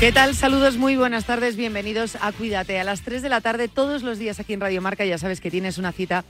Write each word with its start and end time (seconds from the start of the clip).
¿Qué 0.00 0.12
tal? 0.12 0.34
Saludos, 0.34 0.78
muy 0.78 0.96
buenas 0.96 1.26
tardes, 1.26 1.56
bienvenidos 1.56 2.16
a 2.22 2.32
Cuídate. 2.32 2.80
A 2.80 2.84
las 2.84 3.02
3 3.02 3.20
de 3.20 3.28
la 3.28 3.42
tarde, 3.42 3.68
todos 3.68 4.02
los 4.02 4.18
días 4.18 4.40
aquí 4.40 4.54
en 4.54 4.60
Radio 4.62 4.80
Marca, 4.80 5.04
ya 5.04 5.18
sabes 5.18 5.42
que 5.42 5.50
tienes 5.50 5.76
una 5.76 5.92
cita 5.92 6.24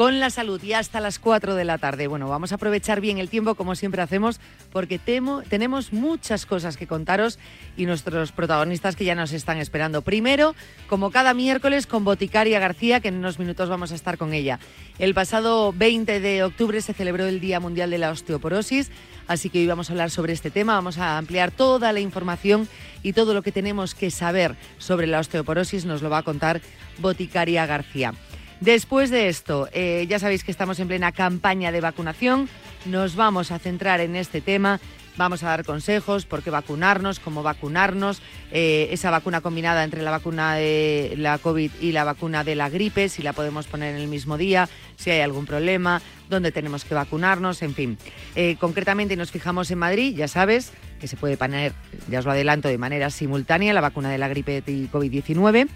con 0.00 0.18
la 0.18 0.30
salud 0.30 0.62
y 0.62 0.72
hasta 0.72 0.98
las 0.98 1.18
4 1.18 1.54
de 1.56 1.66
la 1.66 1.76
tarde. 1.76 2.06
Bueno, 2.06 2.26
vamos 2.26 2.52
a 2.52 2.54
aprovechar 2.54 3.02
bien 3.02 3.18
el 3.18 3.28
tiempo 3.28 3.54
como 3.54 3.74
siempre 3.74 4.00
hacemos 4.00 4.40
porque 4.72 4.98
temo, 4.98 5.42
tenemos 5.42 5.92
muchas 5.92 6.46
cosas 6.46 6.78
que 6.78 6.86
contaros 6.86 7.38
y 7.76 7.84
nuestros 7.84 8.32
protagonistas 8.32 8.96
que 8.96 9.04
ya 9.04 9.14
nos 9.14 9.34
están 9.34 9.58
esperando. 9.58 10.00
Primero, 10.00 10.54
como 10.88 11.10
cada 11.10 11.34
miércoles, 11.34 11.86
con 11.86 12.02
Boticaria 12.02 12.58
García, 12.58 13.00
que 13.00 13.08
en 13.08 13.16
unos 13.16 13.38
minutos 13.38 13.68
vamos 13.68 13.92
a 13.92 13.94
estar 13.94 14.16
con 14.16 14.32
ella. 14.32 14.58
El 14.98 15.12
pasado 15.12 15.74
20 15.76 16.18
de 16.18 16.44
octubre 16.44 16.80
se 16.80 16.94
celebró 16.94 17.26
el 17.26 17.38
Día 17.38 17.60
Mundial 17.60 17.90
de 17.90 17.98
la 17.98 18.10
Osteoporosis. 18.10 18.90
Así 19.26 19.50
que 19.50 19.58
hoy 19.58 19.66
vamos 19.66 19.90
a 19.90 19.92
hablar 19.92 20.10
sobre 20.10 20.32
este 20.32 20.50
tema, 20.50 20.76
vamos 20.76 20.96
a 20.96 21.18
ampliar 21.18 21.50
toda 21.50 21.92
la 21.92 22.00
información 22.00 22.70
y 23.02 23.12
todo 23.12 23.34
lo 23.34 23.42
que 23.42 23.52
tenemos 23.52 23.94
que 23.94 24.10
saber 24.10 24.56
sobre 24.78 25.06
la 25.06 25.18
osteoporosis 25.18 25.84
nos 25.84 26.00
lo 26.00 26.08
va 26.08 26.16
a 26.16 26.22
contar 26.22 26.62
Boticaria 27.00 27.66
García. 27.66 28.14
Después 28.60 29.08
de 29.08 29.28
esto, 29.28 29.68
eh, 29.72 30.06
ya 30.06 30.18
sabéis 30.18 30.44
que 30.44 30.50
estamos 30.50 30.78
en 30.80 30.88
plena 30.88 31.12
campaña 31.12 31.72
de 31.72 31.80
vacunación, 31.80 32.48
nos 32.84 33.16
vamos 33.16 33.50
a 33.52 33.58
centrar 33.58 34.00
en 34.00 34.16
este 34.16 34.42
tema 34.42 34.80
Vamos 35.20 35.42
a 35.42 35.48
dar 35.48 35.66
consejos, 35.66 36.24
por 36.24 36.42
qué 36.42 36.48
vacunarnos, 36.48 37.20
cómo 37.20 37.42
vacunarnos, 37.42 38.22
eh, 38.52 38.88
esa 38.90 39.10
vacuna 39.10 39.42
combinada 39.42 39.84
entre 39.84 40.00
la 40.00 40.10
vacuna 40.10 40.54
de 40.54 41.12
la 41.18 41.36
COVID 41.36 41.72
y 41.78 41.92
la 41.92 42.04
vacuna 42.04 42.42
de 42.42 42.54
la 42.54 42.70
gripe, 42.70 43.10
si 43.10 43.20
la 43.20 43.34
podemos 43.34 43.66
poner 43.66 43.94
en 43.94 44.00
el 44.00 44.08
mismo 44.08 44.38
día, 44.38 44.66
si 44.96 45.10
hay 45.10 45.20
algún 45.20 45.44
problema, 45.44 46.00
dónde 46.30 46.52
tenemos 46.52 46.86
que 46.86 46.94
vacunarnos, 46.94 47.60
en 47.60 47.74
fin. 47.74 47.98
Eh, 48.34 48.56
concretamente 48.58 49.14
nos 49.14 49.30
fijamos 49.30 49.70
en 49.70 49.76
Madrid, 49.80 50.16
ya 50.16 50.26
sabes 50.26 50.72
que 50.98 51.06
se 51.06 51.18
puede 51.18 51.36
poner, 51.36 51.74
ya 52.08 52.20
os 52.20 52.24
lo 52.24 52.30
adelanto, 52.30 52.68
de 52.68 52.78
manera 52.78 53.10
simultánea 53.10 53.74
la 53.74 53.82
vacuna 53.82 54.08
de 54.08 54.16
la 54.16 54.28
gripe 54.28 54.62
y 54.66 54.88
COVID-19. 54.88 55.68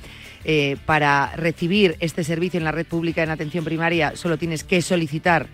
Eh, 0.46 0.78
para 0.86 1.36
recibir 1.36 1.96
este 2.00 2.24
servicio 2.24 2.56
en 2.56 2.64
la 2.64 2.72
red 2.72 2.86
pública 2.86 3.22
en 3.22 3.30
atención 3.30 3.64
primaria 3.64 4.14
solo 4.14 4.36
tienes 4.36 4.62
que 4.62 4.82
solicitar 4.82 5.48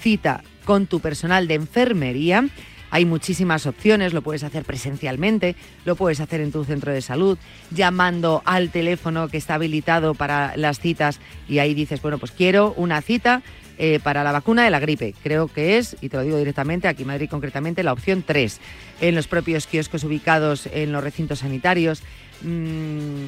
cita 0.00 0.44
con 0.64 0.86
tu 0.86 1.00
personal 1.00 1.48
de 1.48 1.54
enfermería 1.54 2.48
hay 2.90 3.04
muchísimas 3.04 3.66
opciones, 3.66 4.12
lo 4.12 4.22
puedes 4.22 4.44
hacer 4.44 4.64
presencialmente, 4.64 5.56
lo 5.84 5.96
puedes 5.96 6.20
hacer 6.20 6.40
en 6.40 6.52
tu 6.52 6.64
centro 6.64 6.92
de 6.92 7.02
salud, 7.02 7.38
llamando 7.70 8.42
al 8.44 8.70
teléfono 8.70 9.28
que 9.28 9.36
está 9.36 9.54
habilitado 9.54 10.14
para 10.14 10.56
las 10.56 10.80
citas 10.80 11.20
y 11.48 11.58
ahí 11.58 11.74
dices, 11.74 12.02
bueno, 12.02 12.18
pues 12.18 12.32
quiero 12.32 12.74
una 12.76 13.02
cita 13.02 13.42
eh, 13.78 14.00
para 14.02 14.24
la 14.24 14.32
vacuna 14.32 14.64
de 14.64 14.70
la 14.70 14.80
gripe. 14.80 15.14
Creo 15.22 15.48
que 15.48 15.76
es, 15.76 15.96
y 16.00 16.08
te 16.08 16.16
lo 16.16 16.22
digo 16.22 16.38
directamente, 16.38 16.88
aquí 16.88 17.02
en 17.02 17.08
Madrid 17.08 17.28
concretamente, 17.28 17.82
la 17.82 17.92
opción 17.92 18.24
3. 18.26 18.58
En 19.02 19.14
los 19.14 19.28
propios 19.28 19.66
kioscos 19.66 20.02
ubicados 20.02 20.66
en 20.72 20.92
los 20.92 21.04
recintos 21.04 21.40
sanitarios, 21.40 22.02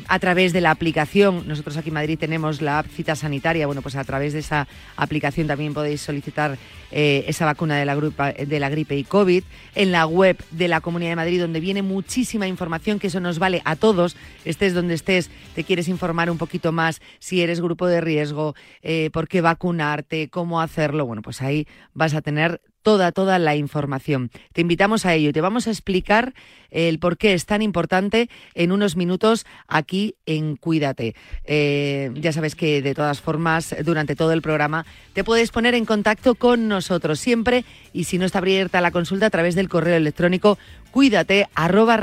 a 0.08 0.18
través 0.18 0.52
de 0.52 0.60
la 0.60 0.70
aplicación. 0.70 1.46
Nosotros 1.46 1.76
aquí 1.76 1.88
en 1.88 1.94
Madrid 1.94 2.18
tenemos 2.18 2.60
la 2.60 2.82
cita 2.82 3.16
sanitaria. 3.16 3.66
Bueno, 3.66 3.82
pues 3.82 3.96
a 3.96 4.04
través 4.04 4.32
de 4.32 4.40
esa 4.40 4.68
aplicación 4.96 5.46
también 5.46 5.74
podéis 5.74 6.00
solicitar 6.00 6.58
eh, 6.90 7.24
esa 7.26 7.44
vacuna 7.44 7.76
de 7.76 7.84
la, 7.84 7.96
de 7.96 8.60
la 8.60 8.68
gripe 8.68 8.96
y 8.96 9.04
COVID. 9.04 9.42
En 9.74 9.92
la 9.92 10.06
web 10.06 10.36
de 10.50 10.68
la 10.68 10.80
Comunidad 10.80 11.10
de 11.10 11.16
Madrid, 11.16 11.40
donde 11.40 11.60
viene 11.60 11.82
muchísima 11.82 12.46
información, 12.46 12.98
que 12.98 13.08
eso 13.08 13.20
nos 13.20 13.38
vale 13.38 13.62
a 13.64 13.76
todos. 13.76 14.16
Estés 14.44 14.74
donde 14.74 14.94
estés, 14.94 15.30
te 15.54 15.64
quieres 15.64 15.88
informar 15.88 16.30
un 16.30 16.38
poquito 16.38 16.72
más 16.72 17.00
si 17.18 17.42
eres 17.42 17.60
grupo 17.60 17.86
de 17.86 18.00
riesgo, 18.00 18.54
eh, 18.82 19.10
por 19.12 19.28
qué 19.28 19.40
vacunarte, 19.40 20.28
cómo 20.28 20.60
hacerlo. 20.60 21.06
Bueno, 21.06 21.22
pues 21.22 21.42
ahí 21.42 21.66
vas 21.94 22.14
a 22.14 22.22
tener 22.22 22.60
toda, 22.88 23.12
toda 23.12 23.38
la 23.38 23.54
información. 23.54 24.30
Te 24.54 24.62
invitamos 24.62 25.04
a 25.04 25.12
ello 25.12 25.28
y 25.28 25.32
te 25.34 25.42
vamos 25.42 25.66
a 25.66 25.70
explicar 25.70 26.32
el 26.70 26.98
por 26.98 27.18
qué 27.18 27.34
es 27.34 27.44
tan 27.44 27.60
importante 27.60 28.30
en 28.54 28.72
unos 28.72 28.96
minutos 28.96 29.44
aquí 29.66 30.14
en 30.24 30.56
Cuídate. 30.56 31.14
Eh, 31.44 32.10
ya 32.14 32.32
sabes 32.32 32.54
que 32.54 32.80
de 32.80 32.94
todas 32.94 33.20
formas, 33.20 33.76
durante 33.84 34.16
todo 34.16 34.32
el 34.32 34.40
programa, 34.40 34.86
te 35.12 35.22
puedes 35.22 35.50
poner 35.50 35.74
en 35.74 35.84
contacto 35.84 36.34
con 36.34 36.66
nosotros 36.66 37.20
siempre 37.20 37.66
y 37.92 38.04
si 38.04 38.16
no 38.16 38.24
está 38.24 38.38
abierta 38.38 38.80
la 38.80 38.90
consulta 38.90 39.26
a 39.26 39.30
través 39.30 39.54
del 39.54 39.68
correo 39.68 39.96
electrónico 39.96 40.56
cuídate 40.90 41.46
arroba. 41.54 41.98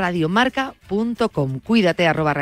Cuídate 1.64 2.08
arroba 2.08 2.36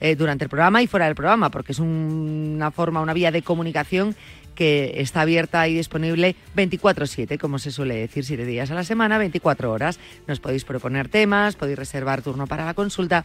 eh, 0.00 0.16
durante 0.16 0.44
el 0.44 0.50
programa 0.50 0.82
y 0.82 0.86
fuera 0.86 1.06
del 1.06 1.14
programa, 1.14 1.50
porque 1.50 1.72
es 1.72 1.78
una 1.78 2.70
forma, 2.70 3.00
una 3.00 3.12
vía 3.12 3.30
de 3.30 3.42
comunicación 3.42 4.16
que 4.62 5.00
está 5.02 5.22
abierta 5.22 5.66
y 5.66 5.74
disponible 5.74 6.36
24/7, 6.54 7.36
como 7.36 7.58
se 7.58 7.72
suele 7.72 7.96
decir, 7.96 8.24
7 8.24 8.46
días 8.46 8.70
a 8.70 8.76
la 8.76 8.84
semana, 8.84 9.18
24 9.18 9.72
horas. 9.72 9.98
Nos 10.28 10.38
podéis 10.38 10.64
proponer 10.64 11.08
temas, 11.08 11.56
podéis 11.56 11.80
reservar 11.80 12.22
turno 12.22 12.46
para 12.46 12.64
la 12.64 12.74
consulta, 12.74 13.24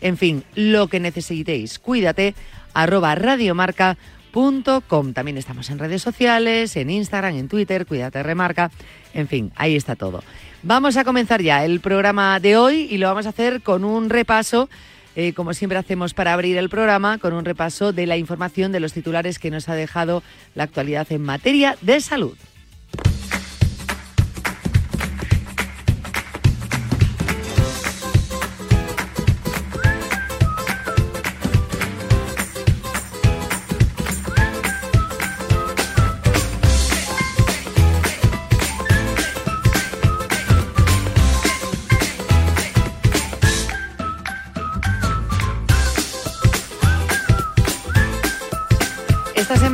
en 0.00 0.16
fin, 0.16 0.44
lo 0.54 0.86
que 0.86 1.00
necesitéis. 1.00 1.80
Cuídate, 1.80 2.36
arroba 2.72 3.16
radiomarca.com. 3.16 5.12
También 5.12 5.38
estamos 5.38 5.70
en 5.70 5.80
redes 5.80 6.02
sociales, 6.02 6.76
en 6.76 6.88
Instagram, 6.90 7.34
en 7.34 7.48
Twitter, 7.48 7.84
cuídate, 7.84 8.22
remarca, 8.22 8.70
en 9.12 9.26
fin, 9.26 9.50
ahí 9.56 9.74
está 9.74 9.96
todo. 9.96 10.22
Vamos 10.62 10.96
a 10.96 11.02
comenzar 11.02 11.42
ya 11.42 11.64
el 11.64 11.80
programa 11.80 12.38
de 12.38 12.56
hoy 12.56 12.86
y 12.88 12.98
lo 12.98 13.08
vamos 13.08 13.26
a 13.26 13.30
hacer 13.30 13.60
con 13.60 13.82
un 13.82 14.08
repaso 14.08 14.68
eh, 15.16 15.32
como 15.32 15.54
siempre 15.54 15.78
hacemos 15.78 16.14
para 16.14 16.32
abrir 16.32 16.56
el 16.58 16.68
programa, 16.68 17.18
con 17.18 17.32
un 17.32 17.44
repaso 17.44 17.92
de 17.92 18.06
la 18.06 18.16
información 18.16 18.70
de 18.70 18.80
los 18.80 18.92
titulares 18.92 19.38
que 19.38 19.50
nos 19.50 19.68
ha 19.68 19.74
dejado 19.74 20.22
la 20.54 20.64
actualidad 20.64 21.10
en 21.10 21.22
materia 21.22 21.76
de 21.80 22.00
salud. 22.00 22.36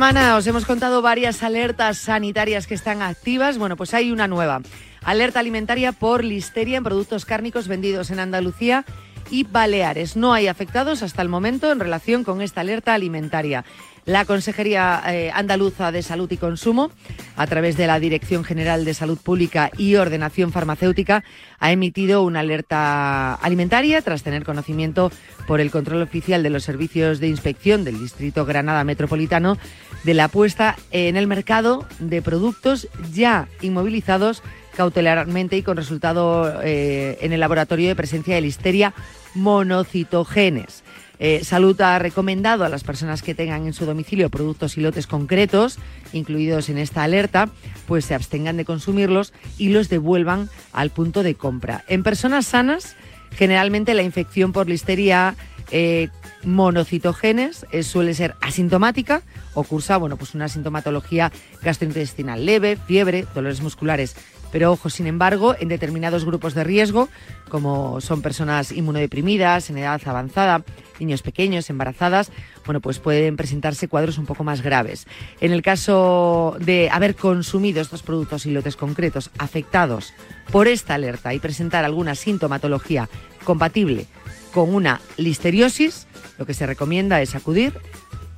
Semana 0.03 0.35
os 0.35 0.45
hemos 0.47 0.65
contado 0.65 1.01
varias 1.01 1.43
alertas 1.43 1.97
sanitarias 1.97 2.67
que 2.67 2.73
están 2.73 3.01
activas. 3.01 3.57
Bueno, 3.57 3.77
pues 3.77 3.93
hay 3.93 4.11
una 4.11 4.27
nueva. 4.27 4.59
Alerta 5.01 5.39
alimentaria 5.39 5.93
por 5.93 6.25
listeria 6.25 6.75
en 6.77 6.83
productos 6.83 7.23
cárnicos 7.23 7.69
vendidos 7.69 8.11
en 8.11 8.19
Andalucía 8.19 8.83
y 9.31 9.45
Baleares. 9.45 10.17
No 10.17 10.33
hay 10.33 10.49
afectados 10.49 11.03
hasta 11.03 11.21
el 11.21 11.29
momento 11.29 11.71
en 11.71 11.79
relación 11.79 12.25
con 12.25 12.41
esta 12.41 12.59
alerta 12.59 12.93
alimentaria. 12.93 13.63
La 14.05 14.25
Consejería 14.25 15.01
eh, 15.07 15.31
Andaluza 15.33 15.91
de 15.93 16.03
Salud 16.03 16.29
y 16.29 16.37
Consumo, 16.37 16.91
a 17.37 17.47
través 17.47 17.77
de 17.77 17.87
la 17.87 17.99
Dirección 17.99 18.43
General 18.43 18.83
de 18.83 18.93
Salud 18.93 19.17
Pública 19.17 19.71
y 19.77 19.95
Ordenación 19.95 20.51
Farmacéutica, 20.51 21.23
ha 21.59 21.71
emitido 21.71 22.23
una 22.23 22.41
alerta 22.41 23.35
alimentaria 23.35 24.01
tras 24.01 24.23
tener 24.23 24.43
conocimiento 24.43 25.09
por 25.47 25.61
el 25.61 25.71
control 25.71 26.01
oficial 26.01 26.43
de 26.43 26.49
los 26.49 26.63
servicios 26.63 27.21
de 27.21 27.29
inspección 27.29 27.85
del 27.85 27.99
Distrito 27.99 28.45
Granada 28.45 28.83
Metropolitano 28.83 29.57
de 30.03 30.13
la 30.13 30.27
puesta 30.27 30.75
en 30.91 31.15
el 31.15 31.27
mercado 31.27 31.85
de 31.99 32.21
productos 32.21 32.89
ya 33.13 33.47
inmovilizados 33.61 34.43
cautelarmente 34.75 35.55
y 35.55 35.63
con 35.63 35.77
resultado 35.77 36.61
eh, 36.61 37.17
en 37.21 37.31
el 37.31 37.39
laboratorio 37.39 37.87
de 37.87 37.95
presencia 37.95 38.35
de 38.35 38.41
listeria 38.41 38.93
monocitogenes. 39.33 40.82
Eh, 41.19 41.43
Salud 41.43 41.79
ha 41.81 41.99
recomendado 41.99 42.65
a 42.65 42.69
las 42.69 42.83
personas 42.83 43.21
que 43.21 43.35
tengan 43.35 43.65
en 43.65 43.73
su 43.73 43.85
domicilio 43.85 44.29
productos 44.29 44.77
y 44.77 44.81
lotes 44.81 45.07
concretos, 45.07 45.77
incluidos 46.11 46.69
en 46.69 46.77
esta 46.77 47.03
alerta, 47.03 47.49
pues 47.87 48.05
se 48.05 48.15
abstengan 48.15 48.57
de 48.57 48.65
consumirlos 48.65 49.33
y 49.57 49.69
los 49.69 49.89
devuelvan 49.89 50.49
al 50.71 50.89
punto 50.89 51.23
de 51.23 51.35
compra. 51.35 51.83
En 51.87 52.03
personas 52.03 52.47
sanas, 52.47 52.95
Generalmente 53.35 53.93
la 53.93 54.03
infección 54.03 54.51
por 54.51 54.69
listeria 54.69 55.35
eh, 55.71 56.09
monocitogenes 56.43 57.65
eh, 57.71 57.83
suele 57.83 58.13
ser 58.13 58.35
asintomática 58.41 59.21
o 59.53 59.63
cursa 59.63 59.97
bueno, 59.97 60.17
pues 60.17 60.35
una 60.35 60.49
sintomatología 60.49 61.31
gastrointestinal 61.61 62.45
leve, 62.45 62.77
fiebre, 62.77 63.25
dolores 63.33 63.61
musculares. 63.61 64.15
Pero 64.53 64.71
ojo, 64.71 64.91
sin 64.91 65.07
embargo, 65.07 65.55
en 65.59 65.67
determinados 65.67 66.25
grupos 66.25 66.53
de 66.53 66.63
riesgo, 66.63 67.09
como 67.49 67.99
son 68.01 68.21
personas 68.21 68.71
inmunodeprimidas, 68.71 69.71
en 69.71 69.79
edad 69.79 69.99
avanzada, 70.05 70.63
niños 70.99 71.23
pequeños, 71.23 71.71
embarazadas, 71.71 72.31
bueno, 72.63 72.79
pues 72.79 72.99
pueden 72.99 73.35
presentarse 73.35 73.87
cuadros 73.87 74.19
un 74.19 74.27
poco 74.27 74.43
más 74.43 74.61
graves. 74.61 75.07
En 75.41 75.53
el 75.53 75.63
caso 75.63 76.55
de 76.59 76.91
haber 76.91 77.15
consumido 77.15 77.81
estos 77.81 78.03
productos 78.03 78.45
y 78.45 78.51
lotes 78.51 78.75
concretos 78.75 79.31
afectados 79.39 80.13
por 80.51 80.67
esta 80.67 80.93
alerta 80.93 81.33
y 81.33 81.39
presentar 81.39 81.83
alguna 81.83 82.13
sintomatología 82.13 83.09
compatible 83.43 84.05
con 84.53 84.71
una 84.71 85.01
listeriosis, 85.17 86.05
lo 86.37 86.45
que 86.45 86.53
se 86.53 86.67
recomienda 86.67 87.23
es 87.23 87.33
acudir 87.33 87.73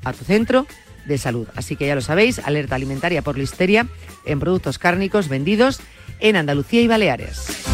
a 0.06 0.14
tu 0.14 0.24
centro 0.24 0.66
de 1.06 1.18
salud. 1.18 1.48
Así 1.56 1.76
que 1.76 1.88
ya 1.88 1.96
lo 1.96 2.02
sabéis, 2.02 2.40
alerta 2.40 2.76
alimentaria 2.76 3.22
por 3.22 3.38
listeria 3.38 3.86
en 4.26 4.40
productos 4.40 4.80
cárnicos 4.80 5.28
vendidos 5.28 5.82
en 6.20 6.36
Andalucía 6.36 6.82
y 6.82 6.88
Baleares. 6.88 7.66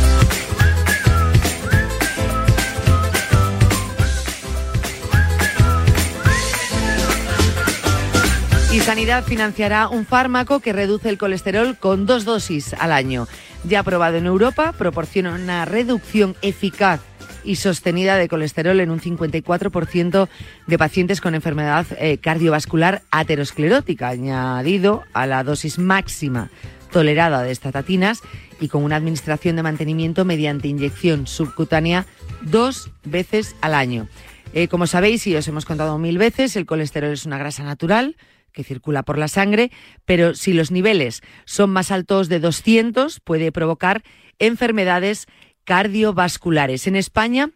Y 8.73 8.79
Sanidad 8.79 9.25
financiará 9.25 9.89
un 9.89 10.05
fármaco 10.05 10.61
que 10.61 10.71
reduce 10.71 11.09
el 11.09 11.17
colesterol 11.17 11.77
con 11.77 12.05
dos 12.05 12.23
dosis 12.23 12.73
al 12.79 12.93
año. 12.93 13.27
Ya 13.65 13.81
aprobado 13.81 14.15
en 14.15 14.25
Europa, 14.25 14.71
proporciona 14.71 15.35
una 15.35 15.65
reducción 15.65 16.35
eficaz 16.41 17.01
y 17.43 17.57
sostenida 17.57 18.15
de 18.15 18.29
colesterol 18.29 18.79
en 18.79 18.91
un 18.91 19.01
54% 19.01 20.29
de 20.67 20.77
pacientes 20.77 21.19
con 21.19 21.35
enfermedad 21.35 21.85
eh, 21.97 22.17
cardiovascular 22.17 23.01
aterosclerótica, 23.11 24.07
añadido 24.07 25.03
a 25.11 25.27
la 25.27 25.43
dosis 25.43 25.77
máxima 25.77 26.49
tolerada 26.91 27.43
de 27.43 27.51
estatatinas 27.51 28.21
y 28.59 28.67
con 28.67 28.83
una 28.83 28.95
administración 28.95 29.55
de 29.55 29.63
mantenimiento 29.63 30.25
mediante 30.25 30.67
inyección 30.67 31.27
subcutánea 31.27 32.05
dos 32.41 32.91
veces 33.03 33.55
al 33.61 33.73
año. 33.73 34.07
Eh, 34.53 34.67
como 34.67 34.85
sabéis 34.85 35.25
y 35.27 35.35
os 35.35 35.47
hemos 35.47 35.65
contado 35.65 35.97
mil 35.97 36.17
veces, 36.17 36.55
el 36.55 36.65
colesterol 36.65 37.11
es 37.11 37.25
una 37.25 37.37
grasa 37.37 37.63
natural 37.63 38.17
que 38.51 38.63
circula 38.63 39.03
por 39.03 39.17
la 39.17 39.29
sangre, 39.29 39.71
pero 40.05 40.35
si 40.35 40.53
los 40.53 40.71
niveles 40.71 41.21
son 41.45 41.69
más 41.69 41.89
altos 41.89 42.27
de 42.27 42.39
200 42.39 43.21
puede 43.21 43.51
provocar 43.51 44.03
enfermedades 44.39 45.27
cardiovasculares. 45.63 46.87
En 46.87 46.95
España, 46.95 47.51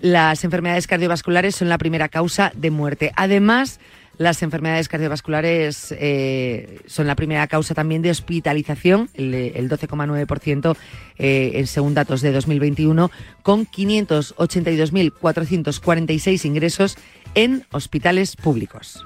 las 0.00 0.44
enfermedades 0.44 0.86
cardiovasculares 0.86 1.54
son 1.54 1.68
la 1.68 1.78
primera 1.78 2.08
causa 2.08 2.52
de 2.56 2.70
muerte. 2.70 3.12
Además, 3.16 3.78
las 4.20 4.42
enfermedades 4.42 4.88
cardiovasculares 4.88 5.94
eh, 5.98 6.80
son 6.84 7.06
la 7.06 7.14
primera 7.14 7.46
causa 7.46 7.72
también 7.72 8.02
de 8.02 8.10
hospitalización, 8.10 9.08
el, 9.14 9.70
12,9% 9.70 10.76
eh, 11.16 11.64
según 11.66 11.94
datos 11.94 12.20
de 12.20 12.30
2021, 12.30 13.10
con 13.42 13.66
582.446 13.66 16.44
ingresos 16.44 16.98
en 17.34 17.64
hospitales 17.70 18.36
públicos. 18.36 19.02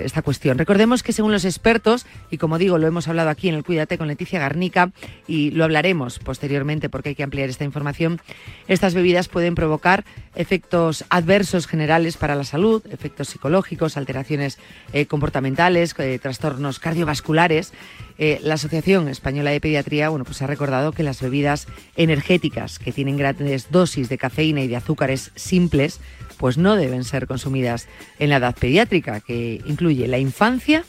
esta 0.03 0.21
cuestión. 0.21 0.57
Recordemos 0.57 1.03
que 1.03 1.13
según 1.13 1.31
los 1.31 1.45
expertos, 1.45 2.05
y 2.29 2.37
como 2.37 2.57
digo, 2.57 2.77
lo 2.77 2.87
hemos 2.87 3.07
hablado 3.07 3.29
aquí 3.29 3.47
en 3.47 3.55
el 3.55 3.63
Cuídate 3.63 3.97
con 3.97 4.07
Leticia 4.07 4.39
Garnica 4.39 4.91
y 5.27 5.51
lo 5.51 5.63
hablaremos 5.63 6.19
posteriormente 6.19 6.89
porque 6.89 7.09
hay 7.09 7.15
que 7.15 7.23
ampliar 7.23 7.49
esta 7.49 7.63
información, 7.63 8.19
estas 8.67 8.93
bebidas 8.93 9.29
pueden 9.29 9.55
provocar 9.55 10.03
efectos 10.35 11.05
adversos 11.09 11.67
generales 11.67 12.17
para 12.17 12.35
la 12.35 12.43
salud, 12.43 12.83
efectos 12.91 13.29
psicológicos, 13.29 13.95
alteraciones 13.95 14.57
eh, 14.91 15.05
comportamentales, 15.05 15.93
eh, 15.99 16.19
trastornos 16.19 16.79
cardiovasculares. 16.79 17.73
Eh, 18.17 18.39
la 18.43 18.55
Asociación 18.55 19.07
Española 19.07 19.51
de 19.51 19.61
Pediatría 19.61 20.09
bueno, 20.09 20.25
pues 20.25 20.41
ha 20.41 20.47
recordado 20.47 20.91
que 20.91 21.03
las 21.03 21.21
bebidas 21.21 21.67
energéticas 21.95 22.79
que 22.79 22.91
tienen 22.91 23.17
grandes 23.17 23.71
dosis 23.71 24.09
de 24.09 24.17
cafeína 24.17 24.61
y 24.61 24.67
de 24.67 24.75
azúcares 24.75 25.31
simples 25.35 25.99
pues 26.41 26.57
no 26.57 26.75
deben 26.75 27.03
ser 27.03 27.27
consumidas 27.27 27.87
en 28.17 28.31
la 28.31 28.37
edad 28.37 28.55
pediátrica, 28.59 29.19
que 29.19 29.61
incluye 29.65 30.07
la 30.07 30.17
infancia 30.17 30.83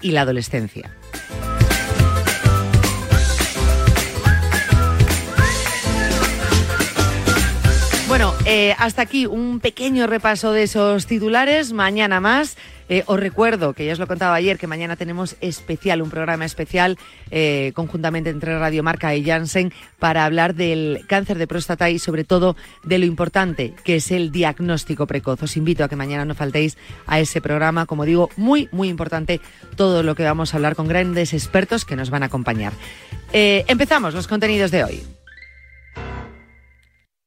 y 0.00 0.12
la 0.12 0.20
adolescencia. 0.20 0.96
Bueno, 8.12 8.34
eh, 8.44 8.74
hasta 8.76 9.00
aquí 9.00 9.24
un 9.24 9.58
pequeño 9.58 10.06
repaso 10.06 10.52
de 10.52 10.64
esos 10.64 11.06
titulares. 11.06 11.72
Mañana 11.72 12.20
más. 12.20 12.58
Eh, 12.90 13.04
os 13.06 13.18
recuerdo, 13.18 13.72
que 13.72 13.86
ya 13.86 13.94
os 13.94 13.98
lo 13.98 14.06
contaba 14.06 14.34
ayer, 14.34 14.58
que 14.58 14.66
mañana 14.66 14.96
tenemos 14.96 15.34
especial, 15.40 16.02
un 16.02 16.10
programa 16.10 16.44
especial 16.44 16.98
eh, 17.30 17.72
conjuntamente 17.74 18.28
entre 18.28 18.58
Radio 18.58 18.82
Marca 18.82 19.14
y 19.14 19.24
Janssen 19.24 19.72
para 19.98 20.26
hablar 20.26 20.54
del 20.54 21.06
cáncer 21.08 21.38
de 21.38 21.46
próstata 21.46 21.88
y 21.88 21.98
sobre 21.98 22.24
todo 22.24 22.54
de 22.84 22.98
lo 22.98 23.06
importante 23.06 23.72
que 23.82 23.96
es 23.96 24.10
el 24.10 24.30
diagnóstico 24.30 25.06
precoz. 25.06 25.42
Os 25.42 25.56
invito 25.56 25.82
a 25.82 25.88
que 25.88 25.96
mañana 25.96 26.26
no 26.26 26.34
faltéis 26.34 26.76
a 27.06 27.18
ese 27.18 27.40
programa, 27.40 27.86
como 27.86 28.04
digo, 28.04 28.28
muy, 28.36 28.68
muy 28.72 28.90
importante 28.90 29.40
todo 29.74 30.02
lo 30.02 30.14
que 30.14 30.24
vamos 30.24 30.52
a 30.52 30.58
hablar 30.58 30.76
con 30.76 30.86
grandes 30.86 31.32
expertos 31.32 31.86
que 31.86 31.96
nos 31.96 32.10
van 32.10 32.24
a 32.24 32.26
acompañar. 32.26 32.74
Eh, 33.32 33.64
empezamos 33.68 34.12
los 34.12 34.28
contenidos 34.28 34.70
de 34.70 34.84
hoy. 34.84 35.02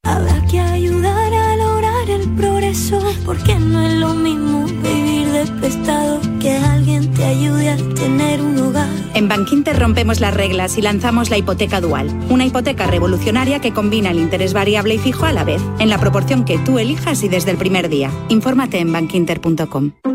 Habrá 0.06 0.40
que 0.46 0.60
ayudar 0.60 1.34
a 1.34 1.56
lograr 1.56 2.10
el 2.10 2.30
progreso, 2.36 3.02
porque 3.26 3.56
no 3.56 3.82
es 3.82 3.94
lo 3.94 4.14
mismo 4.14 4.66
vivir 4.66 5.28
de 5.32 5.46
prestado 5.60 6.20
que 6.40 6.56
alguien 6.56 7.12
te 7.12 7.24
ayude 7.24 7.70
a 7.70 7.78
tener 7.96 8.42
un 8.42 8.58
hogar. 8.60 8.88
En 9.16 9.28
Bankinter 9.28 9.78
rompemos 9.80 10.20
las 10.20 10.34
reglas 10.34 10.78
y 10.78 10.82
lanzamos 10.82 11.30
la 11.30 11.38
hipoteca 11.38 11.82
dual, 11.82 12.08
una 12.30 12.46
hipoteca 12.46 12.86
revolucionaria 12.86 13.60
que 13.60 13.74
combina 13.74 14.12
el 14.12 14.20
interés 14.20 14.54
variable 14.54 14.96
y 14.96 15.00
fijo 15.00 15.26
a 15.26 15.34
la 15.34 15.44
vez, 15.44 15.62
en 15.80 15.90
la 15.90 15.98
proporción 15.98 16.46
que 16.46 16.60
tú 16.60 16.78
elijas 16.78 17.24
y 17.24 17.28
desde 17.28 17.52
el 17.52 17.58
primer 17.58 17.90
día. 17.90 18.12
Infórmate 18.30 18.80
en 18.80 18.94
bankinter.com. 18.94 20.15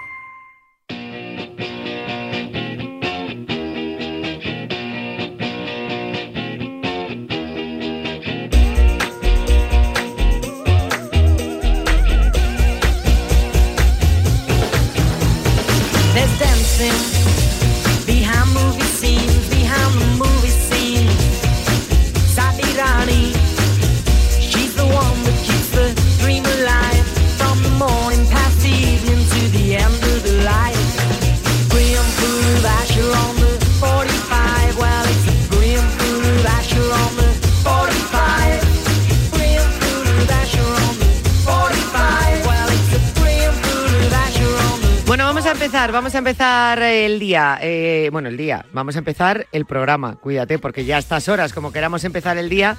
Vamos 46.11 46.27
a 46.27 46.29
empezar 46.29 46.81
el 46.81 47.19
día. 47.19 47.57
eh, 47.61 48.09
bueno, 48.11 48.27
el 48.27 48.35
día, 48.35 48.65
vamos 48.73 48.97
a 48.97 48.99
empezar 48.99 49.47
el 49.53 49.65
programa. 49.65 50.17
Cuídate, 50.17 50.59
porque 50.59 50.83
ya 50.83 50.97
a 50.97 50.99
estas 50.99 51.29
horas, 51.29 51.53
como 51.53 51.71
queramos 51.71 52.03
empezar 52.03 52.37
el 52.37 52.49
día, 52.49 52.75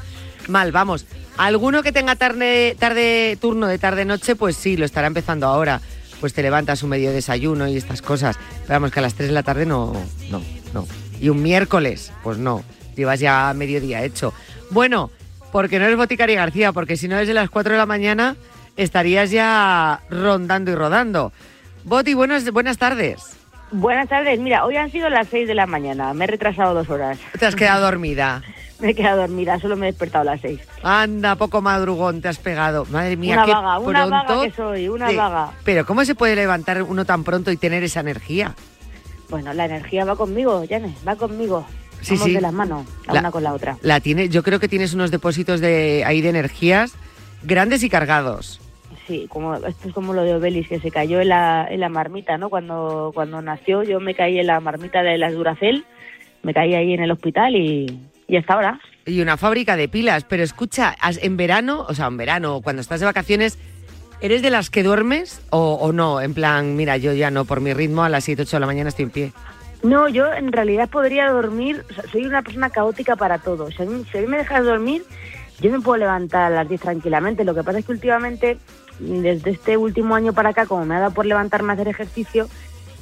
mal, 0.49 0.71
vamos. 0.71 1.07
Alguno 1.39 1.83
que 1.83 1.93
tenga 1.93 2.15
tarde, 2.15 3.39
turno 3.41 3.69
de 3.69 3.79
tarde-noche, 3.79 4.37
pues 4.37 4.57
sí, 4.57 4.77
lo 4.77 4.85
estará 4.85 5.07
empezando 5.07 5.47
ahora. 5.47 5.81
Pues 6.21 6.35
te 6.35 6.43
levantas 6.43 6.83
un 6.83 6.91
medio 6.91 7.11
desayuno 7.11 7.67
y 7.69 7.79
estas 7.79 8.03
cosas. 8.03 8.37
Pero 8.67 8.75
vamos, 8.75 8.91
que 8.91 8.99
a 8.99 9.03
las 9.03 9.15
3 9.15 9.31
de 9.31 9.35
la 9.35 9.43
tarde 9.43 9.65
no, 9.65 9.95
no, 10.29 10.43
no. 10.75 10.87
Y 11.19 11.31
un 11.31 11.43
miércoles, 11.43 12.13
pues 12.23 12.37
no. 12.37 12.63
Llevas 12.97 13.19
ya 13.19 13.55
mediodía 13.57 14.05
hecho. 14.05 14.35
Bueno, 14.69 15.11
porque 15.53 15.79
no 15.79 15.87
eres 15.87 15.97
Boticaria 15.97 16.37
García, 16.37 16.73
porque 16.73 16.99
si 16.99 17.09
no 17.09 17.17
desde 17.17 17.33
las 17.33 17.49
4 17.49 17.73
de 17.73 17.79
la 17.79 17.87
mañana 17.87 18.37
estarías 18.77 19.31
ya 19.31 20.03
rondando 20.11 20.71
y 20.71 20.75
rodando. 20.75 21.33
Boti, 21.85 22.15
buenas, 22.15 22.51
buenas 22.53 22.79
tardes. 22.79 23.37
Buenas 23.73 24.09
tardes, 24.09 24.39
mira, 24.39 24.65
hoy 24.67 24.77
han 24.77 24.91
sido 24.91 25.09
las 25.09 25.29
6 25.29 25.49
de 25.49 25.55
la 25.55 25.67
mañana, 25.67 26.13
me 26.13 26.25
he 26.25 26.29
retrasado 26.29 26.75
dos 26.75 26.91
horas, 26.91 27.19
Te 27.39 27.47
has 27.47 27.57
quedado 27.57 27.83
dormida. 27.87 28.43
me 28.81 28.91
he 28.91 28.95
quedado 28.95 29.23
dormida, 29.23 29.59
solo 29.59 29.77
me 29.77 29.89
he 29.89 29.93
despertado 29.93 30.29
a 30.29 30.33
las 30.33 30.41
6. 30.43 30.61
Anda, 30.83 31.37
poco 31.37 31.63
madrugón 31.63 32.21
te 32.21 32.29
has 32.29 32.39
pegado. 32.39 32.85
Madre 32.91 33.17
mía, 33.17 33.35
Una 33.37 33.45
qué 33.47 33.53
vaga, 33.53 33.79
una 33.79 34.07
vaga 34.07 34.43
que 34.43 34.51
soy, 34.53 34.89
una 34.89 35.07
te- 35.09 35.17
vaga. 35.17 35.53
Pero 35.65 35.87
¿cómo 35.87 36.05
se 36.05 36.15
puede 36.15 36.37
levantar 36.37 36.83
uno 36.83 37.05
tan 37.07 37.25
pronto 37.25 37.51
y 37.51 37.57
tener 37.57 37.83
esa 37.83 38.01
energía? 38.01 38.55
Bueno, 39.31 39.55
la 39.55 39.65
energía 39.65 40.05
va 40.05 40.17
conmigo, 40.17 40.65
Janes, 40.69 40.95
va 41.09 41.17
conmigo. 41.17 41.67
Sí, 42.03 42.15
Vamos 42.15 42.27
sí. 42.27 42.35
de 42.35 42.41
las 42.43 42.53
manos, 42.53 42.85
la, 43.07 43.15
La- 43.15 43.21
una 43.21 43.31
con 43.31 43.43
la 43.43 43.55
otra. 43.55 43.79
La 43.81 44.01
tiene, 44.01 44.29
yo 44.29 44.43
creo 44.43 44.61
que 44.61 44.69
tienes 44.69 44.93
unos 44.93 45.11
depósitos 45.11 45.61
de 45.61 46.03
ahí 46.05 46.21
de 46.21 46.29
energías 46.29 46.93
grandes 47.43 47.83
y 47.85 47.89
cargados. 47.89 48.61
Sí, 49.07 49.27
como, 49.29 49.55
esto 49.55 49.89
es 49.89 49.95
como 49.95 50.13
lo 50.13 50.23
de 50.23 50.35
Obelis, 50.35 50.69
que 50.69 50.79
se 50.79 50.91
cayó 50.91 51.21
en 51.21 51.31
la, 51.31 51.67
en 51.69 51.81
la 51.81 51.89
marmita, 51.89 52.39
¿no? 52.39 52.51
Cuando, 52.51 53.11
cuando 53.15 53.43
nació 53.43 53.83
yo 53.83 53.99
me 54.01 54.15
caí 54.15 54.39
en 54.39 54.47
la 54.47 54.61
marmita 54.61 55.03
de 55.03 55.19
las 55.19 55.33
Duracel, 55.33 55.85
me 56.43 56.55
caí 56.55 56.75
ahí 56.75 56.93
en 56.93 57.03
el 57.03 57.11
hospital 57.11 57.57
y, 57.57 58.01
y 58.29 58.37
hasta 58.37 58.55
ahora. 58.55 58.81
Y 59.05 59.21
una 59.21 59.37
fábrica 59.37 59.77
de 59.77 59.89
pilas. 59.89 60.25
Pero 60.25 60.43
escucha, 60.45 60.95
en 61.21 61.37
verano, 61.37 61.85
o 61.89 61.95
sea, 61.95 62.07
en 62.07 62.17
verano, 62.17 62.61
cuando 62.63 62.81
estás 62.81 63.01
de 63.01 63.07
vacaciones, 63.07 63.59
¿eres 64.21 64.43
de 64.43 64.51
las 64.51 64.71
que 64.71 64.85
duermes 64.85 65.45
o, 65.51 65.75
o 65.75 65.93
no? 65.93 66.21
En 66.21 66.35
plan, 66.35 66.77
mira, 66.77 66.97
yo 66.97 67.13
ya 67.13 67.31
no, 67.31 67.45
por 67.45 67.61
mi 67.61 67.75
ritmo, 67.75 68.05
a 68.05 68.09
las 68.09 68.25
7, 68.25 68.43
8 68.43 68.57
de 68.57 68.61
la 68.61 68.67
mañana 68.67 68.89
estoy 68.89 69.05
en 69.05 69.11
pie. 69.11 69.33
No, 69.83 70.09
yo 70.09 70.33
en 70.33 70.53
realidad 70.53 70.89
podría 70.89 71.29
dormir, 71.31 71.85
o 71.91 71.95
sea, 71.95 72.05
soy 72.11 72.25
una 72.25 72.43
persona 72.43 72.71
caótica 72.71 73.17
para 73.17 73.39
todo. 73.39 73.69
Si 73.73 73.83
a, 73.83 73.87
mí, 73.87 74.05
si 74.11 74.19
a 74.19 74.21
mí 74.21 74.29
me 74.29 74.39
dejas 74.39 74.65
dormir, 74.65 75.03
yo 75.61 75.71
me 75.71 75.81
puedo 75.81 75.99
levantar 75.99 76.53
a 76.53 76.55
las 76.55 76.69
10 76.69 76.81
tranquilamente. 76.81 77.45
Lo 77.45 77.55
que 77.55 77.65
pasa 77.65 77.81
es 77.81 77.87
que 77.87 77.93
últimamente, 77.93 78.59
desde 79.03 79.51
este 79.51 79.77
último 79.77 80.15
año 80.15 80.33
para 80.33 80.51
acá, 80.51 80.67
como 80.67 80.85
me 80.85 80.95
ha 80.97 81.01
dado 81.01 81.15
por 81.15 81.27
levantarme 81.27 81.71
a 81.73 81.75
hacer 81.75 81.89
ejercicio 81.89 82.49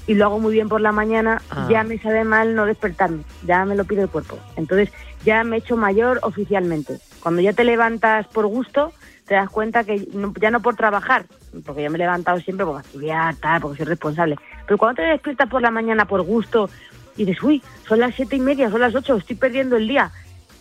y 0.06 0.14
lo 0.14 0.24
hago 0.24 0.38
muy 0.40 0.52
bien 0.52 0.68
por 0.68 0.80
la 0.80 0.92
mañana, 0.92 1.42
Ah. 1.50 1.68
ya 1.70 1.84
me 1.84 1.98
sabe 1.98 2.24
mal 2.24 2.54
no 2.54 2.64
despertarme, 2.66 3.22
ya 3.46 3.64
me 3.64 3.76
lo 3.76 3.84
pide 3.84 4.02
el 4.02 4.08
cuerpo. 4.08 4.38
Entonces 4.56 4.90
ya 5.24 5.44
me 5.44 5.56
he 5.56 5.58
hecho 5.60 5.76
mayor 5.76 6.18
oficialmente. 6.22 6.98
Cuando 7.20 7.42
ya 7.42 7.52
te 7.52 7.64
levantas 7.64 8.26
por 8.28 8.46
gusto, 8.46 8.92
te 9.26 9.34
das 9.34 9.50
cuenta 9.50 9.84
que 9.84 10.08
no- 10.12 10.32
ya 10.40 10.50
no 10.50 10.60
por 10.60 10.74
trabajar, 10.74 11.26
porque 11.64 11.82
yo 11.84 11.90
me 11.90 11.96
he 11.96 12.00
levantado 12.00 12.40
siempre 12.40 12.66
por 12.66 12.80
estudiar, 12.80 13.36
tal, 13.36 13.60
porque 13.60 13.76
soy 13.78 13.86
responsable. 13.86 14.36
Pero 14.66 14.78
cuando 14.78 15.02
te 15.02 15.08
despiertas 15.08 15.48
por 15.48 15.62
la 15.62 15.70
mañana 15.70 16.06
por 16.06 16.22
gusto 16.22 16.68
y 17.16 17.24
dices, 17.26 17.42
uy, 17.42 17.62
son 17.86 18.00
las 18.00 18.14
siete 18.14 18.36
y 18.36 18.40
media, 18.40 18.70
son 18.70 18.80
las 18.80 18.94
ocho, 18.94 19.16
estoy 19.16 19.36
perdiendo 19.36 19.76
el 19.76 19.86
día. 19.86 20.10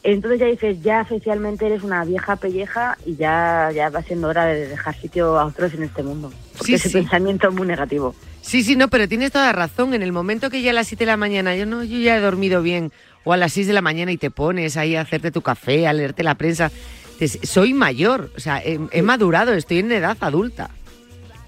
Entonces 0.03 0.39
ya 0.39 0.45
dices, 0.45 0.81
ya 0.81 1.01
oficialmente 1.01 1.65
eres 1.65 1.83
una 1.83 2.05
vieja 2.05 2.35
pelleja 2.37 2.97
y 3.05 3.15
ya, 3.17 3.69
ya 3.73 3.89
va 3.89 4.01
siendo 4.01 4.27
hora 4.29 4.45
de 4.45 4.67
dejar 4.69 4.95
sitio 4.95 5.37
a 5.37 5.45
otros 5.45 5.73
en 5.73 5.83
este 5.83 6.03
mundo. 6.03 6.31
Porque 6.57 6.65
Sí, 6.65 6.73
ese 6.75 6.89
sí. 6.89 6.97
pensamiento 6.99 7.49
es 7.49 7.53
muy 7.53 7.67
negativo. 7.67 8.15
Sí, 8.41 8.63
sí, 8.63 8.75
no, 8.77 8.87
pero 8.87 9.07
tienes 9.09 9.31
toda 9.31 9.51
razón. 9.51 9.93
En 9.93 10.01
el 10.01 10.11
momento 10.13 10.49
que 10.49 10.61
ya 10.61 10.71
a 10.71 10.73
las 10.73 10.87
7 10.87 11.03
de 11.03 11.11
la 11.11 11.17
mañana, 11.17 11.55
yo 11.55 11.65
no, 11.65 11.83
yo 11.83 11.97
ya 11.99 12.15
he 12.15 12.21
dormido 12.21 12.61
bien, 12.61 12.91
o 13.25 13.33
a 13.33 13.37
las 13.37 13.51
6 13.53 13.67
de 13.67 13.73
la 13.73 13.81
mañana 13.81 14.11
y 14.13 14.17
te 14.17 14.31
pones 14.31 14.77
ahí 14.77 14.95
a 14.95 15.01
hacerte 15.01 15.31
tu 15.31 15.41
café, 15.41 15.85
a 15.87 15.93
leerte 15.93 16.23
la 16.23 16.35
prensa, 16.35 16.71
soy 17.43 17.73
mayor, 17.73 18.31
o 18.37 18.39
sea, 18.39 18.59
he, 18.63 18.79
he 18.91 19.01
madurado, 19.01 19.53
estoy 19.53 19.79
en 19.79 19.91
edad 19.91 20.17
adulta. 20.21 20.69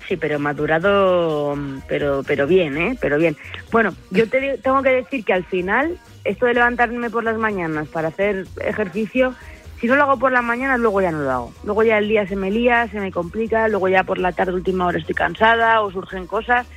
Sí, 0.10 0.18
pero 0.18 0.38
madurado, 0.40 1.58
pero 1.88 2.22
pero 2.28 2.46
bien, 2.46 2.78
¿eh? 2.78 2.98
Pero 3.00 3.18
bien. 3.18 3.38
Bueno, 3.72 3.96
yo 4.10 4.28
te 4.28 4.42
digo- 4.42 4.58
tengo 4.62 4.82
que 4.84 4.90
decir 4.90 5.24
que 5.24 5.32
al 5.32 5.46
final, 5.46 5.98
esto 6.24 6.46
de 6.46 6.54
levantarme 6.54 7.10
por 7.10 7.24
las 7.24 7.38
mañanas 7.38 7.88
para 7.88 8.10
hacer 8.10 8.46
ejercicio, 8.64 9.34
si 9.80 9.88
no 9.88 9.96
lo 9.96 10.04
hago 10.04 10.18
por 10.18 10.32
las 10.32 10.44
mañanas, 10.44 10.80
luego 10.80 11.02
ya 11.02 11.12
no 11.12 11.24
lo 11.24 11.32
hago. 11.32 11.54
Luego 11.64 11.84
ya 11.84 11.98
el 11.98 12.08
día 12.08 12.28
se 12.28 12.36
me 12.36 12.52
lía, 12.52 12.88
se 12.90 13.00
me 13.00 13.12
complica, 13.12 13.68
luego 13.68 13.90
ya 13.90 14.04
por 14.04 14.20
la 14.20 14.32
tarde, 14.32 14.54
última 14.54 14.86
hora, 14.86 15.00
estoy 15.00 15.16
cansada 15.16 15.82
o 15.82 15.92
surgen 15.92 16.28
cosas. 16.28 16.68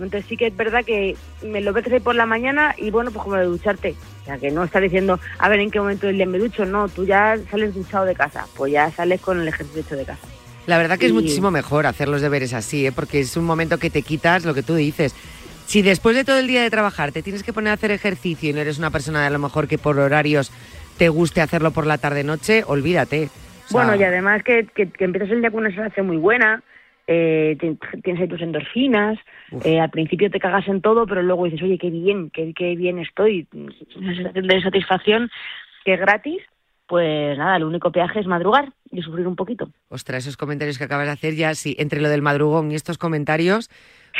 Entonces 0.00 0.24
sí 0.28 0.36
que 0.36 0.46
es 0.46 0.56
verdad 0.56 0.84
que 0.84 1.16
me 1.42 1.60
lo 1.60 1.72
ves 1.72 1.84
por 2.02 2.14
la 2.14 2.24
mañana 2.24 2.74
y 2.78 2.90
bueno, 2.90 3.10
pues 3.10 3.22
como 3.22 3.36
de 3.36 3.44
ducharte. 3.44 3.96
O 4.22 4.24
sea, 4.24 4.38
que 4.38 4.50
no 4.50 4.64
estás 4.64 4.80
diciendo, 4.80 5.20
a 5.38 5.48
ver 5.48 5.60
en 5.60 5.70
qué 5.70 5.80
momento 5.80 6.06
del 6.06 6.16
día 6.16 6.26
me 6.26 6.38
ducho. 6.38 6.64
No, 6.64 6.88
tú 6.88 7.04
ya 7.04 7.36
sales 7.50 7.74
duchado 7.74 8.06
de 8.06 8.14
casa. 8.14 8.46
Pues 8.56 8.72
ya 8.72 8.90
sales 8.92 9.20
con 9.20 9.40
el 9.40 9.48
ejercicio 9.48 9.82
hecho 9.82 9.96
de 9.96 10.04
casa. 10.04 10.26
La 10.66 10.78
verdad 10.78 10.98
que 10.98 11.06
es 11.06 11.12
muchísimo 11.12 11.50
mejor 11.50 11.86
hacer 11.86 12.08
los 12.08 12.20
deberes 12.20 12.52
así, 12.52 12.86
¿eh? 12.86 12.92
porque 12.92 13.20
es 13.20 13.36
un 13.36 13.44
momento 13.44 13.78
que 13.78 13.88
te 13.90 14.02
quitas 14.02 14.44
lo 14.44 14.54
que 14.54 14.62
tú 14.62 14.74
dices. 14.74 15.14
Si 15.68 15.82
después 15.82 16.16
de 16.16 16.24
todo 16.24 16.38
el 16.38 16.46
día 16.46 16.62
de 16.62 16.70
trabajar 16.70 17.12
te 17.12 17.22
tienes 17.22 17.42
que 17.42 17.52
poner 17.52 17.72
a 17.72 17.74
hacer 17.74 17.90
ejercicio 17.90 18.48
y 18.48 18.52
no 18.54 18.60
eres 18.60 18.78
una 18.78 18.90
persona 18.90 19.26
a 19.26 19.30
lo 19.30 19.38
mejor 19.38 19.68
que 19.68 19.76
por 19.76 19.98
horarios 19.98 20.50
te 20.96 21.10
guste 21.10 21.42
hacerlo 21.42 21.72
por 21.72 21.86
la 21.86 21.98
tarde-noche, 21.98 22.62
olvídate. 22.66 23.24
O 23.26 23.28
sea, 23.28 23.84
Bueno, 23.84 23.94
y 23.94 24.02
además 24.02 24.42
que, 24.42 24.66
que, 24.74 24.88
que 24.90 25.04
empiezas 25.04 25.30
el 25.30 25.42
día 25.42 25.50
con 25.50 25.60
una 25.60 25.68
sensación 25.74 26.06
muy 26.06 26.16
buena, 26.16 26.62
eh, 27.06 27.54
ti- 27.60 27.78
tienes 28.02 28.22
ahí 28.22 28.28
tus 28.28 28.40
endorfinas, 28.40 29.18
eh, 29.62 29.78
al 29.78 29.90
principio 29.90 30.30
te 30.30 30.40
cagas 30.40 30.66
en 30.68 30.80
todo, 30.80 31.06
pero 31.06 31.22
luego 31.22 31.44
dices, 31.44 31.60
oye, 31.62 31.76
qué 31.76 31.90
bien, 31.90 32.30
qué, 32.30 32.54
qué 32.56 32.74
bien 32.74 32.98
estoy, 32.98 33.46
una 33.52 34.14
sensación 34.14 34.46
de 34.48 34.62
satisfacción 34.62 35.30
que 35.84 35.92
es 35.94 36.00
gratis, 36.00 36.38
pues 36.86 37.36
nada, 37.36 37.56
el 37.58 37.64
único 37.64 37.92
peaje 37.92 38.20
es 38.20 38.26
madrugar 38.26 38.72
y 38.90 39.02
sufrir 39.02 39.26
un 39.26 39.36
poquito. 39.36 39.70
Ostras, 39.90 40.24
esos 40.24 40.38
comentarios 40.38 40.78
que 40.78 40.84
acabas 40.84 41.04
de 41.06 41.12
hacer 41.12 41.34
ya, 41.34 41.54
sí, 41.54 41.76
entre 41.78 42.00
lo 42.00 42.08
del 42.08 42.22
madrugón 42.22 42.72
y 42.72 42.74
estos 42.74 42.96
comentarios, 42.96 43.68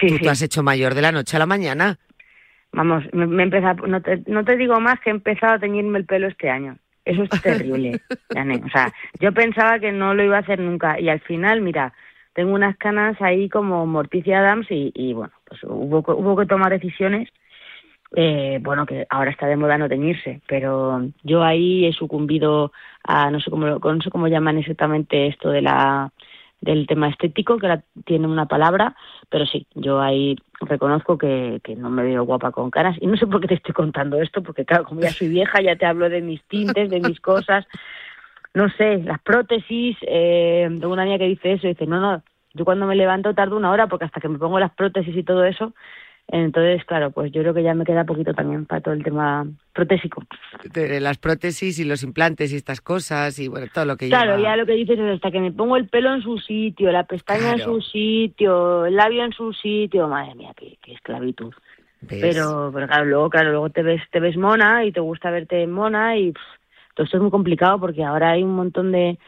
Sí, 0.00 0.06
tú 0.08 0.16
sí. 0.16 0.22
te 0.22 0.30
has 0.30 0.42
hecho 0.42 0.62
mayor 0.62 0.94
de 0.94 1.02
la 1.02 1.12
noche 1.12 1.36
a 1.36 1.40
la 1.40 1.46
mañana. 1.46 1.98
Vamos, 2.72 3.04
me, 3.12 3.26
me 3.26 3.42
he 3.42 3.46
empezado- 3.46 3.86
no, 3.86 4.00
te, 4.02 4.22
no 4.26 4.44
te 4.44 4.56
digo 4.56 4.78
más 4.80 5.00
que 5.00 5.10
he 5.10 5.12
empezado 5.12 5.54
a 5.54 5.58
teñirme 5.58 5.98
el 5.98 6.04
pelo 6.04 6.26
este 6.28 6.50
año. 6.50 6.76
Eso 7.04 7.22
es 7.22 7.30
terrible. 7.42 8.00
O 8.30 8.68
sea, 8.70 8.92
yo 9.20 9.32
pensaba 9.32 9.78
que 9.78 9.90
no 9.92 10.14
lo 10.14 10.22
iba 10.22 10.36
a 10.36 10.40
hacer 10.40 10.60
nunca 10.60 11.00
y 11.00 11.08
al 11.08 11.20
final, 11.20 11.60
mira, 11.62 11.92
tengo 12.34 12.52
unas 12.54 12.76
canas 12.76 13.20
ahí 13.20 13.48
como 13.48 13.86
Morticia 13.86 14.40
Adams 14.40 14.66
y, 14.70 14.92
y 14.94 15.14
bueno, 15.14 15.32
pues 15.46 15.60
hubo, 15.64 16.02
que- 16.02 16.12
hubo 16.12 16.36
que 16.36 16.46
tomar 16.46 16.70
decisiones. 16.70 17.28
Eh, 18.16 18.58
bueno, 18.62 18.86
que 18.86 19.06
ahora 19.10 19.30
está 19.30 19.46
de 19.46 19.56
moda 19.56 19.76
no 19.76 19.86
teñirse, 19.86 20.40
pero 20.46 21.02
yo 21.24 21.42
ahí 21.44 21.84
he 21.86 21.92
sucumbido 21.92 22.72
a, 23.04 23.30
no 23.30 23.38
sé 23.38 23.50
cómo, 23.50 23.66
no 23.66 24.00
sé 24.02 24.10
cómo 24.10 24.28
llaman 24.28 24.56
exactamente 24.56 25.26
esto 25.26 25.50
de 25.50 25.60
la 25.60 26.10
del 26.60 26.86
tema 26.86 27.08
estético, 27.08 27.58
que 27.58 27.66
ahora 27.66 27.82
tiene 28.04 28.26
una 28.26 28.46
palabra, 28.46 28.96
pero 29.28 29.46
sí, 29.46 29.66
yo 29.74 30.00
ahí 30.00 30.36
reconozco 30.60 31.16
que, 31.16 31.60
que 31.62 31.76
no 31.76 31.88
me 31.90 32.02
veo 32.02 32.24
guapa 32.24 32.50
con 32.50 32.70
caras. 32.70 32.96
Y 33.00 33.06
no 33.06 33.16
sé 33.16 33.26
por 33.26 33.40
qué 33.40 33.48
te 33.48 33.54
estoy 33.54 33.74
contando 33.74 34.20
esto, 34.20 34.42
porque 34.42 34.64
claro, 34.64 34.84
como 34.84 35.00
ya 35.00 35.10
soy 35.10 35.28
vieja, 35.28 35.60
ya 35.60 35.76
te 35.76 35.86
hablo 35.86 36.08
de 36.08 36.20
mis 36.20 36.42
tintes, 36.44 36.90
de 36.90 37.00
mis 37.00 37.20
cosas, 37.20 37.66
no 38.54 38.68
sé, 38.70 38.98
las 38.98 39.20
prótesis, 39.20 39.96
eh, 40.02 40.68
tengo 40.80 40.92
una 40.92 41.02
amiga 41.02 41.18
que 41.18 41.28
dice 41.28 41.52
eso, 41.52 41.68
dice, 41.68 41.86
no, 41.86 42.00
no, 42.00 42.22
yo 42.54 42.64
cuando 42.64 42.86
me 42.86 42.96
levanto 42.96 43.34
tardo 43.34 43.56
una 43.56 43.70
hora 43.70 43.86
porque 43.86 44.04
hasta 44.04 44.20
que 44.20 44.28
me 44.28 44.38
pongo 44.38 44.58
las 44.58 44.72
prótesis 44.72 45.16
y 45.16 45.22
todo 45.22 45.44
eso, 45.44 45.74
entonces, 46.30 46.84
claro, 46.84 47.10
pues 47.10 47.32
yo 47.32 47.40
creo 47.40 47.54
que 47.54 47.62
ya 47.62 47.72
me 47.74 47.84
queda 47.84 48.04
poquito 48.04 48.34
también 48.34 48.66
para 48.66 48.82
todo 48.82 48.92
el 48.94 49.02
tema 49.02 49.46
protésico. 49.72 50.22
De 50.74 51.00
las 51.00 51.16
prótesis 51.18 51.78
y 51.78 51.84
los 51.84 52.02
implantes 52.02 52.52
y 52.52 52.56
estas 52.56 52.80
cosas 52.82 53.38
y 53.38 53.48
bueno, 53.48 53.66
todo 53.72 53.86
lo 53.86 53.96
que 53.96 54.08
Claro, 54.08 54.36
lleva. 54.36 54.50
ya 54.50 54.56
lo 54.56 54.66
que 54.66 54.72
dices 54.72 54.98
es 54.98 55.14
hasta 55.14 55.30
que 55.30 55.40
me 55.40 55.52
pongo 55.52 55.76
el 55.76 55.88
pelo 55.88 56.12
en 56.14 56.20
su 56.22 56.38
sitio, 56.38 56.92
la 56.92 57.04
pestaña 57.04 57.52
en 57.52 57.60
su 57.60 57.80
sitio, 57.80 58.84
el 58.86 58.94
labio 58.96 59.24
en 59.24 59.32
su 59.32 59.52
sitio, 59.54 60.06
madre 60.06 60.34
mía, 60.34 60.52
qué, 60.54 60.76
qué 60.82 60.92
esclavitud. 60.92 61.54
¿Ves? 62.02 62.18
Pero, 62.20 62.70
pero 62.72 62.86
claro, 62.86 63.04
luego, 63.06 63.30
claro, 63.30 63.50
luego 63.50 63.70
te 63.70 63.82
ves, 63.82 64.02
te 64.12 64.20
ves 64.20 64.36
mona 64.36 64.84
y 64.84 64.92
te 64.92 65.00
gusta 65.00 65.30
verte 65.30 65.66
mona 65.66 66.16
y 66.16 66.32
pff, 66.32 66.42
todo 66.94 67.04
esto 67.06 67.16
es 67.16 67.22
muy 67.22 67.30
complicado 67.30 67.80
porque 67.80 68.04
ahora 68.04 68.32
hay 68.32 68.42
un 68.42 68.54
montón 68.54 68.92
de, 68.92 69.18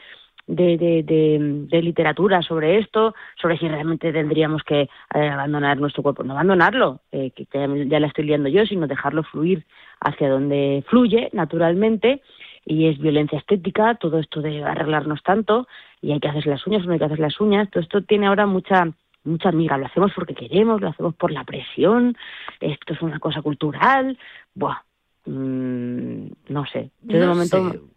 de, 0.50 0.76
de, 0.76 1.02
de, 1.02 1.38
de 1.68 1.82
literatura 1.82 2.42
sobre 2.42 2.78
esto, 2.78 3.14
sobre 3.40 3.58
si 3.58 3.68
realmente 3.68 4.12
tendríamos 4.12 4.62
que 4.62 4.82
eh, 4.82 5.28
abandonar 5.28 5.78
nuestro 5.78 6.02
cuerpo. 6.02 6.22
No 6.22 6.32
abandonarlo, 6.32 7.00
eh, 7.12 7.30
que 7.30 7.46
ya, 7.52 7.66
ya 7.86 8.00
la 8.00 8.06
estoy 8.08 8.24
liando 8.24 8.48
yo, 8.48 8.66
sino 8.66 8.86
dejarlo 8.86 9.22
fluir 9.22 9.64
hacia 10.00 10.28
donde 10.28 10.84
fluye 10.88 11.30
naturalmente. 11.32 12.22
Y 12.64 12.88
es 12.88 12.98
violencia 12.98 13.38
estética, 13.38 13.94
todo 13.94 14.18
esto 14.18 14.42
de 14.42 14.62
arreglarnos 14.62 15.22
tanto 15.22 15.66
y 16.02 16.12
hay 16.12 16.20
que 16.20 16.28
hacer 16.28 16.46
las 16.46 16.66
uñas 16.66 16.84
no 16.86 16.92
hay 16.92 16.98
que 16.98 17.04
hacer 17.04 17.18
las 17.18 17.40
uñas, 17.40 17.70
todo 17.70 17.82
esto 17.82 18.02
tiene 18.02 18.26
ahora 18.26 18.46
mucha 18.46 18.92
mucha 19.22 19.50
amiga, 19.50 19.76
lo 19.76 19.86
hacemos 19.86 20.12
porque 20.14 20.34
queremos, 20.34 20.80
lo 20.80 20.88
hacemos 20.88 21.14
por 21.14 21.30
la 21.30 21.44
presión, 21.44 22.16
esto 22.58 22.94
es 22.94 23.02
una 23.02 23.18
cosa 23.18 23.42
cultural, 23.42 24.18
buah, 24.54 24.78
mm, 25.26 26.26
no 26.48 26.66
sé, 26.66 26.90
yo 27.02 27.20
de 27.20 27.26
momento, 27.26 27.70
sé. 27.72 27.78
¿tú 27.78 27.90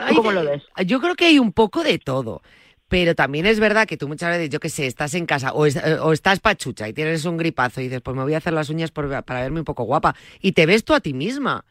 Hay 0.00 0.14
cómo 0.16 0.32
lo 0.32 0.44
ves? 0.44 0.62
Yo 0.86 1.00
creo 1.00 1.14
que 1.14 1.26
hay 1.26 1.38
un 1.38 1.52
poco 1.52 1.82
de 1.82 1.98
todo. 1.98 2.42
Pero 2.88 3.14
también 3.14 3.46
es 3.46 3.60
verdad 3.60 3.86
que 3.86 3.96
tú 3.96 4.08
muchas 4.08 4.30
veces, 4.30 4.50
yo 4.50 4.58
qué 4.58 4.68
sé, 4.68 4.86
estás 4.86 5.14
en 5.14 5.24
casa 5.24 5.52
o, 5.52 5.64
es- 5.64 5.76
eh, 5.76 5.98
o 6.02 6.12
estás 6.12 6.40
pachucha 6.40 6.88
y 6.88 6.92
tienes 6.92 7.24
un 7.24 7.36
gripazo 7.36 7.80
y 7.80 7.84
dices, 7.84 8.00
pues 8.00 8.16
me 8.16 8.24
voy 8.24 8.34
a 8.34 8.38
hacer 8.38 8.52
las 8.52 8.68
uñas 8.68 8.90
por- 8.90 9.08
para 9.24 9.42
verme 9.42 9.60
un 9.60 9.64
poco 9.64 9.84
guapa. 9.84 10.16
Y 10.40 10.52
te 10.52 10.66
ves 10.66 10.84
tú 10.84 10.92
a 10.92 10.98
ti 11.00 11.12
misma. 11.14 11.64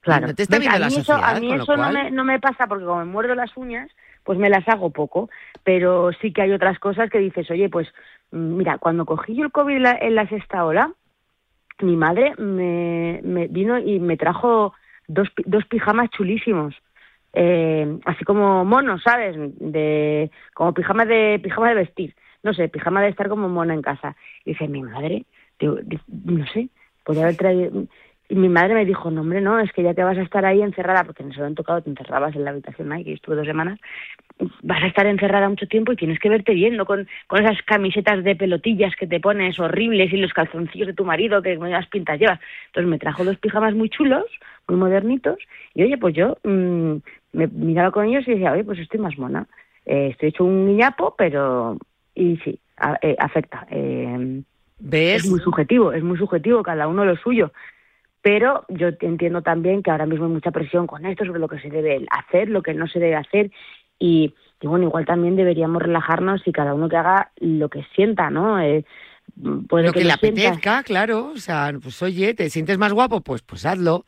Claro. 0.00 0.28
no 0.28 0.34
te 0.34 0.42
está 0.44 0.58
viendo 0.58 0.76
a 0.76 0.80
la 0.80 0.86
mí 0.88 0.94
sociedad, 0.94 1.20
eso, 1.20 1.36
a 1.36 1.40
mí 1.40 1.52
eso 1.52 1.76
no, 1.76 1.92
me, 1.92 2.10
no 2.10 2.24
me 2.24 2.40
pasa 2.40 2.66
porque 2.66 2.86
como 2.86 3.00
me 3.00 3.04
muerdo 3.04 3.34
las 3.34 3.54
uñas, 3.56 3.88
pues 4.24 4.38
me 4.38 4.48
las 4.48 4.66
hago 4.66 4.88
poco. 4.90 5.28
Pero 5.62 6.10
sí 6.22 6.32
que 6.32 6.40
hay 6.40 6.52
otras 6.52 6.78
cosas 6.78 7.10
que 7.10 7.18
dices, 7.18 7.50
oye, 7.50 7.68
pues 7.68 7.86
mm, 8.30 8.56
mira, 8.56 8.78
cuando 8.78 9.04
cogí 9.04 9.34
yo 9.36 9.44
el 9.44 9.52
COVID 9.52 9.76
en 9.76 9.82
la, 9.82 9.98
en 10.00 10.14
la 10.14 10.26
sexta 10.28 10.64
ola, 10.64 10.90
mi 11.82 11.96
madre 11.96 12.34
me, 12.38 13.20
me 13.24 13.48
vino 13.48 13.78
y 13.78 14.00
me 14.00 14.16
trajo 14.16 14.74
dos, 15.08 15.28
dos 15.44 15.64
pijamas 15.66 16.10
chulísimos. 16.10 16.74
Eh, 17.34 17.98
así 18.04 18.24
como 18.24 18.64
monos, 18.64 19.02
¿sabes? 19.02 19.34
De, 19.58 20.30
como 20.54 20.74
pijama 20.74 21.04
de, 21.06 21.40
pijama 21.42 21.68
de 21.70 21.74
vestir. 21.76 22.14
No 22.42 22.52
sé, 22.52 22.68
pijama 22.68 23.02
de 23.02 23.08
estar 23.08 23.28
como 23.28 23.48
mona 23.48 23.74
en 23.74 23.82
casa. 23.82 24.16
Y 24.44 24.52
dice, 24.52 24.68
mi 24.68 24.82
madre, 24.82 25.24
digo, 25.58 25.76
di- 25.82 26.00
no 26.08 26.46
sé, 26.46 26.68
podría 27.04 27.24
haber 27.24 27.36
traído... 27.36 27.84
Y 28.32 28.34
mi 28.34 28.48
madre 28.48 28.72
me 28.72 28.86
dijo, 28.86 29.10
no, 29.10 29.20
hombre, 29.20 29.42
no, 29.42 29.60
es 29.60 29.70
que 29.72 29.82
ya 29.82 29.92
que 29.92 30.02
vas 30.02 30.16
a 30.16 30.22
estar 30.22 30.46
ahí 30.46 30.62
encerrada, 30.62 31.04
porque 31.04 31.22
en 31.22 31.32
ese 31.32 31.40
momento, 31.40 31.62
claro, 31.64 31.82
te 31.82 31.90
encerrabas 31.90 32.34
en 32.34 32.44
la 32.44 32.52
habitación 32.52 32.90
ahí, 32.90 33.04
que 33.04 33.12
estuve 33.12 33.36
dos 33.36 33.46
semanas, 33.46 33.78
vas 34.62 34.82
a 34.82 34.86
estar 34.86 35.04
encerrada 35.04 35.50
mucho 35.50 35.66
tiempo 35.66 35.92
y 35.92 35.96
tienes 35.96 36.18
que 36.18 36.30
verte 36.30 36.54
viendo 36.54 36.86
con, 36.86 37.06
con 37.26 37.44
esas 37.44 37.60
camisetas 37.66 38.24
de 38.24 38.34
pelotillas 38.34 38.96
que 38.96 39.06
te 39.06 39.20
pones 39.20 39.60
horribles 39.60 40.10
y 40.14 40.16
los 40.16 40.32
calzoncillos 40.32 40.86
de 40.86 40.94
tu 40.94 41.04
marido 41.04 41.42
que 41.42 41.56
las 41.56 41.86
pintas 41.88 42.18
llevas. 42.18 42.40
Entonces 42.68 42.88
me 42.88 42.98
trajo 42.98 43.22
dos 43.22 43.36
pijamas 43.36 43.74
muy 43.74 43.90
chulos, 43.90 44.24
muy 44.66 44.78
modernitos, 44.78 45.36
y 45.74 45.82
oye, 45.82 45.98
pues 45.98 46.14
yo 46.14 46.38
mm, 46.42 46.94
me 47.34 47.48
miraba 47.48 47.90
con 47.90 48.06
ellos 48.06 48.26
y 48.26 48.30
decía, 48.30 48.52
oye, 48.52 48.64
pues 48.64 48.78
estoy 48.78 48.98
más 48.98 49.18
mona. 49.18 49.46
Eh, 49.84 50.08
estoy 50.12 50.30
hecho 50.30 50.46
un 50.46 50.64
niñapo, 50.68 51.14
pero... 51.18 51.76
Y 52.14 52.38
sí, 52.38 52.58
a- 52.78 52.98
eh, 53.02 53.14
afecta. 53.18 53.66
Eh, 53.70 54.40
¿Ves? 54.78 55.16
es 55.16 55.30
muy 55.30 55.40
subjetivo, 55.40 55.92
es 55.92 56.02
muy 56.02 56.16
subjetivo, 56.16 56.62
cada 56.62 56.88
uno 56.88 57.04
lo 57.04 57.14
suyo. 57.16 57.52
Pero 58.22 58.64
yo 58.68 58.88
entiendo 59.00 59.42
también 59.42 59.82
que 59.82 59.90
ahora 59.90 60.06
mismo 60.06 60.26
hay 60.26 60.32
mucha 60.32 60.52
presión 60.52 60.86
con 60.86 61.04
esto 61.04 61.24
sobre 61.24 61.40
lo 61.40 61.48
que 61.48 61.58
se 61.58 61.68
debe 61.68 62.06
hacer, 62.10 62.48
lo 62.48 62.62
que 62.62 62.72
no 62.72 62.86
se 62.86 63.00
debe 63.00 63.16
hacer. 63.16 63.50
Y, 63.98 64.32
y 64.60 64.66
bueno, 64.66 64.86
igual 64.86 65.04
también 65.04 65.34
deberíamos 65.36 65.82
relajarnos 65.82 66.46
y 66.46 66.52
cada 66.52 66.72
uno 66.72 66.88
que 66.88 66.96
haga 66.96 67.32
lo 67.40 67.68
que 67.68 67.84
sienta, 67.96 68.30
¿no? 68.30 68.60
Eh, 68.60 68.84
puede 69.68 69.86
lo 69.88 69.92
que, 69.92 70.04
le 70.04 70.12
sientas- 70.12 70.46
apetezca, 70.46 70.82
claro. 70.84 71.32
O 71.34 71.36
sea, 71.36 71.72
pues 71.82 72.00
oye, 72.02 72.32
¿te 72.34 72.48
sientes 72.48 72.78
más 72.78 72.92
guapo? 72.92 73.20
Pues, 73.22 73.42
pues 73.42 73.66
hazlo. 73.66 74.04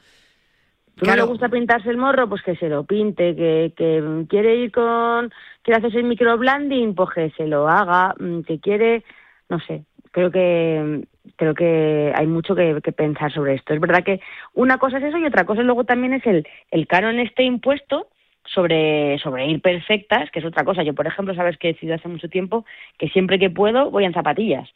¿Que 0.97 1.09
no 1.09 1.16
le 1.16 1.23
gusta 1.23 1.49
pintarse 1.49 1.90
el 1.90 1.97
morro? 1.97 2.28
Pues 2.28 2.40
que 2.42 2.54
se 2.54 2.68
lo 2.68 2.85
pinte. 2.85 3.35
¿Que, 3.35 3.72
que 3.77 4.27
quiere 4.29 4.55
ir 4.57 4.70
con... 4.70 5.33
quiere 5.62 5.79
hacerse 5.79 5.98
el 5.98 6.05
microblending? 6.05 6.94
Pues 6.94 7.11
que 7.12 7.31
se 7.31 7.48
lo 7.48 7.68
haga. 7.68 8.14
Mm, 8.20 8.42
¿Que 8.42 8.61
quiere...? 8.61 9.03
No 9.48 9.59
sé. 9.59 9.85
Creo 10.12 10.31
que 10.31 11.05
creo 11.37 11.54
que 11.54 12.12
hay 12.14 12.26
mucho 12.26 12.54
que, 12.54 12.80
que 12.82 12.92
pensar 12.92 13.32
sobre 13.32 13.54
esto. 13.54 13.74
Es 13.74 13.80
verdad 13.80 14.04
que 14.04 14.20
una 14.52 14.78
cosa 14.78 14.98
es 14.98 15.04
eso 15.04 15.18
y 15.18 15.24
otra 15.24 15.44
cosa 15.44 15.62
luego 15.62 15.84
también 15.84 16.14
es 16.14 16.26
el, 16.26 16.46
el 16.70 16.87
canon 16.87 17.18
este 17.18 17.42
impuesto 17.44 18.08
sobre, 18.44 19.18
sobre 19.18 19.46
ir 19.46 19.60
perfectas, 19.60 20.30
que 20.30 20.40
es 20.40 20.44
otra 20.44 20.64
cosa. 20.64 20.82
Yo, 20.82 20.94
por 20.94 21.06
ejemplo, 21.06 21.34
sabes 21.34 21.56
que 21.56 21.70
he 21.70 21.72
decidido 21.72 21.96
hace 21.96 22.08
mucho 22.08 22.28
tiempo 22.28 22.64
que 22.98 23.08
siempre 23.08 23.38
que 23.38 23.50
puedo 23.50 23.90
voy 23.90 24.04
en 24.04 24.12
zapatillas. 24.12 24.68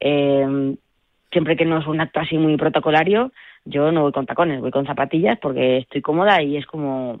Eh, 0.00 0.74
siempre 1.30 1.56
que 1.56 1.64
no 1.64 1.78
es 1.78 1.86
un 1.86 2.00
acto 2.00 2.20
así 2.20 2.36
muy 2.38 2.56
protocolario, 2.56 3.32
yo 3.64 3.92
no 3.92 4.02
voy 4.02 4.12
con 4.12 4.26
tacones, 4.26 4.60
voy 4.60 4.70
con 4.70 4.86
zapatillas 4.86 5.38
porque 5.38 5.78
estoy 5.78 6.00
cómoda 6.00 6.42
y 6.42 6.56
es 6.56 6.66
como 6.66 7.20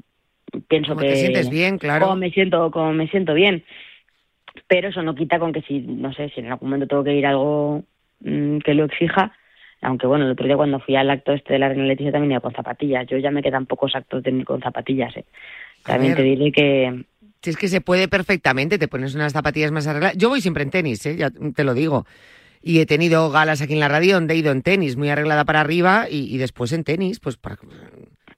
pienso 0.68 0.90
Como 0.90 1.02
que 1.02 1.08
te 1.08 1.16
sientes 1.16 1.50
bien, 1.50 1.78
claro. 1.78 2.06
como 2.06 2.16
me 2.16 2.30
siento 2.30 2.70
como 2.70 2.92
me 2.92 3.08
siento 3.08 3.34
bien. 3.34 3.64
Pero 4.66 4.88
eso 4.88 5.02
no 5.02 5.14
quita 5.14 5.38
con 5.38 5.52
que 5.52 5.62
si 5.62 5.80
no 5.80 6.12
sé, 6.12 6.30
si 6.30 6.40
en 6.40 6.50
algún 6.50 6.70
momento 6.70 6.88
tengo 6.88 7.04
que 7.04 7.14
ir 7.14 7.26
a 7.26 7.30
algo 7.30 7.84
mm, 8.20 8.58
que 8.58 8.74
lo 8.74 8.84
exija, 8.84 9.32
aunque 9.82 10.06
bueno, 10.06 10.26
el 10.26 10.32
otro 10.32 10.46
día 10.46 10.56
cuando 10.56 10.80
fui 10.80 10.96
al 10.96 11.10
acto 11.10 11.32
este 11.32 11.54
de 11.54 11.58
la 11.58 11.68
Reina 11.68 11.84
Leticia 11.84 12.12
también 12.12 12.32
iba 12.32 12.40
con 12.40 12.54
zapatillas. 12.54 13.06
Yo 13.06 13.18
ya 13.18 13.30
me 13.30 13.42
quedan 13.42 13.66
pocos 13.66 13.94
actos 13.94 14.22
de 14.22 14.44
con 14.44 14.60
zapatillas, 14.60 15.16
¿eh? 15.16 15.24
También 15.84 16.14
te 16.14 16.22
diré 16.22 16.52
que 16.52 17.04
Si 17.40 17.50
es 17.50 17.56
que 17.56 17.68
se 17.68 17.80
puede 17.80 18.06
perfectamente, 18.06 18.78
te 18.78 18.88
pones 18.88 19.14
unas 19.14 19.32
zapatillas 19.32 19.72
más 19.72 19.86
arregladas. 19.86 20.16
Yo 20.18 20.28
voy 20.28 20.42
siempre 20.42 20.62
en 20.62 20.70
tenis, 20.70 21.06
¿eh? 21.06 21.16
ya 21.16 21.30
te 21.30 21.64
lo 21.64 21.72
digo. 21.72 22.04
Y 22.62 22.80
he 22.80 22.86
tenido 22.86 23.30
galas 23.30 23.62
aquí 23.62 23.72
en 23.72 23.80
la 23.80 23.88
radio 23.88 24.16
donde 24.16 24.34
he 24.34 24.36
ido 24.36 24.52
en 24.52 24.60
tenis, 24.60 24.98
muy 24.98 25.08
arreglada 25.08 25.46
para 25.46 25.60
arriba 25.60 26.06
y, 26.10 26.34
y 26.34 26.36
después 26.36 26.72
en 26.72 26.84
tenis, 26.84 27.18
pues 27.18 27.38
para, 27.38 27.56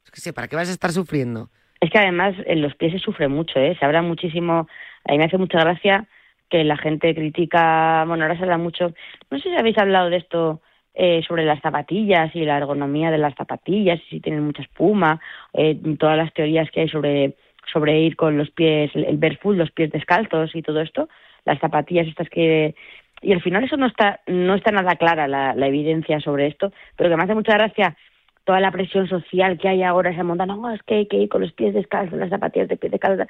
es 0.05 0.11
que 0.12 0.21
sé, 0.21 0.33
¿para 0.33 0.47
qué 0.47 0.55
vas 0.55 0.68
a 0.68 0.73
estar 0.73 0.92
sufriendo? 0.92 1.49
Es 1.81 1.90
que 1.90 1.99
además 1.99 2.37
en 2.47 2.62
los 2.62 2.77
pies 2.77 2.92
se 2.92 2.99
sufre 3.01 3.27
mucho, 3.27 3.59
¿eh? 3.59 3.77
Se 3.81 3.85
habla 3.85 4.03
muchísimo. 4.03 4.68
A 5.05 5.12
mí 5.12 5.18
me 5.18 5.25
hace 5.25 5.38
mucha 5.38 5.59
gracia 5.59 6.07
que 6.53 6.62
la 6.65 6.77
gente 6.77 7.15
critica. 7.15 8.05
Bueno, 8.07 8.25
ahora 8.25 8.37
se 8.37 8.43
habla 8.43 8.59
mucho. 8.59 8.93
No 9.31 9.38
sé 9.38 9.49
si 9.49 9.57
habéis 9.57 9.79
hablado 9.79 10.11
de 10.11 10.19
esto 10.19 10.61
eh, 10.95 11.23
sobre 11.27 11.47
las 11.47 11.62
zapatillas 11.62 12.37
y 12.37 12.45
la 12.45 12.59
ergonomía 12.59 13.11
de 13.11 13.17
las 13.17 13.35
zapatillas, 13.35 13.99
si 14.11 14.21
tienen 14.21 14.45
mucha 14.45 14.61
espuma, 14.61 15.19
eh, 15.55 15.81
todas 15.99 16.19
las 16.19 16.31
teorías 16.35 16.71
que 16.71 16.83
hay 16.83 16.88
sobre 16.88 17.37
sobre 17.73 18.01
ir 18.01 18.17
con 18.17 18.37
los 18.37 18.51
pies, 18.51 18.91
el 18.95 19.17
barefoot, 19.17 19.57
los 19.57 19.71
pies 19.71 19.91
descalzos 19.93 20.55
y 20.55 20.62
todo 20.62 20.83
esto, 20.83 21.09
las 21.47 21.59
zapatillas 21.59 22.07
estas 22.07 22.29
que 22.29 22.75
y 23.23 23.33
al 23.33 23.41
final 23.41 23.65
eso 23.65 23.79
no 23.79 23.87
está 23.87 24.21
no 24.27 24.55
está 24.55 24.71
nada 24.73 24.97
clara 24.97 25.27
la, 25.29 25.55
la 25.55 25.67
evidencia 25.69 26.21
sobre 26.21 26.49
esto, 26.49 26.71
pero 26.97 27.09
que 27.09 27.17
me 27.17 27.23
hace 27.23 27.35
mucha 27.35 27.55
gracia 27.55 27.97
toda 28.44 28.61
la 28.61 28.72
presión 28.72 29.09
social 29.09 29.59
que 29.59 29.68
hay 29.68 29.83
ahora 29.83 30.14
se 30.14 30.22
monta, 30.22 30.46
no, 30.46 30.70
es 30.72 30.83
que 30.83 30.96
hay 30.96 31.07
que 31.07 31.16
ir 31.16 31.28
con 31.28 31.42
los 31.42 31.52
pies 31.52 31.74
descalzos, 31.74 32.18
las 32.18 32.31
zapatillas 32.31 32.68
de 32.68 32.76
pies 32.76 32.92
descalzos. 32.92 33.26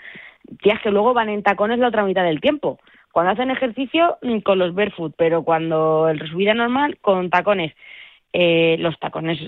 Tías 0.62 0.80
que 0.82 0.90
luego 0.90 1.14
van 1.14 1.28
en 1.28 1.42
tacones 1.42 1.78
la 1.78 1.88
otra 1.88 2.04
mitad 2.04 2.24
del 2.24 2.40
tiempo. 2.40 2.78
Cuando 3.12 3.32
hacen 3.32 3.50
ejercicio, 3.50 4.16
mm, 4.22 4.38
con 4.38 4.58
los 4.58 4.74
barefoot, 4.74 5.14
pero 5.16 5.42
cuando 5.44 6.08
el 6.08 6.26
su 6.28 6.36
vida 6.36 6.54
normal, 6.54 6.98
con 7.00 7.28
tacones. 7.30 7.72
Eh, 8.32 8.76
los 8.78 8.98
tacones 8.98 9.38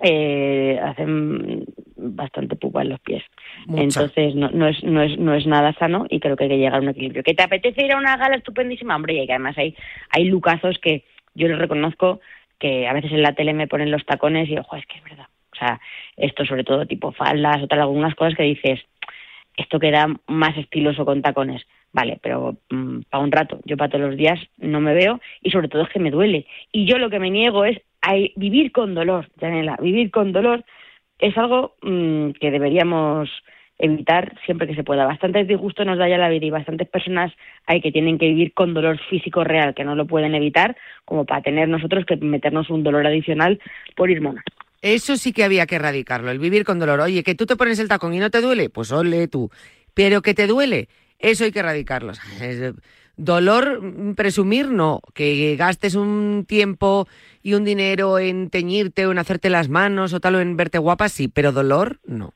eh, 0.00 0.80
hacen 0.82 1.64
bastante 1.96 2.56
pupa 2.56 2.82
en 2.82 2.88
los 2.88 3.00
pies. 3.00 3.22
Entonces 3.68 4.34
no, 4.34 4.50
no, 4.50 4.66
es, 4.66 4.82
no, 4.82 5.02
es, 5.02 5.16
no 5.18 5.34
es 5.34 5.46
nada 5.46 5.72
sano 5.74 6.06
y 6.10 6.18
creo 6.18 6.36
que 6.36 6.44
hay 6.44 6.50
que 6.50 6.58
llegar 6.58 6.74
a 6.74 6.80
un 6.80 6.88
equilibrio. 6.88 7.22
¿Que 7.22 7.34
te 7.34 7.44
apetece 7.44 7.84
ir 7.84 7.92
a 7.92 7.98
una 7.98 8.16
gala 8.16 8.36
estupendísima? 8.36 8.96
Hombre, 8.96 9.14
y 9.14 9.26
que 9.26 9.32
además 9.32 9.56
hay, 9.56 9.76
hay 10.10 10.24
lucazos 10.24 10.78
que 10.80 11.04
yo 11.34 11.46
les 11.46 11.58
reconozco 11.58 12.20
que 12.58 12.86
a 12.86 12.92
veces 12.92 13.12
en 13.12 13.22
la 13.22 13.34
tele 13.34 13.52
me 13.52 13.68
ponen 13.68 13.90
los 13.90 14.04
tacones 14.04 14.48
y 14.48 14.58
ojo, 14.58 14.76
es 14.76 14.86
que 14.86 14.98
es 14.98 15.04
verdad. 15.04 15.26
O 15.52 15.56
sea, 15.56 15.80
esto 16.16 16.44
sobre 16.44 16.64
todo 16.64 16.86
tipo 16.86 17.12
faldas 17.12 17.62
o 17.62 17.66
tal, 17.66 17.80
algunas 17.80 18.14
cosas 18.14 18.34
que 18.34 18.42
dices, 18.42 18.80
esto 19.56 19.78
queda 19.78 20.06
más 20.26 20.56
estiloso 20.56 21.04
con 21.04 21.22
tacones. 21.22 21.62
Vale, 21.92 22.18
pero 22.20 22.56
mm, 22.70 23.02
para 23.08 23.22
un 23.22 23.30
rato, 23.30 23.60
yo 23.64 23.76
para 23.76 23.90
todos 23.90 24.08
los 24.08 24.16
días 24.16 24.40
no 24.58 24.80
me 24.80 24.94
veo 24.94 25.20
y 25.42 25.50
sobre 25.50 25.68
todo 25.68 25.82
es 25.82 25.88
que 25.90 26.00
me 26.00 26.10
duele. 26.10 26.46
Y 26.72 26.86
yo 26.86 26.98
lo 26.98 27.08
que 27.08 27.20
me 27.20 27.30
niego 27.30 27.64
es 27.64 27.80
a 28.02 28.14
vivir 28.36 28.72
con 28.72 28.94
dolor, 28.94 29.30
Janela, 29.40 29.76
vivir 29.80 30.10
con 30.10 30.32
dolor 30.32 30.64
es 31.18 31.36
algo 31.38 31.74
mm, 31.82 32.30
que 32.32 32.50
deberíamos 32.50 33.30
evitar 33.84 34.34
siempre 34.44 34.66
que 34.66 34.74
se 34.74 34.84
pueda. 34.84 35.06
Bastantes 35.06 35.46
disgustos 35.46 35.86
nos 35.86 35.98
da 35.98 36.08
ya 36.08 36.18
la 36.18 36.28
vida 36.28 36.46
y 36.46 36.50
bastantes 36.50 36.88
personas 36.88 37.32
hay 37.66 37.80
que 37.80 37.92
tienen 37.92 38.18
que 38.18 38.28
vivir 38.28 38.52
con 38.52 38.74
dolor 38.74 38.98
físico 39.10 39.44
real, 39.44 39.74
que 39.74 39.84
no 39.84 39.94
lo 39.94 40.06
pueden 40.06 40.34
evitar, 40.34 40.76
como 41.04 41.24
para 41.24 41.42
tener 41.42 41.68
nosotros 41.68 42.04
que 42.06 42.16
meternos 42.16 42.70
un 42.70 42.82
dolor 42.82 43.06
adicional 43.06 43.60
por 43.96 44.10
ir 44.10 44.20
mona. 44.20 44.42
Eso 44.80 45.16
sí 45.16 45.32
que 45.32 45.44
había 45.44 45.66
que 45.66 45.76
erradicarlo, 45.76 46.30
el 46.30 46.38
vivir 46.38 46.64
con 46.64 46.78
dolor. 46.78 47.00
Oye, 47.00 47.22
que 47.22 47.34
tú 47.34 47.46
te 47.46 47.56
pones 47.56 47.78
el 47.78 47.88
tacón 47.88 48.14
y 48.14 48.18
no 48.18 48.30
te 48.30 48.40
duele, 48.40 48.68
pues 48.68 48.92
ole 48.92 49.28
tú. 49.28 49.50
Pero 49.94 50.22
que 50.22 50.34
te 50.34 50.46
duele, 50.46 50.88
eso 51.18 51.44
hay 51.44 51.52
que 51.52 51.60
erradicarlo. 51.60 52.12
Dolor, 53.16 53.80
mm, 53.80 54.14
presumir 54.14 54.70
no. 54.70 55.00
Que 55.14 55.54
gastes 55.56 55.94
un 55.94 56.44
tiempo 56.46 57.06
y 57.42 57.54
un 57.54 57.64
dinero 57.64 58.18
en 58.18 58.50
teñirte 58.50 59.06
o 59.06 59.12
en 59.12 59.18
hacerte 59.18 59.50
las 59.50 59.68
manos 59.68 60.12
o 60.12 60.20
tal 60.20 60.34
o 60.34 60.40
en 60.40 60.56
verte 60.56 60.78
guapa, 60.78 61.08
sí. 61.08 61.28
Pero 61.28 61.52
dolor, 61.52 62.00
no. 62.04 62.34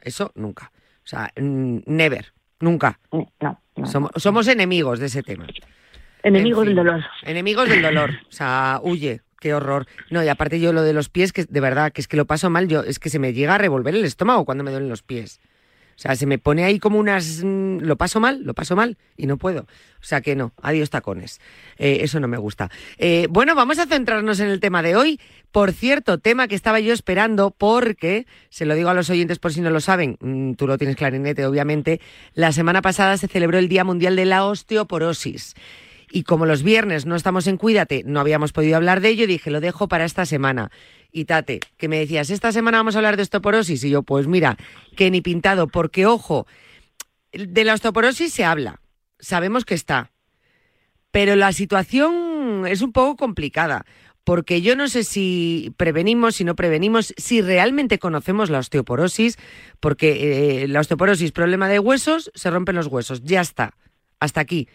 Eso 0.00 0.32
nunca. 0.34 0.72
O 1.04 1.06
sea, 1.06 1.30
never. 1.36 2.32
Nunca. 2.60 2.98
No, 3.12 3.30
no. 3.40 3.86
Somos, 3.86 4.10
somos 4.16 4.48
enemigos 4.48 4.98
de 4.98 5.06
ese 5.06 5.22
tema. 5.22 5.46
Enemigos 6.22 6.62
En 6.62 6.68
fin, 6.68 6.76
del 6.76 6.86
dolor. 6.86 7.04
Enemigos 7.22 7.68
del 7.68 7.82
dolor. 7.82 8.10
O 8.28 8.32
sea, 8.32 8.80
huye. 8.82 9.20
Qué 9.40 9.52
horror. 9.52 9.86
No, 10.10 10.24
y 10.24 10.28
aparte 10.28 10.58
yo 10.58 10.72
lo 10.72 10.80
de 10.80 10.94
los 10.94 11.10
pies, 11.10 11.34
que 11.34 11.44
de 11.44 11.60
verdad, 11.60 11.92
que 11.92 12.00
es 12.00 12.08
que 12.08 12.16
lo 12.16 12.24
paso 12.24 12.48
mal, 12.48 12.66
yo 12.66 12.80
es 12.82 12.98
que 12.98 13.10
se 13.10 13.18
me 13.18 13.34
llega 13.34 13.56
a 13.56 13.58
revolver 13.58 13.94
el 13.94 14.06
estómago 14.06 14.46
cuando 14.46 14.64
me 14.64 14.70
duelen 14.70 14.88
los 14.88 15.02
pies. 15.02 15.38
O 15.96 15.98
sea, 15.98 16.16
se 16.16 16.26
me 16.26 16.38
pone 16.38 16.64
ahí 16.64 16.78
como 16.78 16.98
unas... 16.98 17.42
mm, 17.44 17.78
Lo 17.78 17.96
paso 17.96 18.20
mal, 18.20 18.42
lo 18.42 18.54
paso 18.54 18.76
mal 18.76 18.96
y 19.16 19.26
no 19.26 19.36
puedo. 19.36 19.62
O 19.62 20.06
sea 20.06 20.20
que 20.20 20.36
no, 20.36 20.52
adiós 20.60 20.90
tacones. 20.90 21.40
Eh, 21.78 21.98
eso 22.02 22.20
no 22.20 22.28
me 22.28 22.36
gusta. 22.36 22.70
Eh, 22.98 23.26
bueno, 23.30 23.54
vamos 23.54 23.78
a 23.78 23.86
centrarnos 23.86 24.40
en 24.40 24.48
el 24.48 24.60
tema 24.60 24.82
de 24.82 24.96
hoy. 24.96 25.20
Por 25.50 25.72
cierto, 25.72 26.18
tema 26.18 26.48
que 26.48 26.56
estaba 26.56 26.80
yo 26.80 26.92
esperando 26.92 27.52
porque, 27.52 28.26
se 28.50 28.66
lo 28.66 28.74
digo 28.74 28.90
a 28.90 28.94
los 28.94 29.08
oyentes 29.08 29.38
por 29.38 29.52
si 29.52 29.60
no 29.60 29.70
lo 29.70 29.80
saben, 29.80 30.18
mm, 30.20 30.54
tú 30.54 30.66
lo 30.66 30.76
tienes 30.78 30.96
clarinete 30.96 31.46
obviamente, 31.46 32.00
la 32.34 32.52
semana 32.52 32.82
pasada 32.82 33.16
se 33.16 33.28
celebró 33.28 33.58
el 33.58 33.68
Día 33.68 33.84
Mundial 33.84 34.16
de 34.16 34.24
la 34.24 34.44
Osteoporosis. 34.44 35.54
Y 36.10 36.22
como 36.24 36.46
los 36.46 36.62
viernes 36.62 37.06
no 37.06 37.16
estamos 37.16 37.46
en 37.46 37.56
Cuídate, 37.56 38.02
no 38.04 38.20
habíamos 38.20 38.52
podido 38.52 38.76
hablar 38.76 39.00
de 39.00 39.08
ello, 39.08 39.26
dije, 39.26 39.50
lo 39.50 39.60
dejo 39.60 39.88
para 39.88 40.04
esta 40.04 40.26
semana. 40.26 40.70
Y 41.16 41.26
Tate, 41.26 41.60
que 41.76 41.86
me 41.86 42.00
decías, 42.00 42.28
esta 42.30 42.50
semana 42.50 42.78
vamos 42.78 42.96
a 42.96 42.98
hablar 42.98 43.16
de 43.16 43.22
osteoporosis. 43.22 43.84
Y 43.84 43.90
yo, 43.90 44.02
pues 44.02 44.26
mira, 44.26 44.56
que 44.96 45.12
ni 45.12 45.20
pintado, 45.20 45.68
porque 45.68 46.06
ojo, 46.06 46.48
de 47.32 47.62
la 47.62 47.74
osteoporosis 47.74 48.32
se 48.32 48.44
habla, 48.44 48.80
sabemos 49.20 49.64
que 49.64 49.74
está, 49.74 50.10
pero 51.12 51.36
la 51.36 51.52
situación 51.52 52.66
es 52.66 52.82
un 52.82 52.90
poco 52.90 53.14
complicada, 53.14 53.86
porque 54.24 54.60
yo 54.60 54.74
no 54.74 54.88
sé 54.88 55.04
si 55.04 55.72
prevenimos, 55.76 56.34
si 56.34 56.42
no 56.42 56.56
prevenimos, 56.56 57.14
si 57.16 57.42
realmente 57.42 58.00
conocemos 58.00 58.50
la 58.50 58.58
osteoporosis, 58.58 59.38
porque 59.78 60.64
eh, 60.64 60.68
la 60.68 60.80
osteoporosis, 60.80 61.30
problema 61.30 61.68
de 61.68 61.78
huesos, 61.78 62.32
se 62.34 62.50
rompen 62.50 62.74
los 62.74 62.88
huesos, 62.88 63.22
ya 63.22 63.40
está, 63.40 63.76
hasta 64.18 64.40
aquí. 64.40 64.68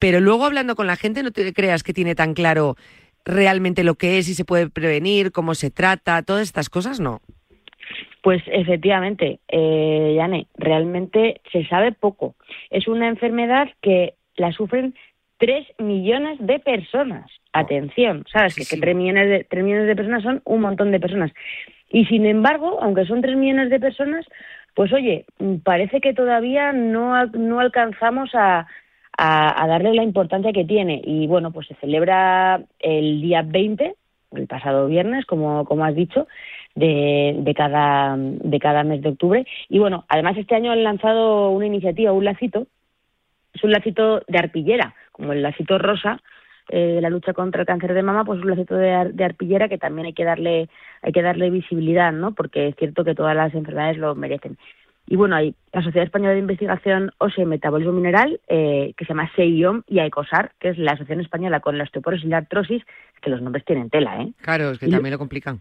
Pero 0.00 0.18
luego 0.18 0.46
hablando 0.46 0.74
con 0.74 0.88
la 0.88 0.96
gente, 0.96 1.22
no 1.22 1.30
te 1.30 1.52
creas 1.52 1.84
que 1.84 1.94
tiene 1.94 2.16
tan 2.16 2.34
claro 2.34 2.76
realmente 3.26 3.84
lo 3.84 3.96
que 3.96 4.18
es, 4.18 4.26
si 4.26 4.34
se 4.34 4.44
puede 4.44 4.70
prevenir, 4.70 5.32
cómo 5.32 5.54
se 5.54 5.70
trata, 5.70 6.22
todas 6.22 6.42
estas 6.42 6.70
cosas, 6.70 7.00
no. 7.00 7.20
Pues 8.22 8.42
efectivamente, 8.46 9.40
eh, 9.48 10.14
Yane, 10.16 10.46
realmente 10.56 11.40
se 11.52 11.66
sabe 11.66 11.92
poco. 11.92 12.34
Es 12.70 12.88
una 12.88 13.08
enfermedad 13.08 13.68
que 13.82 14.14
la 14.36 14.52
sufren 14.52 14.94
tres 15.38 15.66
millones 15.78 16.38
de 16.40 16.58
personas. 16.58 17.30
Atención, 17.52 18.24
¿sabes? 18.32 18.54
Que, 18.54 18.64
que 18.64 18.94
millones, 18.94 19.28
de, 19.28 19.44
tres 19.44 19.64
millones 19.64 19.86
de 19.86 19.96
personas 19.96 20.22
son 20.22 20.42
un 20.44 20.60
montón 20.60 20.90
de 20.90 21.00
personas. 21.00 21.32
Y 21.90 22.04
sin 22.06 22.26
embargo, 22.26 22.78
aunque 22.80 23.06
son 23.06 23.22
tres 23.22 23.36
millones 23.36 23.70
de 23.70 23.80
personas, 23.80 24.26
pues 24.74 24.92
oye, 24.92 25.24
parece 25.64 26.00
que 26.00 26.12
todavía 26.12 26.72
no, 26.72 27.26
no 27.26 27.60
alcanzamos 27.60 28.30
a, 28.34 28.66
a, 29.18 29.62
a 29.62 29.66
darle 29.66 29.94
la 29.94 30.02
importancia 30.02 30.52
que 30.52 30.64
tiene. 30.64 31.00
Y 31.04 31.26
bueno, 31.26 31.52
pues 31.52 31.66
se 31.68 31.74
celebra 31.76 32.62
el 32.80 33.20
día 33.20 33.42
20, 33.42 33.94
el 34.32 34.46
pasado 34.46 34.86
viernes, 34.86 35.24
como, 35.26 35.64
como 35.64 35.84
has 35.84 35.94
dicho, 35.94 36.26
de, 36.74 37.36
de, 37.38 37.54
cada, 37.54 38.16
de 38.18 38.58
cada 38.58 38.84
mes 38.84 39.02
de 39.02 39.10
octubre. 39.10 39.46
Y 39.68 39.78
bueno, 39.78 40.04
además 40.08 40.36
este 40.36 40.54
año 40.54 40.72
han 40.72 40.84
lanzado 40.84 41.50
una 41.50 41.66
iniciativa, 41.66 42.12
un 42.12 42.24
lacito, 42.24 42.66
es 43.54 43.64
un 43.64 43.72
lacito 43.72 44.20
de 44.28 44.38
arpillera, 44.38 44.94
como 45.12 45.32
el 45.32 45.42
lacito 45.42 45.78
rosa 45.78 46.20
eh, 46.68 46.78
de 46.96 47.00
la 47.00 47.10
lucha 47.10 47.32
contra 47.32 47.62
el 47.62 47.66
cáncer 47.66 47.94
de 47.94 48.02
mama, 48.02 48.24
pues 48.24 48.40
un 48.40 48.50
lacito 48.50 48.76
de, 48.76 48.92
ar- 48.92 49.14
de 49.14 49.24
arpillera 49.24 49.68
que 49.68 49.78
también 49.78 50.06
hay 50.06 50.12
que 50.12 50.24
darle 50.24 50.68
hay 51.02 51.12
que 51.12 51.22
darle 51.22 51.50
visibilidad, 51.50 52.12
¿no? 52.12 52.34
Porque 52.34 52.68
es 52.68 52.76
cierto 52.76 53.04
que 53.04 53.14
todas 53.14 53.36
las 53.36 53.54
enfermedades 53.54 53.98
lo 53.98 54.14
merecen. 54.14 54.58
Y 55.06 55.16
bueno, 55.16 55.36
hay 55.36 55.54
la 55.72 55.82
Sociedad 55.82 56.04
Española 56.04 56.32
de 56.32 56.40
Investigación 56.40 57.12
Ósea 57.18 57.44
y 57.44 57.46
Metabolismo 57.46 57.92
Mineral, 57.92 58.40
eh, 58.48 58.92
que 58.96 59.04
se 59.04 59.10
llama 59.10 59.30
SEIOM, 59.36 59.82
y 59.86 60.00
AECOSAR, 60.00 60.52
que 60.58 60.70
es 60.70 60.78
la 60.78 60.92
Asociación 60.92 61.20
Española 61.20 61.60
con 61.60 61.78
la 61.78 61.84
Osteoporosis 61.84 62.26
y 62.26 62.28
la 62.28 62.38
Artrosis, 62.38 62.82
que 63.22 63.30
los 63.30 63.40
nombres 63.40 63.64
tienen 63.64 63.88
tela, 63.88 64.20
¿eh? 64.22 64.32
Claro, 64.42 64.70
es 64.72 64.78
que 64.78 64.86
Y- 64.88 64.90
también 64.90 65.12
lo 65.12 65.18
complican. 65.18 65.60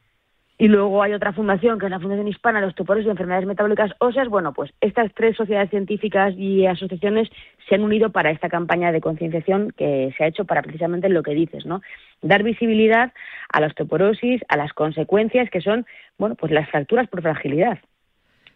Y 0.57 0.69
luego 0.69 1.03
hay 1.03 1.11
otra 1.13 1.33
fundación, 1.33 1.79
que 1.79 1.85
es 1.87 1.91
la 1.91 1.99
Fundación 1.99 2.29
Hispana 2.29 2.61
de 2.61 2.67
Osteoporosis 2.67 3.07
y 3.07 3.09
Enfermedades 3.09 3.45
Metabólicas 3.45 3.91
Óseas. 3.99 4.29
Bueno, 4.29 4.53
pues 4.53 4.71
estas 4.79 5.13
tres 5.13 5.35
sociedades 5.35 5.69
científicas 5.69 6.33
y 6.37 6.65
asociaciones 6.65 7.27
se 7.67 7.75
han 7.75 7.83
unido 7.83 8.11
para 8.11 8.31
esta 8.31 8.47
campaña 8.47 8.93
de 8.93 9.01
concienciación 9.01 9.73
que 9.75 10.13
se 10.17 10.23
ha 10.23 10.27
hecho 10.27 10.45
para 10.45 10.61
precisamente 10.61 11.09
lo 11.09 11.23
que 11.23 11.33
dices, 11.33 11.65
¿no? 11.65 11.81
Dar 12.21 12.43
visibilidad 12.43 13.11
a 13.51 13.59
la 13.59 13.67
osteoporosis, 13.67 14.43
a 14.47 14.55
las 14.55 14.71
consecuencias 14.71 15.49
que 15.49 15.59
son, 15.59 15.85
bueno, 16.17 16.35
pues 16.35 16.53
las 16.53 16.69
fracturas 16.69 17.09
por 17.09 17.21
fragilidad. 17.21 17.79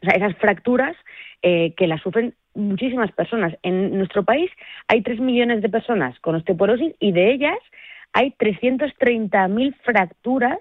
O 0.02 0.06
sea, 0.06 0.16
esas 0.16 0.36
fracturas 0.38 0.96
eh, 1.42 1.74
que 1.76 1.88
las 1.88 2.02
sufren 2.02 2.34
muchísimas 2.54 3.12
personas. 3.12 3.56
En 3.64 3.98
nuestro 3.98 4.24
país 4.24 4.52
hay 4.88 5.02
3 5.02 5.20
millones 5.20 5.62
de 5.62 5.70
personas 5.70 6.20
con 6.20 6.36
osteoporosis 6.36 6.94
y 7.00 7.12
de 7.12 7.32
ellas 7.32 7.58
hay 8.14 8.32
330.000 8.32 9.76
fracturas 9.84 10.60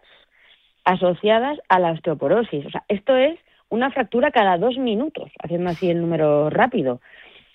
asociadas 0.84 1.58
a 1.68 1.78
la 1.78 1.92
osteoporosis. 1.92 2.66
O 2.66 2.70
sea, 2.70 2.84
esto 2.88 3.16
es 3.16 3.38
una 3.68 3.90
fractura 3.90 4.30
cada 4.30 4.56
dos 4.56 4.78
minutos, 4.78 5.30
haciendo 5.42 5.70
así 5.70 5.90
el 5.90 6.00
número 6.00 6.50
rápido. 6.50 7.00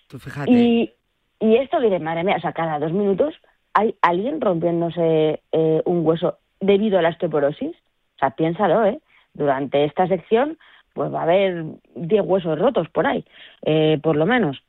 Tú 0.07 0.19
fíjate. 0.19 0.51
Y, 0.51 0.93
y 1.39 1.55
esto 1.57 1.79
diré, 1.79 1.99
madre 1.99 2.23
mía, 2.23 2.35
o 2.37 2.41
sea, 2.41 2.53
cada 2.53 2.79
dos 2.79 2.91
minutos 2.91 3.33
hay 3.73 3.95
alguien 4.01 4.39
rompiéndose 4.39 5.41
eh, 5.51 5.81
un 5.85 6.05
hueso 6.05 6.37
debido 6.59 6.99
a 6.99 7.01
la 7.01 7.09
osteoporosis. 7.09 7.75
O 8.15 8.19
sea, 8.19 8.31
piénsalo, 8.31 8.85
¿eh? 8.85 8.99
Durante 9.33 9.83
esta 9.83 10.07
sección, 10.07 10.59
pues 10.93 11.13
va 11.13 11.21
a 11.21 11.23
haber 11.23 11.65
10 11.95 12.21
huesos 12.23 12.57
rotos 12.57 12.89
por 12.89 13.07
ahí, 13.07 13.25
eh, 13.63 13.99
por 14.01 14.15
lo 14.15 14.25
menos. 14.25 14.63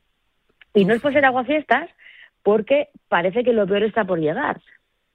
Y 0.73 0.85
no 0.85 0.93
es 0.93 1.01
por 1.01 1.13
ser 1.13 1.25
aguafiestas, 1.25 1.89
porque 2.43 2.89
parece 3.07 3.43
que 3.43 3.53
lo 3.53 3.65
peor 3.65 3.83
está 3.83 4.03
por 4.05 4.19
llegar. 4.19 4.61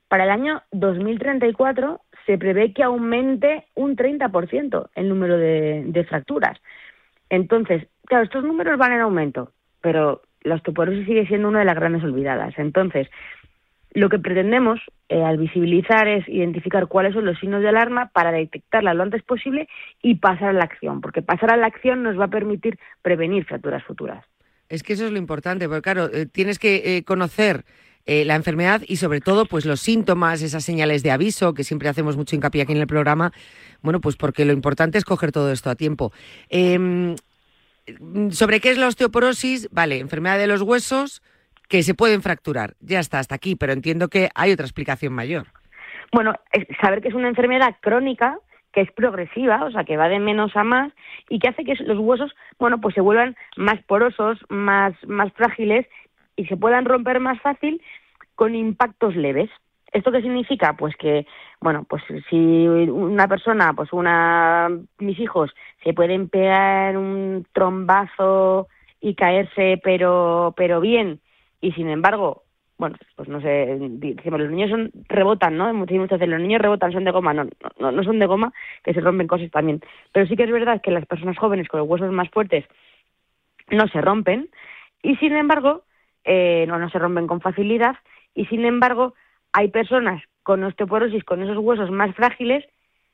Para 0.08 0.24
el 0.24 0.30
año 0.30 0.62
2034 0.72 2.00
se 2.26 2.38
prevé 2.38 2.72
que 2.72 2.82
aumente 2.82 3.66
un 3.74 3.96
30% 3.96 4.88
el 4.94 5.08
número 5.08 5.36
de, 5.36 5.84
de 5.86 6.04
fracturas. 6.04 6.58
Entonces, 7.28 7.86
claro, 8.06 8.24
estos 8.24 8.44
números 8.44 8.78
van 8.78 8.92
en 8.92 9.00
aumento, 9.00 9.52
pero 9.80 10.22
la 10.42 10.56
osteoporosis 10.56 11.06
sigue 11.06 11.26
siendo 11.26 11.48
una 11.48 11.60
de 11.60 11.64
las 11.66 11.76
grandes 11.76 12.02
olvidadas. 12.02 12.54
Entonces, 12.58 13.08
lo 13.92 14.08
que 14.08 14.18
pretendemos 14.18 14.80
eh, 15.08 15.22
al 15.22 15.38
visibilizar 15.38 16.06
es 16.08 16.28
identificar 16.28 16.86
cuáles 16.86 17.14
son 17.14 17.24
los 17.24 17.38
signos 17.38 17.62
de 17.62 17.68
alarma 17.68 18.10
para 18.12 18.32
detectarla 18.32 18.94
lo 18.94 19.02
antes 19.02 19.22
posible 19.22 19.68
y 20.02 20.16
pasar 20.16 20.50
a 20.50 20.52
la 20.52 20.64
acción, 20.64 21.00
porque 21.00 21.22
pasar 21.22 21.52
a 21.52 21.56
la 21.56 21.66
acción 21.66 22.02
nos 22.02 22.18
va 22.18 22.26
a 22.26 22.28
permitir 22.28 22.78
prevenir 23.02 23.44
fracturas 23.44 23.82
futuras. 23.84 24.24
Es 24.68 24.82
que 24.82 24.92
eso 24.92 25.06
es 25.06 25.12
lo 25.12 25.18
importante, 25.18 25.66
porque 25.66 25.82
claro, 25.82 26.08
eh, 26.12 26.26
tienes 26.26 26.58
que 26.58 26.96
eh, 26.96 27.04
conocer 27.04 27.64
eh, 28.06 28.24
la 28.24 28.34
enfermedad 28.34 28.82
y 28.86 28.96
sobre 28.96 29.20
todo 29.20 29.44
pues 29.44 29.66
los 29.66 29.80
síntomas, 29.80 30.42
esas 30.42 30.64
señales 30.64 31.02
de 31.02 31.10
aviso, 31.10 31.52
que 31.54 31.64
siempre 31.64 31.88
hacemos 31.88 32.16
mucho 32.16 32.34
hincapié 32.34 32.62
aquí 32.62 32.72
en 32.72 32.78
el 32.78 32.86
programa, 32.86 33.32
bueno, 33.82 34.00
pues 34.00 34.16
porque 34.16 34.44
lo 34.44 34.52
importante 34.52 34.96
es 34.96 35.04
coger 35.04 35.32
todo 35.32 35.52
esto 35.52 35.70
a 35.70 35.74
tiempo. 35.74 36.12
Eh, 36.48 37.14
sobre 38.30 38.60
qué 38.60 38.70
es 38.70 38.78
la 38.78 38.88
osteoporosis, 38.88 39.68
vale, 39.70 39.98
enfermedad 39.98 40.38
de 40.38 40.46
los 40.46 40.62
huesos 40.62 41.22
que 41.70 41.84
se 41.84 41.94
pueden 41.94 42.20
fracturar, 42.20 42.74
ya 42.80 42.98
está, 42.98 43.20
hasta 43.20 43.36
aquí, 43.36 43.54
pero 43.54 43.72
entiendo 43.72 44.08
que 44.08 44.28
hay 44.34 44.50
otra 44.50 44.66
explicación 44.66 45.14
mayor. 45.14 45.46
Bueno, 46.12 46.34
saber 46.82 47.00
que 47.00 47.08
es 47.08 47.14
una 47.14 47.28
enfermedad 47.28 47.76
crónica 47.80 48.38
que 48.72 48.80
es 48.80 48.90
progresiva, 48.92 49.64
o 49.64 49.70
sea, 49.70 49.84
que 49.84 49.96
va 49.96 50.08
de 50.08 50.18
menos 50.18 50.54
a 50.56 50.64
más 50.64 50.92
y 51.28 51.38
que 51.38 51.48
hace 51.48 51.64
que 51.64 51.74
los 51.84 51.98
huesos, 51.98 52.32
bueno, 52.58 52.80
pues 52.80 52.94
se 52.94 53.00
vuelvan 53.00 53.36
más 53.56 53.80
porosos, 53.84 54.38
más, 54.48 54.94
más 55.06 55.32
frágiles 55.32 55.86
y 56.34 56.46
se 56.46 56.56
puedan 56.56 56.84
romper 56.84 57.20
más 57.20 57.40
fácil 57.40 57.80
con 58.34 58.56
impactos 58.56 59.14
leves. 59.14 59.50
¿Esto 59.92 60.10
qué 60.10 60.22
significa? 60.22 60.74
Pues 60.76 60.96
que, 60.96 61.26
bueno, 61.60 61.84
pues 61.88 62.02
si 62.28 62.66
una 62.66 63.28
persona, 63.28 63.72
pues 63.74 63.92
una, 63.92 64.68
mis 64.98 65.18
hijos, 65.20 65.52
se 65.84 65.92
pueden 65.92 66.28
pegar 66.28 66.96
un 66.96 67.46
trombazo 67.52 68.66
y 69.00 69.14
caerse, 69.14 69.80
pero, 69.82 70.54
pero 70.56 70.80
bien, 70.80 71.20
y 71.60 71.72
sin 71.72 71.88
embargo, 71.88 72.44
bueno, 72.78 72.96
pues 73.14 73.28
no 73.28 73.40
sé, 73.42 73.76
decimos, 73.78 74.40
los 74.40 74.50
niños 74.50 74.70
son, 74.70 74.90
rebotan, 75.08 75.56
¿no? 75.56 75.72
Muchas 75.74 75.98
veces 75.98 76.28
los 76.28 76.40
niños 76.40 76.62
rebotan, 76.62 76.92
son 76.92 77.04
de 77.04 77.10
goma, 77.10 77.34
no, 77.34 77.44
no, 77.78 77.92
no 77.92 78.02
son 78.02 78.18
de 78.18 78.26
goma, 78.26 78.52
que 78.82 78.94
se 78.94 79.00
rompen 79.00 79.26
cosas 79.26 79.50
también. 79.50 79.82
Pero 80.12 80.26
sí 80.26 80.34
que 80.34 80.44
es 80.44 80.50
verdad 80.50 80.80
que 80.80 80.90
las 80.90 81.04
personas 81.04 81.36
jóvenes 81.36 81.68
con 81.68 81.80
los 81.80 81.88
huesos 81.88 82.10
más 82.10 82.30
fuertes 82.30 82.64
no 83.70 83.86
se 83.88 84.00
rompen, 84.00 84.48
y 85.02 85.16
sin 85.16 85.36
embargo, 85.36 85.84
eh, 86.24 86.64
no, 86.68 86.78
no 86.78 86.88
se 86.88 86.98
rompen 86.98 87.26
con 87.26 87.42
facilidad, 87.42 87.96
y 88.34 88.46
sin 88.46 88.64
embargo, 88.64 89.14
hay 89.52 89.68
personas 89.68 90.22
con 90.42 90.64
osteoporosis, 90.64 91.22
con 91.24 91.42
esos 91.42 91.58
huesos 91.58 91.90
más 91.90 92.14
frágiles, 92.14 92.64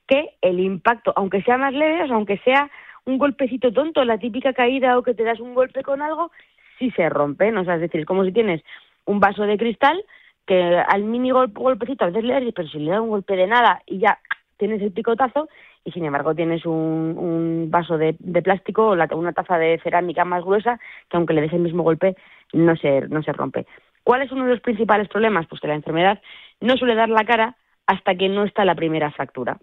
que 0.06 0.30
el 0.42 0.60
impacto, 0.60 1.12
aunque 1.16 1.42
sea 1.42 1.58
más 1.58 1.72
leve, 1.72 2.08
o 2.08 2.14
aunque 2.14 2.38
sea 2.38 2.70
un 3.04 3.18
golpecito 3.18 3.72
tonto, 3.72 4.04
la 4.04 4.18
típica 4.18 4.52
caída 4.52 4.96
o 4.96 5.02
que 5.02 5.14
te 5.14 5.24
das 5.24 5.40
un 5.40 5.54
golpe 5.54 5.82
con 5.82 6.02
algo, 6.02 6.30
sí 6.78 6.90
se 6.92 7.08
rompen. 7.08 7.56
O 7.58 7.64
sea, 7.64 7.76
es 7.76 7.80
decir, 7.80 8.00
es 8.00 8.06
como 8.06 8.24
si 8.24 8.32
tienes 8.32 8.62
un 9.04 9.20
vaso 9.20 9.44
de 9.44 9.58
cristal 9.58 10.04
que 10.46 10.78
al 10.78 11.04
mini 11.04 11.30
golpe, 11.30 11.60
golpecito 11.60 12.04
a 12.04 12.08
veces 12.08 12.24
le 12.24 12.34
das, 12.34 12.52
pero 12.54 12.68
si 12.68 12.78
le 12.78 12.92
das 12.92 13.00
un 13.00 13.08
golpe 13.08 13.36
de 13.36 13.46
nada 13.46 13.82
y 13.86 13.98
ya 13.98 14.18
tienes 14.56 14.80
el 14.80 14.92
picotazo, 14.92 15.48
y 15.86 15.92
sin 15.92 16.04
embargo 16.04 16.34
tienes 16.34 16.66
un, 16.66 17.14
un 17.16 17.70
vaso 17.70 17.96
de, 17.96 18.14
plástico 18.42 18.88
o 18.88 19.16
una 19.16 19.32
taza 19.32 19.56
de 19.56 19.78
cerámica 19.82 20.24
más 20.24 20.44
gruesa 20.44 20.80
que 21.08 21.16
aunque 21.16 21.32
le 21.32 21.42
des 21.42 21.52
el 21.52 21.60
mismo 21.60 21.84
golpe 21.84 22.16
no 22.52 22.76
se, 22.76 23.02
no 23.02 23.22
se 23.22 23.32
rompe. 23.32 23.66
¿Cuál 24.02 24.22
es 24.22 24.32
uno 24.32 24.44
de 24.44 24.50
los 24.50 24.60
principales 24.60 25.08
problemas? 25.08 25.46
Pues 25.46 25.60
que 25.60 25.68
la 25.68 25.74
enfermedad 25.74 26.20
no 26.60 26.76
suele 26.76 26.96
dar 26.96 27.08
la 27.08 27.24
cara 27.24 27.56
hasta 27.86 28.16
que 28.16 28.28
no 28.28 28.42
está 28.42 28.64
la 28.64 28.74
primera 28.74 29.12
fractura. 29.12 29.58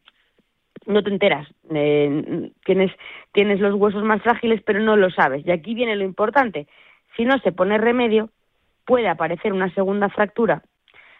no 0.85 1.03
te 1.03 1.09
enteras. 1.09 1.47
Eh, 1.73 2.51
tienes, 2.65 2.91
tienes 3.33 3.59
los 3.59 3.75
huesos 3.75 4.03
más 4.03 4.21
frágiles, 4.21 4.61
pero 4.65 4.79
no 4.79 4.95
lo 4.95 5.09
sabes. 5.11 5.45
Y 5.45 5.51
aquí 5.51 5.73
viene 5.75 5.95
lo 5.95 6.03
importante. 6.05 6.67
Si 7.15 7.25
no 7.25 7.37
se 7.39 7.51
pone 7.51 7.77
remedio, 7.77 8.29
puede 8.85 9.07
aparecer 9.07 9.53
una 9.53 9.73
segunda 9.73 10.09
fractura. 10.09 10.63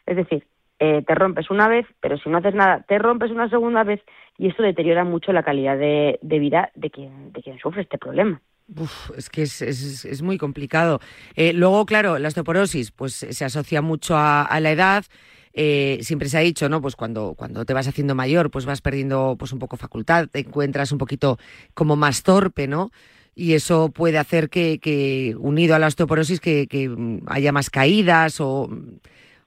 Es 0.06 0.18
decir, 0.18 0.46
eh, 0.80 1.04
te 1.06 1.16
rompes 1.16 1.50
una 1.50 1.68
vez, 1.68 1.86
pero 2.02 2.18
si 2.18 2.30
no 2.30 2.40
haces 2.40 2.56
nada, 2.56 2.84
te 2.88 2.98
rompes 3.00 3.32
una 3.32 3.50
segunda 3.50 3.84
vez 3.84 4.02
y 4.38 4.48
esto 4.48 4.64
deteriora 4.64 5.04
mucho 5.04 5.32
la 5.32 5.44
calidad 5.44 5.78
de, 5.78 6.20
de 6.22 6.40
vida 6.40 6.72
de 6.76 6.90
quien, 6.90 7.32
de 7.32 7.42
quien 7.42 7.60
sufre 7.60 7.84
este 7.84 7.98
problema. 7.98 8.42
Uf, 8.76 9.12
es 9.18 9.30
que 9.30 9.44
es, 9.44 9.62
es, 9.62 10.06
es 10.06 10.22
muy 10.22 10.38
complicado. 10.38 11.00
Eh, 11.36 11.54
luego, 11.54 11.86
claro, 11.86 12.18
la 12.18 12.30
osteoporosis 12.30 12.92
pues 12.92 13.14
se 13.14 13.46
asocia 13.46 13.82
mucho 13.82 14.16
a, 14.16 14.44
a 14.44 14.60
la 14.60 14.72
edad. 14.72 15.06
Eh, 15.54 16.00
siempre 16.02 16.30
se 16.30 16.38
ha 16.38 16.42
dicho, 16.42 16.68
¿no? 16.68 16.82
Pues 16.82 16.96
cuando, 16.96 17.36
cuando 17.36 17.64
te 17.64 17.74
vas 17.74 17.88
haciendo 17.88 18.16
mayor, 18.16 18.50
pues 18.50 18.66
vas 18.66 18.82
perdiendo 18.82 19.36
pues 19.38 19.54
un 19.54 19.60
poco 19.60 19.78
facultad, 19.78 20.28
te 20.28 20.40
encuentras 20.40 20.92
un 20.92 20.98
poquito 20.98 21.38
como 21.76 21.96
más 21.96 22.24
torpe, 22.24 22.68
¿no? 22.68 22.90
Y 23.36 23.54
eso 23.54 23.90
puede 23.90 24.18
hacer 24.18 24.50
que, 24.50 24.80
que 24.80 25.36
unido 25.40 25.76
a 25.76 25.80
la 25.80 25.88
osteoporosis, 25.88 26.40
que, 26.40 26.68
que 26.68 26.96
haya 27.28 27.52
más 27.52 27.70
caídas 27.70 28.40
o, 28.40 28.70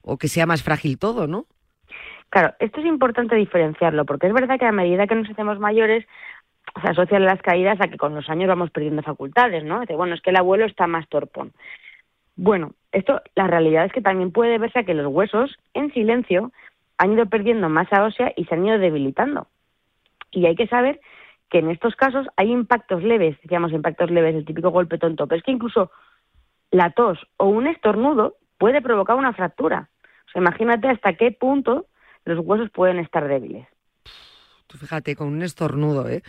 o 0.02 0.18
que 0.18 0.28
sea 0.28 0.46
más 0.46 0.62
frágil 0.62 0.98
todo, 0.98 1.26
¿no? 1.26 1.46
Claro, 2.30 2.54
esto 2.58 2.80
es 2.80 2.86
importante 2.86 3.36
diferenciarlo, 3.36 4.04
porque 4.04 4.26
es 4.26 4.32
verdad 4.32 4.58
que 4.58 4.66
a 4.66 4.72
medida 4.72 5.06
que 5.06 5.14
nos 5.14 5.30
hacemos 5.30 5.58
mayores, 5.58 6.04
se 6.82 6.88
asocian 6.88 7.24
las 7.24 7.40
caídas 7.40 7.80
a 7.80 7.88
que 7.88 7.96
con 7.96 8.14
los 8.14 8.28
años 8.28 8.48
vamos 8.48 8.70
perdiendo 8.70 9.02
facultades, 9.02 9.64
¿no? 9.64 9.80
Dice, 9.80 9.94
bueno, 9.94 10.14
es 10.14 10.20
que 10.20 10.30
el 10.30 10.36
abuelo 10.36 10.66
está 10.66 10.86
más 10.86 11.08
torpón. 11.08 11.52
Bueno, 12.34 12.72
esto, 12.92 13.22
la 13.34 13.46
realidad 13.46 13.86
es 13.86 13.92
que 13.92 14.02
también 14.02 14.30
puede 14.30 14.58
verse 14.58 14.80
a 14.80 14.84
que 14.84 14.94
los 14.94 15.06
huesos, 15.06 15.56
en 15.72 15.92
silencio, 15.92 16.52
han 16.98 17.12
ido 17.12 17.26
perdiendo 17.26 17.68
masa 17.68 18.04
ósea 18.04 18.32
y 18.36 18.44
se 18.44 18.54
han 18.54 18.66
ido 18.66 18.78
debilitando. 18.78 19.46
Y 20.30 20.46
hay 20.46 20.56
que 20.56 20.66
saber 20.66 21.00
que 21.50 21.58
en 21.58 21.70
estos 21.70 21.94
casos 21.94 22.26
hay 22.36 22.50
impactos 22.50 23.02
leves, 23.02 23.36
decíamos 23.42 23.72
impactos 23.72 24.10
leves, 24.10 24.34
el 24.34 24.44
típico 24.44 24.70
golpe 24.70 24.98
tonto, 24.98 25.26
pero 25.26 25.38
es 25.38 25.44
que 25.44 25.52
incluso 25.52 25.90
la 26.70 26.90
tos 26.90 27.18
o 27.36 27.46
un 27.46 27.66
estornudo 27.66 28.36
puede 28.58 28.82
provocar 28.82 29.16
una 29.16 29.32
fractura. 29.32 29.88
O 30.26 30.30
sea, 30.30 30.42
imagínate 30.42 30.88
hasta 30.88 31.14
qué 31.14 31.30
punto 31.30 31.86
los 32.24 32.44
huesos 32.44 32.70
pueden 32.70 32.98
estar 32.98 33.28
débiles. 33.28 33.66
Tú 34.66 34.78
fíjate, 34.78 35.14
con 35.14 35.28
un 35.28 35.42
estornudo, 35.42 36.08
¿eh? 36.08 36.22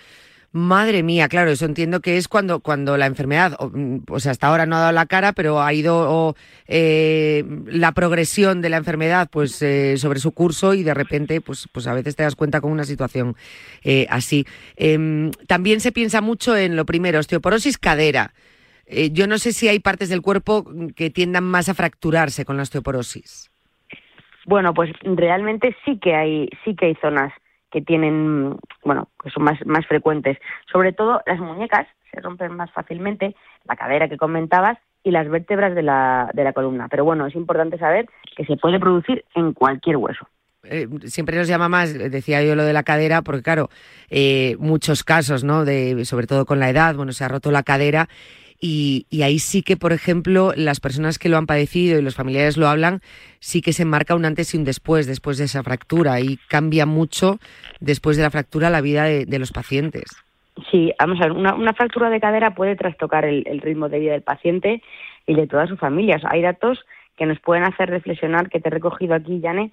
Madre 0.57 1.03
mía, 1.03 1.29
claro, 1.29 1.51
eso 1.51 1.65
entiendo 1.65 1.99
que 1.99 2.17
es 2.17 2.27
cuando, 2.27 2.61
cuando 2.61 2.97
la 2.97 3.05
enfermedad, 3.05 3.55
o, 3.59 3.69
mm, 3.71 4.17
sea, 4.17 4.31
hasta 4.31 4.47
ahora 4.47 4.65
no 4.65 4.75
ha 4.75 4.79
dado 4.79 4.91
la 4.91 5.05
cara, 5.05 5.33
pero 5.33 5.61
ha 5.61 5.71
ido 5.71 6.09
o, 6.09 6.35
eh, 6.67 7.43
la 7.67 7.91
progresión 7.91 8.63
de 8.63 8.69
la 8.69 8.77
enfermedad 8.77 9.29
pues 9.31 9.61
eh, 9.61 9.97
sobre 9.97 10.17
su 10.17 10.31
curso 10.31 10.73
y 10.73 10.81
de 10.81 10.95
repente 10.95 11.41
pues, 11.41 11.69
pues 11.71 11.85
a 11.85 11.93
veces 11.93 12.15
te 12.15 12.23
das 12.23 12.35
cuenta 12.35 12.59
con 12.59 12.71
una 12.71 12.85
situación 12.85 13.35
eh, 13.83 14.07
así. 14.09 14.45
Em, 14.77 15.29
también 15.45 15.79
se 15.79 15.91
piensa 15.91 16.21
mucho 16.21 16.57
en 16.57 16.75
lo 16.75 16.87
primero, 16.87 17.19
osteoporosis 17.19 17.77
cadera. 17.77 18.33
Eh, 18.87 19.11
yo 19.11 19.27
no 19.27 19.37
sé 19.37 19.53
si 19.53 19.67
hay 19.67 19.79
partes 19.79 20.09
del 20.09 20.23
cuerpo 20.23 20.65
que 20.95 21.11
tiendan 21.11 21.43
más 21.43 21.69
a 21.69 21.75
fracturarse 21.75 22.45
con 22.45 22.57
la 22.57 22.63
osteoporosis. 22.63 23.51
Bueno, 24.47 24.73
pues 24.73 24.89
realmente 25.03 25.75
sí 25.85 25.99
que 25.99 26.15
hay, 26.15 26.49
sí 26.65 26.73
que 26.75 26.87
hay 26.87 26.95
zonas 26.95 27.31
tienen, 27.81 28.57
bueno, 28.83 29.09
que 29.21 29.29
son 29.29 29.43
más, 29.43 29.63
más 29.65 29.85
frecuentes. 29.85 30.37
Sobre 30.71 30.93
todo 30.93 31.21
las 31.25 31.39
muñecas 31.39 31.87
se 32.11 32.21
rompen 32.21 32.53
más 32.55 32.71
fácilmente, 32.71 33.35
la 33.65 33.75
cadera 33.75 34.09
que 34.09 34.17
comentabas 34.17 34.77
y 35.03 35.11
las 35.11 35.29
vértebras 35.29 35.75
de 35.75 35.83
la, 35.83 36.29
de 36.33 36.43
la 36.43 36.53
columna. 36.53 36.87
Pero 36.89 37.05
bueno, 37.05 37.25
es 37.27 37.35
importante 37.35 37.77
saber 37.77 38.07
que 38.35 38.45
se 38.45 38.57
puede 38.57 38.79
producir 38.79 39.23
en 39.35 39.53
cualquier 39.53 39.97
hueso. 39.97 40.27
Eh, 40.63 40.87
siempre 41.05 41.37
nos 41.37 41.47
llama 41.47 41.69
más, 41.69 41.93
decía 41.93 42.43
yo 42.43 42.55
lo 42.55 42.63
de 42.63 42.73
la 42.73 42.83
cadera, 42.83 43.21
porque 43.21 43.41
claro, 43.41 43.69
eh, 44.09 44.57
muchos 44.59 45.03
casos, 45.03 45.43
¿no? 45.43 45.65
De, 45.65 46.03
sobre 46.05 46.27
todo 46.27 46.45
con 46.45 46.59
la 46.59 46.69
edad, 46.69 46.95
bueno, 46.95 47.13
se 47.13 47.23
ha 47.23 47.29
roto 47.29 47.51
la 47.51 47.63
cadera 47.63 48.09
y, 48.59 49.05
y, 49.09 49.21
ahí 49.21 49.39
sí 49.39 49.61
que, 49.61 49.77
por 49.77 49.93
ejemplo, 49.93 50.51
las 50.55 50.79
personas 50.79 51.19
que 51.19 51.29
lo 51.29 51.37
han 51.37 51.45
padecido 51.45 51.99
y 51.99 52.01
los 52.01 52.15
familiares 52.15 52.57
lo 52.57 52.67
hablan, 52.67 53.01
sí 53.39 53.61
que 53.61 53.73
se 53.73 53.85
marca 53.85 54.15
un 54.15 54.25
antes 54.25 54.53
y 54.53 54.57
un 54.57 54.63
después, 54.63 55.05
después 55.05 55.37
de 55.37 55.45
esa 55.45 55.61
fractura, 55.61 56.19
y 56.19 56.37
cambia 56.49 56.85
mucho 56.85 57.37
después 57.79 58.17
de 58.17 58.23
la 58.23 58.31
fractura 58.31 58.69
la 58.69 58.81
vida 58.81 59.03
de, 59.03 59.25
de 59.25 59.39
los 59.39 59.51
pacientes. 59.51 60.05
Sí, 60.71 60.91
vamos 60.99 61.19
a 61.21 61.25
ver, 61.25 61.33
una, 61.33 61.53
una, 61.53 61.73
fractura 61.73 62.09
de 62.09 62.19
cadera 62.19 62.55
puede 62.55 62.75
trastocar 62.75 63.25
el, 63.25 63.43
el, 63.45 63.61
ritmo 63.61 63.89
de 63.89 63.99
vida 63.99 64.13
del 64.13 64.23
paciente 64.23 64.81
y 65.27 65.35
de 65.35 65.45
toda 65.45 65.67
su 65.67 65.77
familia. 65.77 66.15
O 66.15 66.19
sea, 66.19 66.31
hay 66.33 66.41
datos 66.41 66.83
que 67.15 67.27
nos 67.27 67.39
pueden 67.39 67.63
hacer 67.63 67.91
reflexionar, 67.91 68.49
que 68.49 68.59
te 68.59 68.69
he 68.69 68.71
recogido 68.71 69.13
aquí, 69.13 69.39
Yane. 69.39 69.71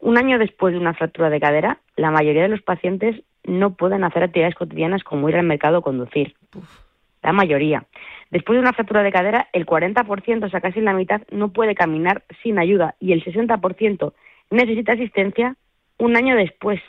Un 0.00 0.18
año 0.18 0.38
después 0.38 0.74
de 0.74 0.80
una 0.80 0.92
fractura 0.92 1.30
de 1.30 1.40
cadera, 1.40 1.78
la 1.96 2.10
mayoría 2.10 2.42
de 2.42 2.48
los 2.48 2.60
pacientes 2.60 3.22
no 3.44 3.74
pueden 3.74 4.04
hacer 4.04 4.22
actividades 4.22 4.54
cotidianas 4.54 5.02
como 5.02 5.30
ir 5.30 5.36
al 5.36 5.46
mercado 5.46 5.78
o 5.78 5.82
conducir. 5.82 6.34
Uf 6.54 6.81
la 7.22 7.32
mayoría. 7.32 7.84
Después 8.30 8.56
de 8.56 8.60
una 8.60 8.72
fractura 8.72 9.02
de 9.02 9.12
cadera, 9.12 9.48
el 9.52 9.66
40%, 9.66 10.44
o 10.44 10.48
sea, 10.48 10.60
casi 10.60 10.80
la 10.80 10.94
mitad, 10.94 11.22
no 11.30 11.52
puede 11.52 11.74
caminar 11.74 12.24
sin 12.42 12.58
ayuda 12.58 12.94
y 12.98 13.12
el 13.12 13.24
60% 13.24 14.12
necesita 14.50 14.92
asistencia 14.92 15.56
un 15.98 16.16
año 16.16 16.36
después. 16.36 16.80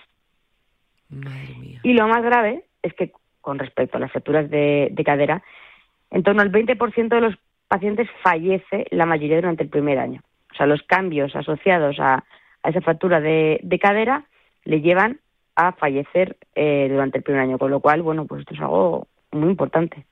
Y 1.83 1.93
lo 1.93 2.07
más 2.07 2.23
grave 2.23 2.63
es 2.81 2.93
que, 2.93 3.11
con 3.41 3.59
respecto 3.59 3.97
a 3.97 3.99
las 3.99 4.11
fracturas 4.11 4.49
de, 4.49 4.89
de 4.91 5.03
cadera, 5.03 5.43
en 6.11 6.23
torno 6.23 6.41
al 6.41 6.51
20% 6.51 7.09
de 7.09 7.21
los 7.21 7.35
pacientes 7.67 8.07
fallece 8.21 8.85
la 8.91 9.05
mayoría 9.05 9.37
durante 9.37 9.63
el 9.63 9.69
primer 9.69 9.99
año. 9.99 10.21
O 10.51 10.55
sea, 10.55 10.65
los 10.65 10.81
cambios 10.83 11.35
asociados 11.35 11.99
a, 11.99 12.23
a 12.63 12.69
esa 12.69 12.81
fractura 12.81 13.19
de, 13.19 13.59
de, 13.63 13.79
cadera 13.79 14.25
le 14.63 14.81
llevan 14.81 15.19
a 15.55 15.73
fallecer 15.73 16.37
eh, 16.55 16.87
durante 16.89 17.17
el 17.17 17.23
primer 17.23 17.41
año, 17.41 17.57
con 17.57 17.71
lo 17.71 17.79
cual, 17.79 18.01
bueno, 18.01 18.25
pues 18.25 18.41
esto 18.41 18.53
es 18.53 18.61
algo 18.61 19.07
muy 19.31 19.49
importante. 19.49 20.05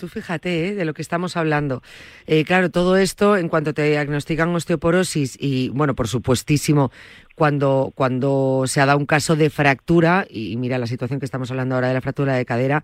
Tú 0.00 0.08
fíjate 0.08 0.68
¿eh? 0.68 0.74
de 0.74 0.86
lo 0.86 0.94
que 0.94 1.02
estamos 1.02 1.36
hablando. 1.36 1.82
Eh, 2.26 2.44
claro, 2.44 2.70
todo 2.70 2.96
esto 2.96 3.36
en 3.36 3.50
cuanto 3.50 3.74
te 3.74 3.82
diagnostican 3.82 4.48
osteoporosis 4.54 5.36
y, 5.38 5.68
bueno, 5.68 5.94
por 5.94 6.08
supuestísimo, 6.08 6.90
cuando, 7.34 7.92
cuando 7.94 8.62
se 8.64 8.80
ha 8.80 8.86
dado 8.86 8.98
un 8.98 9.04
caso 9.04 9.36
de 9.36 9.50
fractura, 9.50 10.24
y 10.30 10.56
mira 10.56 10.78
la 10.78 10.86
situación 10.86 11.20
que 11.20 11.26
estamos 11.26 11.50
hablando 11.50 11.74
ahora 11.74 11.88
de 11.88 11.94
la 11.94 12.00
fractura 12.00 12.32
de 12.32 12.46
cadera, 12.46 12.82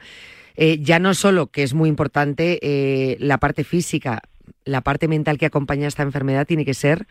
eh, 0.58 0.76
ya 0.78 0.98
no 0.98 1.14
solo 1.14 1.46
que 1.46 1.62
es 1.62 1.72
muy 1.72 1.88
importante 1.88 2.58
eh, 2.60 3.16
la 3.18 3.38
parte 3.38 3.64
física, 3.64 4.20
la 4.66 4.82
parte 4.82 5.08
mental 5.08 5.38
que 5.38 5.46
acompaña 5.46 5.86
a 5.86 5.88
esta 5.88 6.02
enfermedad 6.02 6.46
tiene 6.46 6.66
que 6.66 6.74
ser 6.74 7.06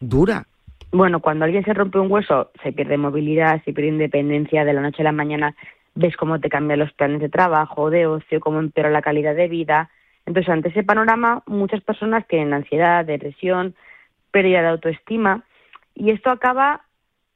dura. 0.00 0.46
Bueno, 0.92 1.20
cuando 1.20 1.44
alguien 1.44 1.64
se 1.64 1.74
rompe 1.74 1.98
un 1.98 2.10
hueso, 2.10 2.50
se 2.62 2.72
pierde 2.72 2.96
movilidad, 2.96 3.62
se 3.64 3.74
pierde 3.74 3.90
independencia 3.90 4.64
de 4.64 4.72
la 4.72 4.80
noche 4.80 5.02
a 5.02 5.04
la 5.04 5.12
mañana 5.12 5.54
ves 5.94 6.16
cómo 6.16 6.40
te 6.40 6.48
cambian 6.48 6.78
los 6.78 6.92
planes 6.92 7.20
de 7.20 7.28
trabajo, 7.28 7.90
de 7.90 8.06
ocio, 8.06 8.40
cómo 8.40 8.58
empeora 8.60 8.90
la 8.90 9.02
calidad 9.02 9.34
de 9.34 9.48
vida. 9.48 9.90
Entonces, 10.26 10.50
ante 10.50 10.68
ese 10.68 10.84
panorama, 10.84 11.42
muchas 11.46 11.80
personas 11.82 12.26
tienen 12.26 12.54
ansiedad, 12.54 13.04
depresión, 13.04 13.74
pérdida 14.30 14.62
de 14.62 14.68
autoestima, 14.68 15.44
y 15.94 16.10
esto 16.10 16.30
acaba, 16.30 16.82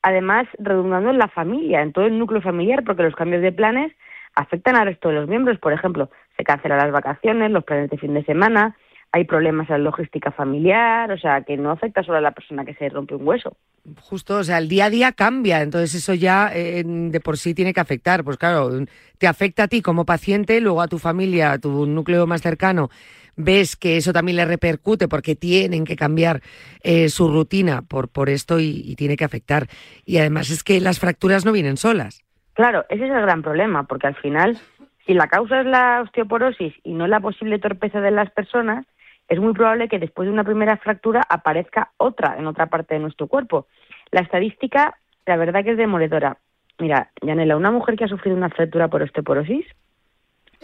además, 0.03 0.47
redundando 0.59 1.11
en 1.11 1.19
la 1.19 1.29
familia, 1.29 1.83
en 1.83 1.93
todo 1.93 2.07
el 2.07 2.19
núcleo 2.19 2.41
familiar, 2.41 2.85
porque 2.85 3.03
los 3.03 3.15
cambios 3.15 3.43
de 3.43 3.53
planes 3.53 3.93
afectan 4.35 4.77
al 4.77 4.87
resto 4.87 5.09
de 5.09 5.17
los 5.17 5.29
miembros. 5.29 5.59
Por 5.59 5.73
ejemplo, 5.73 6.11
se 6.37 6.45
cancelan 6.45 6.79
las 6.79 6.93
vacaciones, 6.93 7.51
los 7.51 7.65
planes 7.65 7.91
de 7.91 7.99
fin 7.99 8.15
de 8.15 8.25
semana, 8.25 8.77
hay 9.13 9.25
problemas 9.25 9.69
en 9.69 9.75
la 9.75 9.91
logística 9.91 10.31
familiar, 10.31 11.11
o 11.11 11.19
sea, 11.19 11.43
que 11.43 11.57
no 11.57 11.71
afecta 11.71 12.03
solo 12.03 12.19
a 12.19 12.21
la 12.21 12.33
persona 12.33 12.65
que 12.65 12.75
se 12.75 12.89
rompe 12.89 13.15
un 13.15 13.27
hueso. 13.27 13.57
Justo, 14.01 14.37
o 14.37 14.45
sea, 14.45 14.59
el 14.59 14.69
día 14.69 14.87
a 14.87 14.91
día 14.91 15.13
cambia, 15.13 15.63
entonces 15.63 15.95
eso 15.95 16.13
ya 16.13 16.51
eh, 16.53 16.83
de 16.85 17.21
por 17.21 17.39
sí 17.39 17.55
tiene 17.55 17.73
que 17.73 17.81
afectar. 17.81 18.25
Pues 18.25 18.37
claro, 18.37 18.71
te 19.19 19.27
afecta 19.27 19.65
a 19.65 19.69
ti 19.69 19.81
como 19.81 20.05
paciente, 20.05 20.61
luego 20.61 20.83
a 20.83 20.89
tu 20.89 20.99
familia, 20.99 21.53
a 21.53 21.59
tu 21.59 21.87
núcleo 21.87 22.27
más 22.27 22.43
cercano. 22.43 22.91
Ves 23.37 23.77
que 23.77 23.97
eso 23.97 24.13
también 24.13 24.37
le 24.37 24.45
repercute 24.45 25.09
porque 25.09 25.37
tienen 25.37 25.85
que 25.85 25.95
cambiar 25.95 26.41
eh, 26.83 27.09
su 27.09 27.29
rutina 27.29 27.83
por, 27.83 28.09
por 28.09 28.29
esto 28.29 28.59
y, 28.59 28.83
y 28.85 28.97
tiene 28.97 29.17
que 29.17 29.25
afectar. 29.25 29.67
Y 30.05 30.19
además 30.19 30.51
es 30.51 30.65
que 30.65 30.81
las 30.81 30.99
fracturas 30.99 31.45
no 31.45 31.53
vienen 31.53 31.77
solas. 31.77 32.23
Claro, 32.55 32.87
ese 32.89 33.05
es 33.05 33.11
el 33.11 33.21
gran 33.21 33.43
problema, 33.43 33.83
porque 33.83 34.07
al 34.07 34.15
final, 34.17 34.59
si 35.07 35.13
la 35.13 35.29
causa 35.29 35.61
es 35.61 35.67
la 35.67 36.01
osteoporosis 36.03 36.73
y 36.83 36.95
no 36.95 37.07
la 37.07 37.21
posible 37.21 37.59
torpeza 37.59 38.01
de 38.01 38.11
las 38.11 38.31
personas, 38.31 38.87
es 39.29 39.41
muy 39.41 39.53
probable 39.53 39.89
que 39.89 39.99
después 39.99 40.27
de 40.27 40.33
una 40.33 40.45
primera 40.45 40.77
fractura 40.77 41.23
aparezca 41.29 41.91
otra 41.97 42.37
en 42.39 42.47
otra 42.47 42.67
parte 42.67 42.95
de 42.95 43.01
nuestro 43.01 43.27
cuerpo. 43.27 43.67
La 44.11 44.21
estadística, 44.21 44.99
la 45.25 45.37
verdad 45.37 45.65
que 45.65 45.73
es 45.73 45.77
demoledora. 45.77 46.39
Mira, 46.79 47.11
Yanela, 47.23 47.57
una 47.57 47.71
mujer 47.71 47.97
que 47.97 48.05
ha 48.05 48.09
sufrido 48.09 48.37
una 48.37 48.51
fractura 48.51 48.89
por 48.89 49.03
osteoporosis 49.03 49.67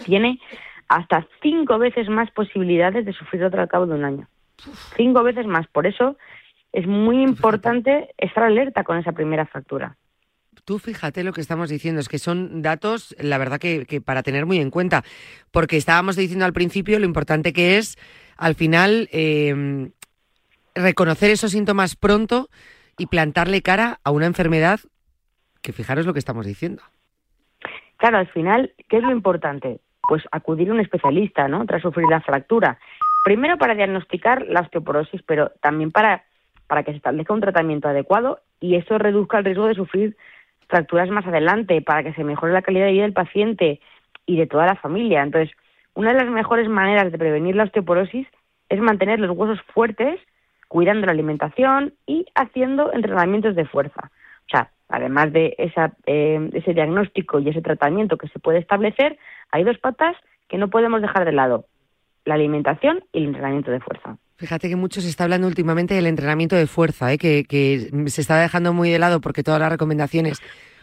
tiene 0.04 0.38
hasta 0.88 1.26
cinco 1.42 1.78
veces 1.78 2.08
más 2.08 2.30
posibilidades 2.30 3.04
de 3.04 3.12
sufrir 3.12 3.44
otra 3.44 3.62
al 3.62 3.68
cabo 3.68 3.86
de 3.86 3.94
un 3.94 4.04
año. 4.04 4.28
Cinco 4.96 5.22
veces 5.22 5.46
más. 5.46 5.66
Por 5.68 5.86
eso 5.86 6.16
es 6.72 6.86
muy 6.86 7.22
importante 7.22 8.14
estar 8.18 8.44
alerta 8.44 8.84
con 8.84 8.98
esa 8.98 9.12
primera 9.12 9.46
fractura. 9.46 9.96
Tú 10.64 10.78
fíjate 10.78 11.24
lo 11.24 11.32
que 11.32 11.40
estamos 11.40 11.70
diciendo, 11.70 12.00
es 12.00 12.08
que 12.08 12.18
son 12.18 12.62
datos, 12.62 13.16
la 13.18 13.36
verdad 13.36 13.58
que, 13.58 13.84
que, 13.84 14.00
para 14.00 14.22
tener 14.22 14.46
muy 14.46 14.58
en 14.58 14.70
cuenta, 14.70 15.02
porque 15.50 15.76
estábamos 15.76 16.14
diciendo 16.14 16.44
al 16.44 16.52
principio 16.52 17.00
lo 17.00 17.04
importante 17.04 17.52
que 17.52 17.78
es, 17.78 17.98
al 18.36 18.54
final, 18.54 19.08
eh, 19.12 19.90
reconocer 20.74 21.30
esos 21.30 21.52
síntomas 21.52 21.96
pronto 21.96 22.48
y 22.98 23.06
plantarle 23.06 23.62
cara 23.62 24.00
a 24.04 24.10
una 24.10 24.26
enfermedad 24.26 24.80
que 25.62 25.72
fijaros 25.72 26.06
lo 26.06 26.12
que 26.12 26.18
estamos 26.18 26.46
diciendo. 26.46 26.82
claro, 27.96 28.18
al 28.18 28.28
final, 28.28 28.72
¿qué 28.88 28.98
es 28.98 29.02
lo 29.02 29.12
importante? 29.12 29.78
Pues 30.08 30.24
acudir 30.32 30.70
a 30.70 30.72
un 30.72 30.80
especialista, 30.80 31.46
¿no? 31.46 31.64
Tras 31.66 31.82
sufrir 31.82 32.06
la 32.08 32.20
fractura. 32.20 32.78
Primero 33.24 33.56
para 33.58 33.76
diagnosticar 33.76 34.44
la 34.48 34.60
osteoporosis, 34.60 35.22
pero 35.22 35.52
también 35.60 35.92
para, 35.92 36.24
para 36.66 36.82
que 36.82 36.90
se 36.90 36.96
establezca 36.96 37.32
un 37.32 37.40
tratamiento 37.40 37.88
adecuado 37.88 38.40
y 38.58 38.74
eso 38.74 38.98
reduzca 38.98 39.38
el 39.38 39.44
riesgo 39.44 39.68
de 39.68 39.74
sufrir 39.74 40.16
fracturas 40.66 41.10
más 41.10 41.26
adelante, 41.26 41.82
para 41.82 42.02
que 42.02 42.14
se 42.14 42.24
mejore 42.24 42.52
la 42.52 42.62
calidad 42.62 42.86
de 42.86 42.92
vida 42.92 43.02
del 43.02 43.12
paciente 43.12 43.80
y 44.26 44.36
de 44.38 44.46
toda 44.46 44.66
la 44.66 44.76
familia. 44.76 45.22
Entonces, 45.22 45.54
una 45.94 46.12
de 46.12 46.24
las 46.24 46.30
mejores 46.30 46.68
maneras 46.68 47.12
de 47.12 47.18
prevenir 47.18 47.56
la 47.56 47.64
osteoporosis 47.64 48.26
es 48.68 48.80
mantener 48.80 49.20
los 49.20 49.36
huesos 49.36 49.60
fuertes, 49.74 50.18
cuidando 50.68 51.06
la 51.06 51.12
alimentación 51.12 51.94
y 52.06 52.26
haciendo 52.34 52.92
entrenamientos 52.92 53.54
de 53.54 53.66
fuerza. 53.66 54.10
O 54.46 54.50
sea, 54.50 54.70
además 54.88 55.32
de 55.32 55.54
esa, 55.58 55.92
eh, 56.06 56.50
ese 56.54 56.72
diagnóstico 56.72 57.38
y 57.40 57.48
ese 57.50 57.60
tratamiento 57.60 58.16
que 58.16 58.28
se 58.28 58.38
puede 58.38 58.58
establecer, 58.58 59.18
hay 59.50 59.64
dos 59.64 59.78
patas 59.78 60.16
que 60.48 60.58
no 60.58 60.68
podemos 60.68 61.02
dejar 61.02 61.24
de 61.24 61.32
lado, 61.32 61.66
la 62.24 62.34
alimentación 62.34 63.04
y 63.12 63.18
el 63.18 63.26
entrenamiento 63.26 63.70
de 63.70 63.80
fuerza. 63.80 64.16
Fíjate 64.36 64.68
que 64.68 64.76
mucho 64.76 65.00
se 65.00 65.08
está 65.08 65.24
hablando 65.24 65.46
últimamente 65.46 65.94
del 65.94 66.06
entrenamiento 66.06 66.56
de 66.56 66.66
fuerza, 66.66 67.12
¿eh? 67.12 67.18
que, 67.18 67.44
que 67.44 67.90
se 68.06 68.20
está 68.20 68.40
dejando 68.40 68.72
muy 68.72 68.90
de 68.90 68.98
lado 68.98 69.20
porque 69.20 69.42
todas 69.42 69.60
las 69.60 69.70
recomendaciones 69.70 70.40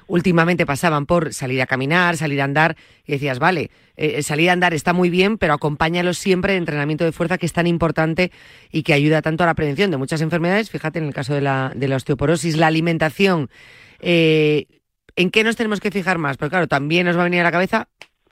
últimamente 0.09 0.65
pasaban 0.65 1.05
por 1.05 1.33
salir 1.33 1.61
a 1.61 1.67
caminar, 1.67 2.17
salir 2.17 2.41
a 2.41 2.43
andar, 2.43 2.75
y 3.05 3.13
decías, 3.13 3.39
vale, 3.39 3.69
eh, 3.95 4.21
salir 4.23 4.49
a 4.49 4.53
andar 4.53 4.73
está 4.73 4.91
muy 4.91 5.09
bien, 5.09 5.37
pero 5.37 5.53
acompáñalo 5.53 6.13
siempre 6.13 6.53
de 6.53 6.57
entrenamiento 6.57 7.05
de 7.05 7.11
fuerza, 7.11 7.37
que 7.37 7.45
es 7.45 7.53
tan 7.53 7.67
importante 7.67 8.31
y 8.71 8.83
que 8.83 8.93
ayuda 8.93 9.21
tanto 9.21 9.43
a 9.43 9.47
la 9.47 9.53
prevención 9.53 9.91
de 9.91 9.97
muchas 9.97 10.21
enfermedades. 10.21 10.69
Fíjate, 10.69 10.99
en 10.99 11.05
el 11.05 11.13
caso 11.13 11.33
de 11.33 11.41
la, 11.41 11.71
de 11.75 11.87
la 11.87 11.95
osteoporosis, 11.95 12.57
la 12.57 12.67
alimentación. 12.67 13.49
Eh, 13.99 14.65
¿En 15.15 15.29
qué 15.29 15.43
nos 15.43 15.55
tenemos 15.55 15.79
que 15.79 15.91
fijar 15.91 16.17
más? 16.17 16.37
Porque 16.37 16.51
claro, 16.51 16.67
también 16.67 17.05
nos 17.05 17.15
va 17.15 17.21
a 17.21 17.25
venir 17.25 17.41
a 17.41 17.43
la 17.43 17.51
cabeza 17.51 17.87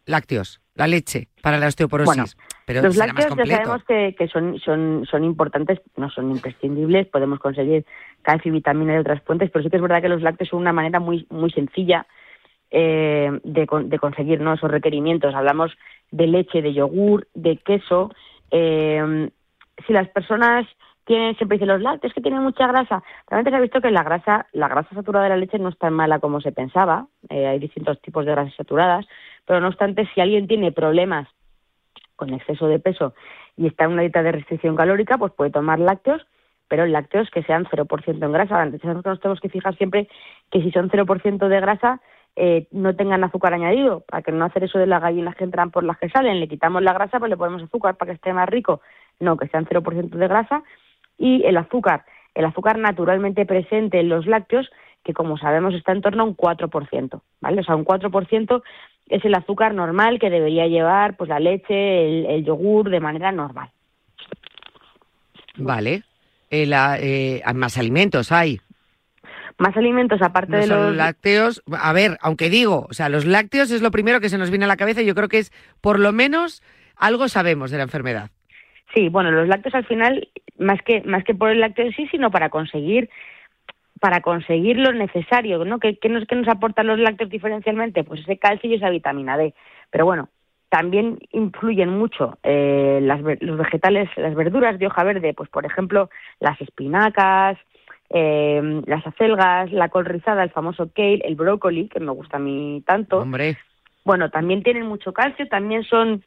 lácteos, 0.05 0.61
la 0.73 0.87
leche 0.87 1.29
para 1.41 1.59
la 1.59 1.67
osteoporosis. 1.67 2.37
Pero 2.67 2.81
Los 2.81 2.97
lácteos 2.97 3.33
ya 3.37 3.45
sabemos 3.45 3.85
que, 3.85 4.13
que 4.19 4.27
son, 4.27 4.59
son, 4.59 5.07
son 5.09 5.23
importantes, 5.23 5.79
no 5.95 6.09
son 6.09 6.31
imprescindibles, 6.31 7.07
podemos 7.07 7.39
conseguir 7.39 7.85
calcio 8.23 8.49
y 8.49 8.55
vitamina 8.55 8.91
de 8.91 8.99
otras 8.99 9.23
fuentes, 9.23 9.49
pero 9.49 9.63
sí 9.63 9.69
que 9.69 9.77
es 9.77 9.81
verdad 9.81 10.01
que 10.01 10.09
los 10.09 10.21
lácteos 10.21 10.49
son 10.49 10.59
una 10.59 10.73
manera 10.73 10.99
muy, 10.99 11.25
muy 11.29 11.49
sencilla 11.51 12.05
eh, 12.69 13.39
de, 13.45 13.67
de 13.85 13.99
conseguir 13.99 14.41
¿no? 14.41 14.53
esos 14.53 14.69
requerimientos. 14.69 15.33
Hablamos 15.33 15.71
de 16.11 16.27
leche, 16.27 16.61
de 16.61 16.73
yogur, 16.73 17.29
de 17.33 17.55
queso. 17.55 18.11
eh, 18.51 19.29
si 19.87 19.93
las 19.93 20.09
personas 20.09 20.67
tienen, 21.05 21.37
siempre 21.37 21.55
dicen 21.55 21.69
los 21.69 21.81
lácteos 21.81 22.13
que 22.13 22.19
tienen 22.19 22.43
mucha 22.43 22.67
grasa, 22.67 23.01
realmente 23.29 23.51
se 23.51 23.55
ha 23.55 23.61
visto 23.61 23.79
que 23.79 23.91
la 23.91 24.03
grasa, 24.03 24.45
la 24.51 24.67
grasa 24.67 24.93
saturada 24.93 25.23
de 25.23 25.29
la 25.29 25.37
leche 25.37 25.57
no 25.57 25.69
es 25.69 25.77
tan 25.77 25.93
mala 25.93 26.19
como 26.19 26.41
se 26.41 26.51
pensaba. 26.51 27.07
Eh, 27.29 27.47
hay 27.47 27.59
distintos 27.59 28.01
tipos 28.01 28.25
de 28.25 28.31
grasas 28.31 28.55
saturadas, 28.55 29.07
pero 29.45 29.61
no 29.61 29.69
obstante, 29.69 30.05
si 30.13 30.19
alguien 30.19 30.47
tiene 30.47 30.73
problemas 30.73 31.29
con 32.17 32.33
exceso 32.33 32.67
de 32.67 32.79
peso 32.79 33.13
y 33.55 33.67
está 33.67 33.85
en 33.85 33.91
una 33.91 34.01
dieta 34.01 34.21
de 34.21 34.33
restricción 34.33 34.75
calórica, 34.75 35.17
pues 35.17 35.31
puede 35.31 35.51
tomar 35.51 35.79
lácteos, 35.79 36.27
pero 36.67 36.85
lácteos 36.85 37.29
que 37.29 37.43
sean 37.43 37.65
0% 37.65 38.25
en 38.25 38.31
grasa. 38.33 38.61
Antes 38.61 38.83
nos 38.83 39.19
tenemos 39.21 39.39
que 39.39 39.49
fijar 39.49 39.77
siempre 39.77 40.09
que 40.51 40.61
si 40.61 40.71
son 40.71 40.89
0% 40.89 41.47
de 41.47 41.61
grasa, 41.61 42.01
eh, 42.35 42.67
no 42.71 42.95
tengan 42.95 43.23
azúcar 43.23 43.53
añadido, 43.53 44.01
para 44.01 44.21
que 44.21 44.31
no 44.31 44.45
hacer 44.45 44.65
eso 44.65 44.77
de 44.77 44.85
las 44.85 45.01
gallinas 45.01 45.35
que 45.35 45.43
entran 45.43 45.71
por 45.71 45.83
las 45.83 45.97
que 45.97 46.09
salen, 46.09 46.39
le 46.39 46.47
quitamos 46.47 46.83
la 46.83 46.93
grasa, 46.93 47.19
pues 47.19 47.29
le 47.29 47.37
ponemos 47.37 47.63
azúcar 47.63 47.95
para 47.95 48.11
que 48.11 48.15
esté 48.15 48.33
más 48.33 48.49
rico. 48.49 48.81
No, 49.19 49.37
que 49.37 49.47
sean 49.47 49.65
0% 49.65 50.09
de 50.09 50.27
grasa. 50.27 50.63
Y 51.17 51.43
el 51.45 51.57
azúcar, 51.57 52.05
el 52.35 52.45
azúcar 52.45 52.77
naturalmente 52.77 53.45
presente 53.45 53.99
en 53.99 54.09
los 54.09 54.27
lácteos, 54.27 54.69
que 55.03 55.13
como 55.13 55.37
sabemos 55.37 55.73
está 55.73 55.93
en 55.93 56.01
torno 56.01 56.23
a 56.23 56.25
un 56.27 56.35
4%, 56.37 57.21
¿vale? 57.41 57.61
O 57.61 57.63
sea, 57.63 57.75
un 57.75 57.85
4% 57.85 58.61
es 59.09 59.23
el 59.25 59.35
azúcar 59.35 59.73
normal 59.73 60.19
que 60.19 60.29
debería 60.29 60.67
llevar 60.67 61.15
pues 61.17 61.29
la 61.29 61.39
leche, 61.39 62.05
el, 62.07 62.25
el 62.25 62.45
yogur 62.45 62.89
de 62.89 62.99
manera 62.99 63.31
normal. 63.31 63.69
Vale. 65.55 66.03
Eh, 66.49 66.65
la- 66.65 66.97
eh, 66.99 67.41
más 67.55 67.77
alimentos 67.77 68.31
hay. 68.31 68.59
Más 69.57 69.75
alimentos 69.75 70.21
aparte 70.21 70.51
No 70.51 70.57
de 70.59 70.67
los 70.67 70.95
lácteos. 70.95 71.63
A 71.79 71.91
ver, 71.93 72.17
aunque 72.21 72.49
digo, 72.49 72.85
o 72.89 72.93
sea, 72.93 73.09
los 73.09 73.25
lácteos 73.25 73.71
es 73.71 73.81
lo 73.81 73.91
primero 73.91 74.19
que 74.19 74.29
se 74.29 74.37
nos 74.37 74.49
viene 74.51 74.65
a 74.65 74.67
la 74.67 74.77
cabeza 74.77 75.01
y 75.01 75.05
yo 75.05 75.15
creo 75.15 75.29
que 75.29 75.39
es, 75.39 75.51
por 75.81 75.99
lo 75.99 76.11
menos, 76.13 76.61
algo 76.95 77.27
sabemos 77.27 77.71
de 77.71 77.77
la 77.77 77.83
enfermedad. 77.83 78.29
Sí, 78.93 79.09
bueno, 79.09 79.31
los 79.31 79.47
lácteos 79.47 79.73
al 79.75 79.85
final, 79.85 80.29
más 80.59 80.79
que, 80.83 81.01
más 81.01 81.23
que 81.23 81.33
por 81.33 81.49
el 81.49 81.59
lácteo 81.59 81.85
en 81.85 81.93
sí, 81.93 82.07
sino 82.11 82.29
para 82.29 82.49
conseguir 82.49 83.09
para 83.99 84.21
conseguir 84.21 84.77
lo 84.77 84.91
necesario, 84.93 85.63
¿no? 85.65 85.79
¿Qué, 85.79 85.97
qué 85.97 86.09
nos, 86.09 86.25
qué 86.25 86.35
nos 86.35 86.47
aportan 86.47 86.87
los 86.87 86.99
lácteos 86.99 87.29
diferencialmente? 87.29 88.03
Pues 88.03 88.21
ese 88.21 88.37
calcio 88.37 88.69
y 88.69 88.75
esa 88.75 88.89
vitamina 88.89 89.37
D. 89.37 89.53
Pero 89.89 90.05
bueno, 90.05 90.29
también 90.69 91.19
influyen 91.31 91.89
mucho 91.89 92.37
eh, 92.43 92.99
las, 93.01 93.21
los 93.21 93.57
vegetales, 93.57 94.09
las 94.17 94.35
verduras 94.35 94.77
de 94.77 94.87
hoja 94.87 95.03
verde, 95.03 95.33
pues 95.33 95.49
por 95.49 95.65
ejemplo, 95.65 96.09
las 96.39 96.59
espinacas, 96.61 97.57
eh, 98.09 98.81
las 98.85 99.05
acelgas, 99.05 99.71
la 99.71 99.89
col 99.89 100.05
rizada, 100.05 100.43
el 100.43 100.49
famoso 100.49 100.89
kale, 100.93 101.21
el 101.23 101.35
brócoli, 101.35 101.87
que 101.87 101.99
me 101.99 102.11
gusta 102.11 102.37
a 102.37 102.41
mí 102.41 102.83
tanto. 102.85 103.19
Hombre, 103.19 103.57
Bueno, 104.03 104.29
también 104.29 104.63
tienen 104.63 104.85
mucho 104.85 105.13
calcio, 105.13 105.47
también 105.47 105.83
son 105.83 106.23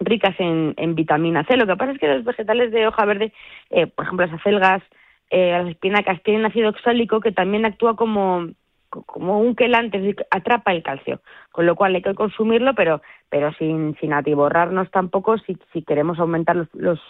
ricas 0.00 0.34
en, 0.38 0.74
en 0.76 0.94
vitamina 0.94 1.44
C. 1.44 1.56
Lo 1.56 1.66
que 1.66 1.76
pasa 1.76 1.92
es 1.92 1.98
que 1.98 2.08
los 2.08 2.24
vegetales 2.24 2.72
de 2.72 2.86
hoja 2.86 3.04
verde, 3.04 3.32
eh, 3.70 3.86
por 3.86 4.04
ejemplo, 4.04 4.26
las 4.26 4.34
acelgas, 4.40 4.82
eh, 5.30 5.52
las 5.52 5.68
espinacas, 5.68 6.22
tienen 6.22 6.44
ácido 6.44 6.70
oxálico 6.70 7.20
que 7.20 7.32
también 7.32 7.64
actúa 7.64 7.96
como, 7.96 8.48
como 8.88 9.40
un 9.40 9.54
quelante, 9.54 10.16
atrapa 10.30 10.72
el 10.72 10.82
calcio. 10.82 11.20
Con 11.52 11.66
lo 11.66 11.76
cual 11.76 11.94
hay 11.94 12.02
que 12.02 12.14
consumirlo, 12.14 12.74
pero, 12.74 13.00
pero 13.28 13.52
sin, 13.54 13.96
sin 14.00 14.12
atiborrarnos 14.12 14.90
tampoco 14.90 15.38
si, 15.38 15.56
si 15.72 15.82
queremos 15.82 16.18
aumentar 16.18 16.56
los, 16.56 16.68
los... 16.74 17.00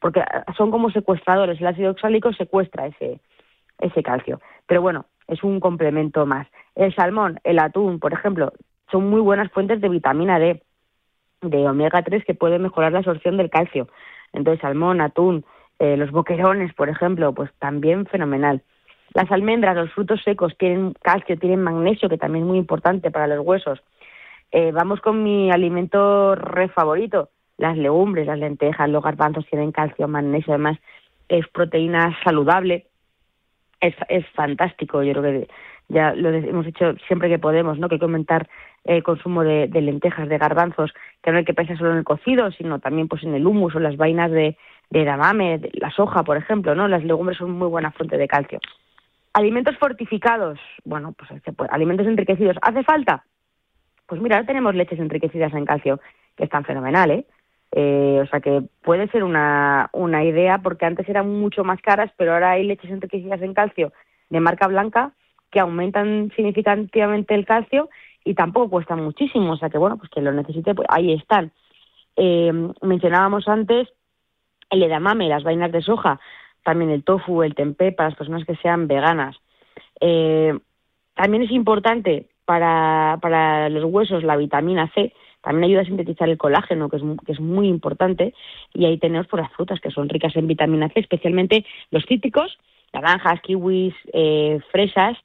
Porque 0.00 0.22
son 0.56 0.70
como 0.70 0.90
secuestradores. 0.90 1.60
El 1.60 1.66
ácido 1.66 1.90
oxálico 1.90 2.32
secuestra 2.32 2.86
ese, 2.86 3.20
ese 3.78 4.02
calcio. 4.02 4.40
Pero 4.66 4.82
bueno, 4.82 5.06
es 5.28 5.42
un 5.42 5.60
complemento 5.60 6.26
más. 6.26 6.46
El 6.74 6.94
salmón, 6.94 7.40
el 7.44 7.58
atún, 7.58 7.98
por 7.98 8.12
ejemplo, 8.12 8.52
son 8.90 9.08
muy 9.10 9.20
buenas 9.20 9.50
fuentes 9.52 9.80
de 9.80 9.88
vitamina 9.88 10.38
D, 10.38 10.62
de 11.42 11.68
omega 11.68 12.02
3 12.02 12.24
que 12.24 12.34
pueden 12.34 12.62
mejorar 12.62 12.92
la 12.92 12.98
absorción 12.98 13.36
del 13.36 13.50
calcio. 13.50 13.88
Entonces, 14.32 14.60
salmón, 14.60 15.00
atún, 15.00 15.44
eh, 15.78 15.96
los 15.96 16.10
boquerones, 16.10 16.72
por 16.74 16.88
ejemplo, 16.88 17.32
pues 17.32 17.50
también 17.58 18.06
fenomenal. 18.06 18.62
Las 19.14 19.30
almendras, 19.30 19.76
los 19.76 19.92
frutos 19.92 20.22
secos 20.22 20.56
tienen 20.58 20.94
calcio, 21.02 21.38
tienen 21.38 21.62
magnesio, 21.62 22.08
que 22.08 22.18
también 22.18 22.44
es 22.44 22.48
muy 22.48 22.58
importante 22.58 23.10
para 23.10 23.26
los 23.26 23.44
huesos. 23.44 23.82
Eh, 24.52 24.72
vamos 24.72 25.00
con 25.00 25.22
mi 25.22 25.50
alimento 25.50 26.34
re 26.34 26.68
favorito, 26.68 27.30
las 27.58 27.76
legumbres, 27.76 28.26
las 28.26 28.38
lentejas, 28.38 28.88
los 28.88 29.02
garbanzos 29.02 29.46
tienen 29.46 29.72
calcio, 29.72 30.08
magnesio, 30.08 30.54
además 30.54 30.78
es 31.28 31.46
proteína 31.48 32.16
saludable, 32.24 32.86
es, 33.80 33.94
es 34.08 34.26
fantástico. 34.34 35.02
Yo 35.02 35.12
creo 35.12 35.22
que 35.22 35.48
ya 35.88 36.14
lo 36.14 36.30
hemos 36.30 36.66
hecho 36.66 36.94
siempre 37.06 37.28
que 37.28 37.38
podemos, 37.38 37.78
¿no? 37.78 37.88
Que 37.88 37.98
aumentar 38.00 38.48
el 38.86 39.02
consumo 39.02 39.42
de, 39.42 39.68
de 39.68 39.80
lentejas, 39.80 40.28
de 40.28 40.38
garbanzos, 40.38 40.92
que 41.22 41.32
no 41.32 41.38
hay 41.38 41.44
que 41.44 41.54
pensar 41.54 41.76
solo 41.76 41.92
en 41.92 41.98
el 41.98 42.04
cocido, 42.04 42.50
sino 42.52 42.78
también 42.78 43.08
pues 43.08 43.22
en 43.24 43.34
el 43.34 43.46
humus 43.46 43.74
o 43.74 43.80
las 43.80 43.96
vainas 43.96 44.30
de, 44.30 44.56
de 44.90 45.02
edamame, 45.02 45.58
de 45.58 45.70
la 45.74 45.90
soja, 45.90 46.22
por 46.22 46.36
ejemplo, 46.36 46.74
¿no? 46.74 46.88
Las 46.88 47.04
legumbres 47.04 47.38
son 47.38 47.50
muy 47.52 47.68
buena 47.68 47.90
fuente 47.90 48.16
de 48.16 48.28
calcio. 48.28 48.60
Alimentos 49.32 49.76
fortificados, 49.78 50.58
bueno, 50.84 51.12
pues 51.12 51.30
alimentos 51.70 52.06
enriquecidos. 52.06 52.56
¿Hace 52.62 52.84
falta? 52.84 53.24
Pues 54.06 54.20
mira, 54.20 54.36
ahora 54.36 54.46
tenemos 54.46 54.74
leches 54.74 54.98
enriquecidas 54.98 55.52
en 55.52 55.66
calcio, 55.66 56.00
que 56.36 56.44
están 56.44 56.64
fenomenal, 56.64 57.10
¿eh? 57.10 57.26
Eh, 57.72 58.20
o 58.22 58.26
sea 58.28 58.40
que 58.40 58.62
puede 58.82 59.08
ser 59.08 59.24
una, 59.24 59.90
una 59.92 60.24
idea, 60.24 60.58
porque 60.58 60.86
antes 60.86 61.08
eran 61.08 61.28
mucho 61.28 61.64
más 61.64 61.80
caras, 61.82 62.10
pero 62.16 62.32
ahora 62.32 62.52
hay 62.52 62.64
leches 62.64 62.90
enriquecidas 62.90 63.42
en 63.42 63.52
calcio 63.52 63.92
de 64.30 64.40
marca 64.40 64.68
blanca 64.68 65.12
que 65.50 65.60
aumentan 65.60 66.32
significativamente 66.34 67.34
el 67.34 67.44
calcio 67.44 67.88
y 68.26 68.34
tampoco 68.34 68.68
cuestan 68.68 69.02
muchísimo. 69.02 69.52
O 69.52 69.56
sea 69.56 69.70
que, 69.70 69.78
bueno, 69.78 69.96
pues 69.96 70.10
que 70.10 70.20
lo 70.20 70.32
necesite, 70.32 70.74
pues 70.74 70.86
ahí 70.90 71.12
están. 71.12 71.52
Eh, 72.16 72.52
mencionábamos 72.82 73.46
antes 73.48 73.88
el 74.68 74.82
edamame, 74.82 75.28
las 75.28 75.44
vainas 75.44 75.70
de 75.70 75.80
soja, 75.80 76.20
también 76.64 76.90
el 76.90 77.04
tofu, 77.04 77.42
el 77.42 77.54
tempeh, 77.54 77.92
para 77.92 78.08
las 78.10 78.18
personas 78.18 78.44
que 78.44 78.56
sean 78.56 78.88
veganas. 78.88 79.36
Eh, 80.00 80.58
también 81.14 81.44
es 81.44 81.52
importante 81.52 82.26
para, 82.44 83.18
para 83.22 83.68
los 83.68 83.84
huesos 83.84 84.24
la 84.24 84.36
vitamina 84.36 84.90
C, 84.92 85.12
también 85.40 85.64
ayuda 85.64 85.82
a 85.82 85.86
sintetizar 85.86 86.28
el 86.28 86.36
colágeno, 86.36 86.88
que 86.88 86.96
es, 86.96 87.02
que 87.24 87.32
es 87.32 87.40
muy 87.40 87.68
importante, 87.68 88.34
y 88.74 88.86
ahí 88.86 88.98
tenemos 88.98 89.28
por 89.28 89.40
las 89.40 89.52
frutas 89.52 89.80
que 89.80 89.92
son 89.92 90.08
ricas 90.08 90.34
en 90.34 90.48
vitamina 90.48 90.88
C, 90.88 90.98
especialmente 90.98 91.64
los 91.92 92.04
cítricos, 92.06 92.58
naranjas, 92.92 93.40
kiwis, 93.42 93.94
eh, 94.12 94.58
fresas, 94.72 95.16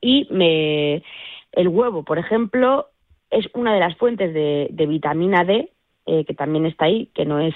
y 0.00 0.26
me- 0.30 1.02
el 1.52 1.68
huevo, 1.68 2.02
por 2.02 2.18
ejemplo, 2.18 2.88
es 3.30 3.48
una 3.54 3.74
de 3.74 3.80
las 3.80 3.96
fuentes 3.96 4.34
de, 4.34 4.68
de 4.70 4.86
vitamina 4.86 5.44
D 5.44 5.70
eh, 6.04 6.24
que 6.24 6.34
también 6.34 6.66
está 6.66 6.86
ahí, 6.86 7.06
que 7.14 7.24
no 7.24 7.38
es 7.38 7.54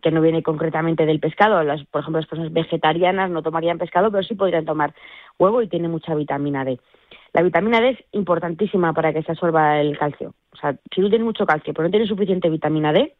que 0.00 0.12
no 0.12 0.20
viene 0.20 0.44
concretamente 0.44 1.06
del 1.06 1.18
pescado. 1.18 1.62
Las, 1.64 1.84
por 1.86 2.02
ejemplo, 2.02 2.20
las 2.20 2.28
personas 2.28 2.52
vegetarianas 2.52 3.30
no 3.30 3.42
tomarían 3.42 3.78
pescado, 3.78 4.12
pero 4.12 4.22
sí 4.22 4.36
podrían 4.36 4.64
tomar 4.64 4.94
huevo 5.38 5.60
y 5.60 5.68
tiene 5.68 5.88
mucha 5.88 6.14
vitamina 6.14 6.64
D. 6.64 6.78
La 7.32 7.42
vitamina 7.42 7.80
D 7.80 7.90
es 7.90 8.04
importantísima 8.12 8.92
para 8.92 9.12
que 9.12 9.24
se 9.24 9.32
absorba 9.32 9.80
el 9.80 9.98
calcio. 9.98 10.34
O 10.52 10.56
sea, 10.56 10.72
si 10.94 11.00
tú 11.00 11.08
tienes 11.08 11.24
mucho 11.24 11.46
calcio 11.46 11.74
pero 11.74 11.88
no 11.88 11.90
tienes 11.90 12.08
suficiente 12.08 12.48
vitamina 12.48 12.92
D, 12.92 13.16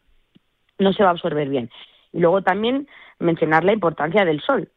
no 0.78 0.92
se 0.92 1.02
va 1.02 1.08
a 1.08 1.12
absorber 1.12 1.48
bien. 1.48 1.68
Y 2.12 2.20
luego 2.20 2.42
también 2.42 2.86
mencionar 3.18 3.64
la 3.64 3.72
importancia 3.72 4.24
del 4.24 4.40
sol. 4.40 4.68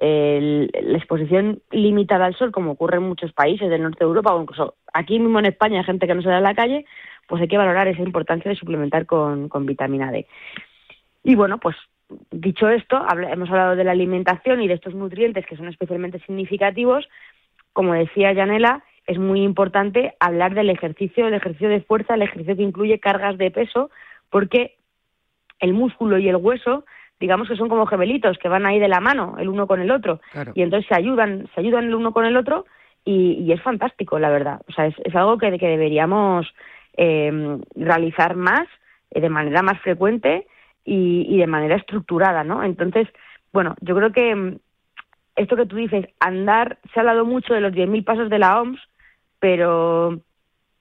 El- 0.00 0.70
la 0.82 0.98
exposición 0.98 1.60
limitada 1.70 2.24
al 2.24 2.34
sol, 2.34 2.52
como 2.52 2.72
ocurre 2.72 2.96
en 2.96 3.04
muchos 3.04 3.32
países 3.32 3.68
del 3.68 3.82
norte 3.82 3.98
de 4.00 4.08
Europa 4.08 4.34
o 4.34 4.42
incluso 4.42 4.74
aquí 4.92 5.18
mismo 5.18 5.38
en 5.38 5.46
España 5.46 5.80
hay 5.80 5.84
gente 5.84 6.06
que 6.06 6.14
no 6.14 6.22
da 6.22 6.38
a 6.38 6.40
la 6.40 6.54
calle, 6.54 6.86
pues 7.28 7.42
hay 7.42 7.48
que 7.48 7.58
valorar 7.58 7.86
esa 7.86 8.02
importancia 8.02 8.50
de 8.50 8.56
suplementar 8.56 9.06
con, 9.06 9.48
con 9.48 9.66
vitamina 9.66 10.10
D. 10.10 10.26
Y 11.22 11.34
bueno, 11.34 11.58
pues 11.58 11.76
dicho 12.30 12.68
esto, 12.68 13.04
hemos 13.30 13.50
hablado 13.50 13.76
de 13.76 13.84
la 13.84 13.92
alimentación 13.92 14.62
y 14.62 14.68
de 14.68 14.74
estos 14.74 14.94
nutrientes 14.94 15.46
que 15.46 15.56
son 15.56 15.68
especialmente 15.68 16.18
significativos. 16.20 17.08
Como 17.72 17.92
decía 17.94 18.34
Janela, 18.34 18.82
es 19.06 19.18
muy 19.18 19.42
importante 19.42 20.14
hablar 20.18 20.54
del 20.54 20.70
ejercicio, 20.70 21.26
el 21.26 21.34
ejercicio 21.34 21.68
de 21.68 21.82
fuerza, 21.82 22.14
el 22.14 22.22
ejercicio 22.22 22.56
que 22.56 22.62
incluye 22.62 22.98
cargas 22.98 23.38
de 23.38 23.50
peso, 23.50 23.90
porque 24.30 24.76
el 25.60 25.74
músculo 25.74 26.18
y 26.18 26.28
el 26.28 26.36
hueso, 26.36 26.84
digamos 27.20 27.46
que 27.48 27.56
son 27.56 27.68
como 27.68 27.86
gemelitos 27.86 28.38
que 28.38 28.48
van 28.48 28.64
ahí 28.66 28.80
de 28.80 28.88
la 28.88 28.98
mano, 29.00 29.36
el 29.38 29.48
uno 29.48 29.66
con 29.66 29.80
el 29.80 29.90
otro, 29.90 30.20
Claro. 30.32 30.52
y 30.54 30.62
entonces 30.62 30.88
se 30.88 30.96
ayudan, 30.96 31.48
se 31.54 31.60
ayudan 31.60 31.84
el 31.84 31.94
uno 31.94 32.12
con 32.12 32.24
el 32.24 32.36
otro 32.36 32.64
y, 33.04 33.32
y 33.44 33.52
es 33.52 33.62
fantástico, 33.62 34.18
la 34.18 34.30
verdad. 34.30 34.60
O 34.68 34.72
sea, 34.72 34.86
es, 34.86 34.94
es 35.04 35.14
algo 35.14 35.36
que, 35.38 35.58
que 35.58 35.68
deberíamos 35.68 36.46
eh, 36.96 37.58
realizar 37.76 38.34
más, 38.36 38.66
eh, 39.10 39.20
de 39.20 39.28
manera 39.28 39.62
más 39.62 39.78
frecuente 39.80 40.46
y, 40.84 41.26
y 41.28 41.38
de 41.38 41.46
manera 41.46 41.76
estructurada, 41.76 42.42
¿no? 42.42 42.64
Entonces, 42.64 43.06
bueno, 43.52 43.74
yo 43.80 43.94
creo 43.94 44.12
que 44.12 44.34
mm, 44.34 44.56
esto 45.36 45.56
que 45.56 45.66
tú 45.66 45.76
dices, 45.76 46.06
andar, 46.20 46.78
se 46.92 46.98
ha 46.98 47.02
hablado 47.02 47.24
mucho 47.24 47.54
de 47.54 47.60
los 47.60 47.72
10.000 47.72 48.02
pasos 48.04 48.28
de 48.30 48.38
la 48.38 48.60
OMS, 48.60 48.80
pero 49.38 50.20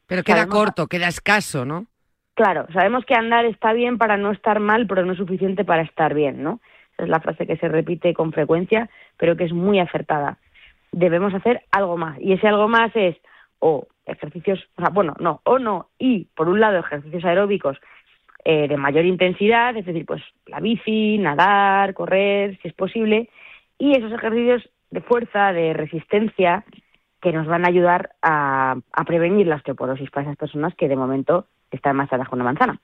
Pero 0.07 0.23
queda 0.23 0.37
Sabemos- 0.45 0.55
corto, 0.55 0.87
queda 0.87 1.07
escaso, 1.07 1.65
¿no? 1.65 1.85
Claro, 2.39 2.67
sabemos 2.71 3.03
que 3.03 3.15
andar 3.15 3.43
está 3.43 3.73
bien 3.73 3.97
para 3.97 4.15
no 4.15 4.31
estar 4.31 4.61
mal, 4.61 4.87
pero 4.87 5.03
no 5.03 5.11
es 5.11 5.17
suficiente 5.17 5.65
para 5.65 5.81
estar 5.81 6.13
bien, 6.13 6.41
¿no? 6.41 6.61
Esa 6.93 7.03
es 7.03 7.09
la 7.09 7.19
frase 7.19 7.45
que 7.45 7.57
se 7.57 7.67
repite 7.67 8.13
con 8.13 8.31
frecuencia, 8.31 8.89
pero 9.17 9.35
que 9.35 9.43
es 9.43 9.51
muy 9.51 9.77
acertada. 9.77 10.37
Debemos 10.93 11.33
hacer 11.33 11.63
algo 11.69 11.97
más, 11.97 12.17
y 12.21 12.31
ese 12.31 12.47
algo 12.47 12.69
más 12.69 12.95
es 12.95 13.17
o 13.59 13.87
ejercicios, 14.05 14.69
o 14.77 14.81
sea, 14.81 14.89
bueno, 14.89 15.15
no, 15.19 15.41
o 15.43 15.59
no, 15.59 15.89
y 15.99 16.29
por 16.33 16.47
un 16.47 16.61
lado 16.61 16.79
ejercicios 16.79 17.25
aeróbicos 17.25 17.77
eh, 18.45 18.69
de 18.69 18.77
mayor 18.77 19.03
intensidad, 19.03 19.75
es 19.75 19.85
decir, 19.85 20.05
pues 20.05 20.23
la 20.45 20.61
bici, 20.61 21.17
nadar, 21.17 21.93
correr, 21.93 22.57
si 22.61 22.69
es 22.69 22.73
posible, 22.73 23.27
y 23.77 23.97
esos 23.97 24.13
ejercicios 24.13 24.69
de 24.91 25.01
fuerza, 25.01 25.51
de 25.51 25.73
resistencia, 25.73 26.63
que 27.19 27.33
nos 27.33 27.47
van 27.47 27.65
a 27.65 27.67
ayudar 27.67 28.11
a, 28.21 28.77
a 28.93 29.03
prevenir 29.03 29.45
la 29.45 29.57
osteoporosis 29.57 30.09
para 30.09 30.23
esas 30.23 30.37
personas 30.37 30.73
que 30.75 30.87
de 30.87 30.95
momento 30.95 31.45
están 31.71 31.95
más 31.95 32.09
con 32.29 32.39
una 32.41 32.45
manzana. 32.51 32.79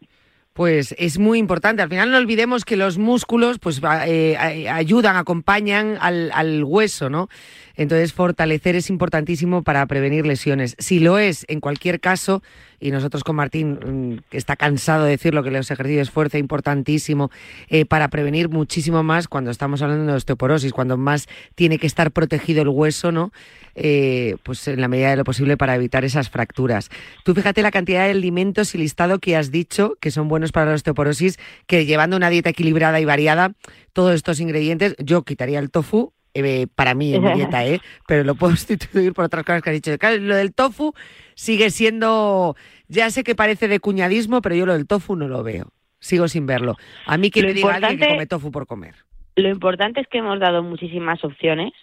Pues 0.53 0.95
es 0.97 1.19
muy 1.19 1.37
importante. 1.37 1.81
Al 1.81 1.89
final 1.89 2.11
no 2.11 2.17
olvidemos 2.17 2.63
que 2.63 2.77
los 2.77 2.97
músculos 2.97 3.59
pues 3.59 3.81
eh, 4.07 4.37
a- 4.37 4.75
ayudan, 4.75 5.17
acompañan 5.17 5.97
al 6.31 6.63
hueso, 6.63 7.09
¿no? 7.09 7.27
Entonces 7.75 8.13
fortalecer 8.13 8.75
es 8.75 8.89
importantísimo 8.89 9.63
para 9.63 9.85
prevenir 9.85 10.25
lesiones. 10.25 10.75
Si 10.79 10.99
lo 10.99 11.17
es, 11.17 11.45
en 11.47 11.59
cualquier 11.59 11.99
caso, 11.99 12.41
y 12.79 12.91
nosotros 12.91 13.23
con 13.23 13.35
Martín, 13.35 13.73
mm, 13.73 14.29
que 14.29 14.37
está 14.37 14.55
cansado 14.55 15.05
de 15.05 15.11
decirlo, 15.11 15.43
que 15.43 15.51
los 15.51 15.71
ejercicios 15.71 16.11
fuerza 16.11 16.37
importantísimo 16.37 17.31
eh, 17.69 17.85
para 17.85 18.09
prevenir 18.09 18.49
muchísimo 18.49 19.03
más 19.03 19.27
cuando 19.27 19.51
estamos 19.51 19.81
hablando 19.81 20.11
de 20.11 20.17
osteoporosis, 20.17 20.73
cuando 20.73 20.97
más 20.97 21.27
tiene 21.55 21.79
que 21.79 21.87
estar 21.87 22.11
protegido 22.11 22.61
el 22.61 22.69
hueso, 22.69 23.11
¿no? 23.11 23.31
Eh, 23.75 24.37
pues 24.43 24.67
en 24.67 24.79
la 24.79 24.87
medida 24.87 25.09
de 25.09 25.17
lo 25.17 25.23
posible 25.23 25.57
para 25.57 25.75
evitar 25.75 26.05
esas 26.05 26.29
fracturas. 26.29 26.89
Tú 27.23 27.33
fíjate 27.33 27.61
la 27.61 27.71
cantidad 27.71 28.05
de 28.05 28.11
alimentos 28.11 28.73
y 28.73 28.77
listado 28.77 29.19
que 29.19 29.35
has 29.35 29.51
dicho 29.51 29.97
que 29.99 30.11
son 30.11 30.27
buenos 30.27 30.51
para 30.51 30.67
la 30.67 30.75
osteoporosis, 30.75 31.37
que 31.67 31.85
llevando 31.85 32.15
una 32.15 32.29
dieta 32.29 32.49
equilibrada 32.49 32.99
y 32.99 33.05
variada, 33.05 33.53
todos 33.93 34.15
estos 34.15 34.39
ingredientes, 34.39 34.95
yo 34.99 35.23
quitaría 35.23 35.59
el 35.59 35.71
tofu. 35.71 36.14
Eh, 36.35 36.67
para 36.75 36.93
mí 36.93 37.13
en 37.15 37.23
mi 37.23 37.31
dieta, 37.35 37.65
¿eh? 37.65 37.79
pero 38.07 38.23
lo 38.23 38.35
puedo 38.35 38.55
sustituir 38.55 39.13
por 39.13 39.25
otras 39.25 39.43
cosas 39.45 39.61
que 39.63 39.69
has 39.71 39.75
dicho. 39.75 39.97
Claro, 39.97 40.17
lo 40.17 40.35
del 40.35 40.53
tofu 40.53 40.93
sigue 41.33 41.69
siendo, 41.71 42.55
ya 42.87 43.09
sé 43.09 43.23
que 43.23 43.33
parece 43.35 43.67
de 43.67 43.79
cuñadismo, 43.79 44.41
pero 44.41 44.55
yo 44.55 44.65
lo 44.65 44.73
del 44.73 44.85
tofu 44.87 45.15
no 45.15 45.27
lo 45.27 45.41
veo. 45.43 45.69
Sigo 45.99 46.27
sin 46.27 46.45
verlo. 46.45 46.75
A 47.07 47.17
mí 47.17 47.31
que 47.31 47.41
Lo 47.41 47.47
me 47.47 47.53
diga 47.55 47.75
alguien 47.75 47.89
que 47.89 47.93
importante- 47.95 48.13
come 48.15 48.27
tofu 48.27 48.51
por 48.51 48.67
comer. 48.67 48.93
Lo 49.37 49.49
importante 49.49 49.99
es 50.01 50.07
que 50.07 50.19
hemos 50.19 50.39
dado 50.39 50.61
muchísimas 50.61 51.23
opciones 51.23 51.73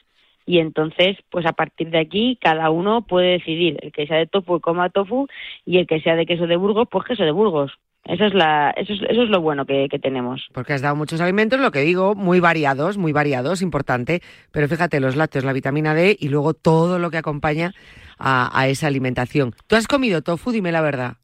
y 0.47 0.59
entonces, 0.59 1.17
pues 1.31 1.45
a 1.47 1.53
partir 1.53 1.91
de 1.91 1.99
aquí, 1.99 2.39
cada 2.41 2.71
uno 2.71 3.03
puede 3.07 3.33
decidir. 3.39 3.79
El 3.83 3.93
que 3.93 4.07
sea 4.07 4.17
de 4.19 4.27
tofu, 4.27 4.61
coma 4.61 4.91
tofu, 4.91 5.27
y 5.65 5.79
el 5.79 5.87
que 5.87 6.01
sea 6.01 6.17
de 6.17 6.27
queso 6.27 6.47
de 6.47 6.57
Burgos, 6.57 6.89
pues 6.91 7.05
queso 7.05 7.23
de 7.25 7.31
Burgos. 7.31 7.73
Eso 8.05 8.25
es, 8.25 8.35
la, 8.35 8.71
eso 8.77 8.93
es, 8.93 9.01
eso 9.09 9.23
es 9.23 9.31
lo 9.31 9.41
bueno 9.41 9.65
que, 9.65 9.89
que 9.89 9.99
tenemos. 9.99 10.49
Porque 10.53 10.73
has 10.73 10.83
dado 10.83 10.97
muchos 10.97 11.21
alimentos, 11.21 11.61
lo 11.61 11.71
que 11.71 11.81
digo, 11.81 12.17
muy 12.17 12.41
variados, 12.41 12.99
muy 12.99 13.13
variados, 13.13 13.63
importante. 13.63 14.23
Pero 14.51 14.67
fíjate, 14.67 14.99
los 14.99 15.15
lácteos, 15.15 15.45
la 15.45 15.53
vitamina 15.53 15.95
D 15.95 16.17
y 16.19 16.29
luego 16.29 16.53
todo 16.53 16.99
lo 16.99 17.11
que 17.11 17.19
acompaña 17.19 17.73
a, 18.19 18.51
a 18.59 18.67
esa 18.67 18.89
alimentación. 18.89 19.55
¿Tú 19.69 19.77
has 19.77 19.87
comido 19.87 20.23
tofu? 20.23 20.51
Dime 20.51 20.73
la 20.73 20.81
verdad. 20.81 21.15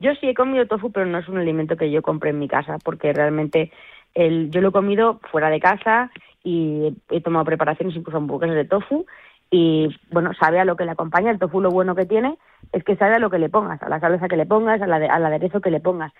Yo 0.00 0.14
sí 0.20 0.28
he 0.28 0.34
comido 0.34 0.66
tofu, 0.66 0.90
pero 0.90 1.06
no 1.06 1.18
es 1.18 1.28
un 1.28 1.38
alimento 1.38 1.76
que 1.76 1.90
yo 1.90 2.02
compré 2.02 2.30
en 2.30 2.38
mi 2.38 2.48
casa, 2.48 2.78
porque 2.82 3.12
realmente 3.12 3.70
el, 4.14 4.50
yo 4.50 4.60
lo 4.60 4.70
he 4.70 4.72
comido 4.72 5.20
fuera 5.30 5.48
de 5.48 5.60
casa 5.60 6.10
y 6.42 6.96
he 7.10 7.20
tomado 7.20 7.44
preparaciones, 7.44 7.94
incluso 7.94 8.16
hamburguesas 8.16 8.56
de 8.56 8.64
tofu, 8.64 9.06
y 9.54 9.94
bueno, 10.10 10.32
sabe 10.32 10.58
a 10.60 10.64
lo 10.64 10.76
que 10.76 10.86
le 10.86 10.92
acompaña. 10.92 11.30
El 11.30 11.38
tofu 11.38 11.60
lo 11.60 11.70
bueno 11.70 11.94
que 11.94 12.06
tiene 12.06 12.38
es 12.72 12.82
que 12.84 12.96
sabe 12.96 13.16
a 13.16 13.18
lo 13.18 13.28
que 13.28 13.38
le 13.38 13.50
pongas, 13.50 13.82
a 13.82 13.88
la 13.90 14.00
salsa 14.00 14.26
que 14.26 14.38
le 14.38 14.46
pongas, 14.46 14.80
a 14.80 14.86
la 14.86 14.98
de- 14.98 15.08
al 15.10 15.24
aderezo 15.26 15.60
que 15.60 15.70
le 15.70 15.78
pongas. 15.78 16.10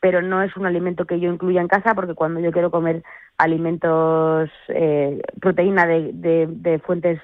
Pero 0.00 0.20
no 0.20 0.42
es 0.42 0.56
un 0.56 0.66
alimento 0.66 1.04
que 1.06 1.20
yo 1.20 1.32
incluya 1.32 1.60
en 1.60 1.68
casa 1.68 1.94
porque 1.94 2.14
cuando 2.14 2.40
yo 2.40 2.50
quiero 2.50 2.72
comer 2.72 3.04
alimentos, 3.38 4.50
eh, 4.66 5.22
proteína 5.40 5.86
de, 5.86 6.10
de, 6.12 6.48
de 6.48 6.80
fuentes 6.80 7.20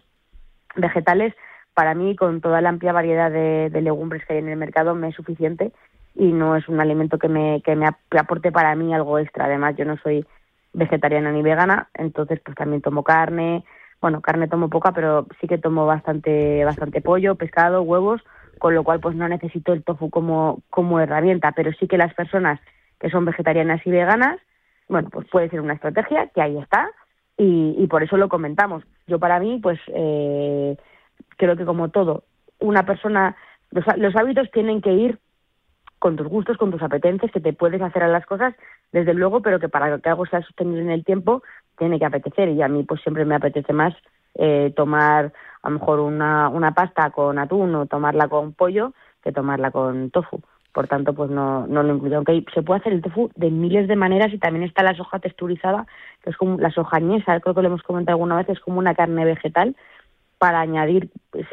vegetales, 0.76 1.34
para 1.74 1.92
mí 1.94 2.14
con 2.14 2.40
toda 2.40 2.60
la 2.60 2.68
amplia 2.68 2.92
variedad 2.92 3.28
de, 3.30 3.68
de 3.68 3.80
legumbres 3.82 4.24
que 4.26 4.34
hay 4.34 4.38
en 4.38 4.48
el 4.48 4.56
mercado 4.58 4.94
me 4.94 5.08
es 5.08 5.16
suficiente 5.16 5.72
y 6.14 6.30
no 6.32 6.54
es 6.54 6.68
un 6.68 6.80
alimento 6.80 7.18
que 7.18 7.28
me, 7.28 7.62
que 7.62 7.74
me 7.74 7.86
aporte 8.16 8.52
para 8.52 8.76
mí 8.76 8.94
algo 8.94 9.18
extra. 9.18 9.46
Además, 9.46 9.74
yo 9.76 9.84
no 9.84 9.96
soy 9.96 10.24
vegetariana 10.72 11.32
ni 11.32 11.42
vegana, 11.42 11.88
entonces 11.94 12.38
pues 12.44 12.56
también 12.56 12.80
tomo 12.80 13.02
carne, 13.02 13.64
bueno, 14.00 14.20
carne 14.20 14.48
tomo 14.48 14.68
poca, 14.68 14.92
pero 14.92 15.26
sí 15.40 15.46
que 15.48 15.58
tomo 15.58 15.86
bastante, 15.86 16.64
bastante 16.64 17.00
pollo, 17.00 17.34
pescado, 17.34 17.82
huevos, 17.82 18.22
con 18.58 18.74
lo 18.74 18.84
cual 18.84 19.00
pues 19.00 19.16
no 19.16 19.28
necesito 19.28 19.72
el 19.72 19.82
tofu 19.82 20.10
como, 20.10 20.62
como 20.70 21.00
herramienta, 21.00 21.52
pero 21.52 21.72
sí 21.72 21.88
que 21.88 21.98
las 21.98 22.14
personas 22.14 22.60
que 23.00 23.10
son 23.10 23.24
vegetarianas 23.24 23.84
y 23.86 23.90
veganas, 23.90 24.38
bueno, 24.88 25.08
pues 25.10 25.28
puede 25.28 25.48
ser 25.48 25.60
una 25.60 25.74
estrategia 25.74 26.28
que 26.28 26.42
ahí 26.42 26.58
está 26.58 26.90
y, 27.36 27.86
por 27.86 28.02
eso 28.02 28.16
lo 28.16 28.28
comentamos. 28.28 28.82
Yo 29.06 29.20
para 29.20 29.38
mí, 29.38 29.60
pues 29.62 29.78
eh, 29.88 30.76
creo 31.36 31.56
que 31.56 31.64
como 31.64 31.88
todo, 31.90 32.24
una 32.58 32.84
persona, 32.84 33.36
los, 33.70 33.84
los 33.96 34.16
hábitos 34.16 34.50
tienen 34.50 34.80
que 34.80 34.92
ir 34.92 35.18
con 36.00 36.16
tus 36.16 36.26
gustos, 36.26 36.56
con 36.56 36.70
tus 36.70 36.82
apetencias, 36.82 37.30
que 37.30 37.40
te 37.40 37.52
puedes 37.52 37.80
hacer 37.80 38.02
a 38.02 38.08
las 38.08 38.26
cosas, 38.26 38.54
desde 38.92 39.14
luego, 39.14 39.40
pero 39.40 39.60
que 39.60 39.68
para 39.68 39.98
que 39.98 40.08
algo 40.08 40.26
sea 40.26 40.42
sostenible 40.42 40.82
en 40.82 40.90
el 40.90 41.04
tiempo, 41.04 41.42
tiene 41.78 41.98
que 41.98 42.04
apetecer. 42.04 42.48
Y 42.50 42.62
a 42.62 42.68
mí, 42.68 42.84
pues 42.84 43.00
siempre 43.02 43.24
me 43.24 43.34
apetece 43.34 43.72
más 43.72 43.94
eh, 44.34 44.72
tomar 44.76 45.32
a 45.62 45.70
lo 45.70 45.78
mejor 45.78 46.00
una, 46.00 46.48
una 46.48 46.72
pasta 46.72 47.10
con 47.10 47.38
atún 47.38 47.74
o 47.74 47.86
tomarla 47.86 48.28
con 48.28 48.52
pollo 48.52 48.92
que 49.22 49.32
tomarla 49.32 49.70
con 49.70 50.10
tofu. 50.10 50.40
Por 50.72 50.86
tanto, 50.86 51.12
pues 51.12 51.30
no, 51.30 51.66
no 51.66 51.82
lo 51.82 51.94
incluyo. 51.94 52.16
Aunque 52.16 52.44
se 52.54 52.62
puede 52.62 52.80
hacer 52.80 52.92
el 52.92 53.02
tofu 53.02 53.30
de 53.34 53.50
miles 53.50 53.88
de 53.88 53.96
maneras 53.96 54.32
y 54.32 54.38
también 54.38 54.64
está 54.64 54.82
la 54.82 54.94
soja 54.94 55.18
texturizada, 55.18 55.86
que 56.22 56.30
es 56.30 56.36
como 56.36 56.58
la 56.58 56.70
soja 56.70 56.98
añesa, 56.98 57.40
creo 57.40 57.54
que 57.54 57.62
lo 57.62 57.68
hemos 57.68 57.82
comentado 57.82 58.14
alguna 58.14 58.36
vez, 58.36 58.48
es 58.48 58.60
como 58.60 58.78
una 58.78 58.94
carne 58.94 59.24
vegetal 59.24 59.74
para 60.38 60.60
añadir, 60.60 61.10
pues, 61.30 61.46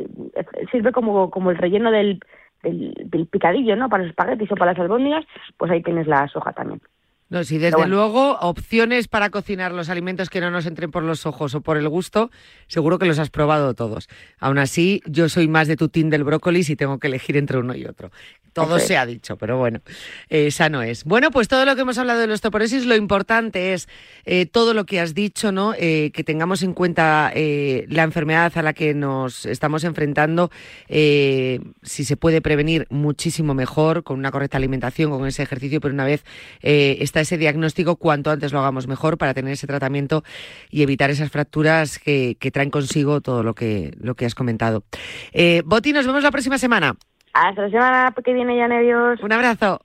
sirve 0.71 0.91
como, 0.91 1.31
como 1.31 1.49
el 1.49 1.57
relleno 1.57 1.89
del, 1.89 2.19
del 2.61 3.27
picadillo, 3.27 3.75
¿no? 3.75 3.89
Para 3.89 4.03
los 4.03 4.11
espaguetis 4.11 4.51
o 4.51 4.55
para 4.55 4.73
las 4.73 4.79
albóndigas, 4.79 5.25
pues 5.57 5.71
ahí 5.71 5.81
tienes 5.81 6.07
la 6.07 6.27
soja 6.27 6.53
también. 6.53 6.81
No, 7.29 7.43
sí, 7.43 7.57
desde 7.57 7.75
bueno. 7.75 7.95
luego, 7.95 8.37
opciones 8.39 9.07
para 9.07 9.31
cocinar 9.31 9.71
los 9.71 9.89
alimentos 9.89 10.29
que 10.29 10.41
no 10.41 10.51
nos 10.51 10.67
entren 10.67 10.91
por 10.91 11.01
los 11.01 11.25
ojos 11.25 11.55
o 11.55 11.61
por 11.61 11.77
el 11.77 11.89
gusto, 11.89 12.29
seguro 12.67 12.99
que 12.99 13.05
los 13.05 13.17
has 13.17 13.31
probado 13.31 13.73
todos. 13.73 14.07
Aún 14.37 14.59
así, 14.59 15.01
yo 15.07 15.27
soy 15.27 15.47
más 15.47 15.67
de 15.67 15.75
tu 15.75 15.89
team 15.89 16.09
del 16.09 16.23
brócoli 16.23 16.63
si 16.63 16.75
tengo 16.75 16.99
que 16.99 17.07
elegir 17.07 17.35
entre 17.37 17.57
uno 17.57 17.75
y 17.75 17.85
otro. 17.85 18.11
Todo 18.55 18.79
se 18.79 18.95
ha 18.95 19.05
dicho, 19.05 19.37
pero 19.37 19.57
bueno, 19.57 19.81
eh, 20.29 20.47
esa 20.47 20.69
no 20.69 20.81
es. 20.81 21.03
Bueno, 21.03 21.29
pues 21.29 21.49
todo 21.49 21.65
lo 21.65 21.75
que 21.75 21.81
hemos 21.81 21.97
hablado 21.97 22.21
de 22.21 22.27
la 22.27 22.35
osteoporosis, 22.35 22.85
lo 22.85 22.95
importante 22.95 23.73
es 23.73 23.89
eh, 24.23 24.45
todo 24.45 24.73
lo 24.73 24.85
que 24.85 25.01
has 25.01 25.13
dicho, 25.13 25.51
¿no? 25.51 25.73
Eh, 25.77 26.11
que 26.13 26.23
tengamos 26.23 26.63
en 26.63 26.73
cuenta 26.73 27.33
eh, 27.35 27.85
la 27.89 28.03
enfermedad 28.03 28.57
a 28.57 28.61
la 28.61 28.71
que 28.71 28.93
nos 28.93 29.45
estamos 29.45 29.83
enfrentando, 29.83 30.51
si 30.87 32.05
se 32.05 32.15
puede 32.15 32.41
prevenir 32.41 32.87
muchísimo 32.89 33.53
mejor, 33.53 34.03
con 34.03 34.17
una 34.17 34.31
correcta 34.31 34.55
alimentación, 34.55 35.11
con 35.11 35.27
ese 35.27 35.43
ejercicio, 35.43 35.81
pero 35.81 35.93
una 35.93 36.05
vez 36.05 36.23
está 36.61 37.19
ese 37.19 37.37
diagnóstico, 37.37 37.97
cuanto 37.97 38.31
antes 38.31 38.53
lo 38.53 38.59
hagamos 38.59 38.87
mejor 38.87 39.17
para 39.17 39.33
tener 39.33 39.51
ese 39.51 39.67
tratamiento 39.67 40.23
y 40.69 40.81
evitar 40.81 41.09
esas 41.09 41.29
fracturas 41.29 41.99
que, 41.99 42.37
que 42.39 42.51
traen 42.51 42.69
consigo 42.69 43.19
todo 43.19 43.43
lo 43.43 43.53
que, 43.53 43.91
lo 43.99 44.15
que 44.15 44.25
has 44.25 44.33
comentado. 44.33 44.85
Boti, 45.65 45.91
nos 45.91 46.07
vemos 46.07 46.23
la 46.23 46.31
próxima 46.31 46.57
semana. 46.57 46.95
Hasta 47.35 47.63
la 47.63 47.69
semana 47.69 48.15
que 48.23 48.33
viene, 48.33 48.55
ya 48.55 48.67
nervios. 48.69 49.19
Un 49.21 49.33
abrazo. 49.33 49.81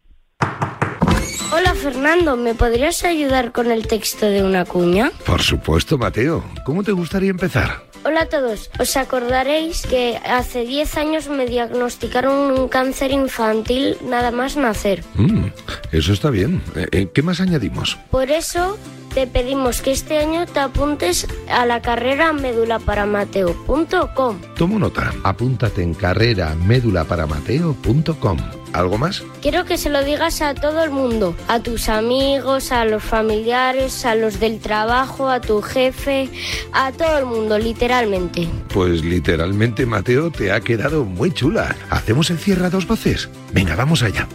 Hola 1.53 1.75
Fernando, 1.75 2.37
¿me 2.37 2.55
podrías 2.55 3.05
ayudar 3.05 3.51
con 3.51 3.73
el 3.73 3.89
texto 3.89 4.27
de 4.27 4.45
una 4.45 4.65
cuña? 4.65 5.11
Por 5.27 5.43
supuesto, 5.43 5.99
Mateo. 5.99 6.45
¿Cómo 6.65 6.85
te 6.85 6.93
gustaría 6.93 7.31
empezar? 7.31 7.83
Hola 8.05 8.23
a 8.23 8.27
todos, 8.27 8.71
os 8.79 8.97
acordaréis 8.97 9.83
que 9.83 10.17
hace 10.25 10.65
10 10.65 10.97
años 10.97 11.29
me 11.29 11.45
diagnosticaron 11.45 12.59
un 12.59 12.69
cáncer 12.69 13.11
infantil 13.11 13.97
nada 14.05 14.31
más 14.31 14.57
nacer. 14.57 15.03
Mm, 15.15 15.47
eso 15.91 16.13
está 16.13 16.31
bien. 16.31 16.63
Eh, 16.77 16.87
eh, 16.93 17.09
¿Qué 17.13 17.23
más 17.23 17.41
añadimos? 17.41 17.99
Por 18.13 18.31
eso 18.31 18.79
te 19.13 19.27
pedimos 19.27 19.83
que 19.83 19.91
este 19.93 20.17
año 20.19 20.47
te 20.47 20.61
apuntes 20.61 21.27
a 21.51 21.67
la 21.67 21.83
carrera 21.83 22.33
medulaparamateo.com. 22.33 24.39
Tomo 24.57 24.79
nota. 24.79 25.13
Apúntate 25.25 25.83
en 25.83 25.93
carreramédulaparamateo.com. 25.95 28.39
¿Algo 28.73 28.99
más? 28.99 29.25
Quiero 29.43 29.65
que 29.65 29.77
se 29.77 29.91
lo 29.91 30.05
digas 30.05 30.43
a 30.43 30.55
todo 30.55 30.85
el 30.85 30.91
mundo, 30.91 31.35
a 31.49 31.59
tus 31.61 31.89
amigos, 31.89 32.71
a 32.71 32.85
los 32.85 33.03
familiares, 33.03 34.05
a 34.05 34.15
los 34.15 34.39
del 34.39 34.61
trabajo, 34.61 35.29
a 35.29 35.41
tu 35.41 35.61
jefe, 35.61 36.29
a 36.73 36.93
todo 36.93 37.19
el 37.19 37.27
mundo, 37.27 37.59
literalmente. 37.59 38.49
Pues 38.73 39.05
literalmente, 39.05 39.87
Mateo, 39.87 40.31
te 40.31 40.53
ha 40.53 40.61
quedado 40.61 41.05
muy 41.05 41.33
chula. 41.33 41.75
¿Hacemos 41.91 42.31
el 42.31 42.39
cierre 42.39 42.67
a 42.67 42.71
dos 42.71 42.87
voces? 42.87 43.29
Venga, 43.53 43.75
vamos 43.75 44.05
allá. 44.05 44.29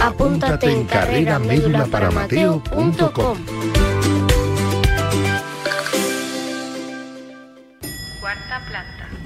Apúntate 0.00 0.70
en 0.70 0.84
carreramédulaparamateo.com. 0.84 3.38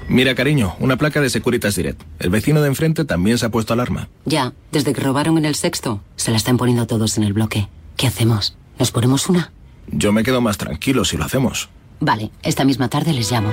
Mira, 0.09 0.35
cariño, 0.35 0.75
una 0.79 0.97
placa 0.97 1.21
de 1.21 1.29
Securitas 1.31 1.75
Direct. 1.75 1.99
El 2.19 2.29
vecino 2.29 2.61
de 2.61 2.67
enfrente 2.67 3.03
también 3.03 3.39
se 3.39 3.47
ha 3.47 3.49
puesto 3.49 3.73
alarma. 3.73 4.09
Ya, 4.25 4.53
desde 4.71 4.93
que 4.93 5.01
robaron 5.01 5.39
en 5.39 5.45
el 5.45 5.55
sexto, 5.55 6.01
se 6.17 6.29
la 6.29 6.37
están 6.37 6.57
poniendo 6.57 6.85
todos 6.85 7.17
en 7.17 7.23
el 7.23 7.33
bloque. 7.33 7.67
¿Qué 7.97 8.05
hacemos? 8.05 8.55
¿Nos 8.77 8.91
ponemos 8.91 9.27
una? 9.27 9.51
Yo 9.87 10.11
me 10.11 10.21
quedo 10.23 10.39
más 10.39 10.59
tranquilo 10.59 11.03
si 11.03 11.17
lo 11.17 11.25
hacemos. 11.25 11.69
Vale, 11.99 12.29
esta 12.43 12.63
misma 12.63 12.89
tarde 12.89 13.11
les 13.13 13.31
llamo. 13.31 13.49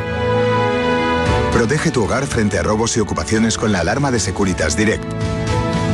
Protege 1.53 1.91
tu 1.91 2.05
hogar 2.05 2.27
frente 2.27 2.59
a 2.59 2.63
robos 2.63 2.95
y 2.97 3.01
ocupaciones 3.01 3.57
con 3.57 3.73
la 3.73 3.81
alarma 3.81 4.11
de 4.11 4.21
Securitas 4.21 4.77
Direct. 4.77 5.05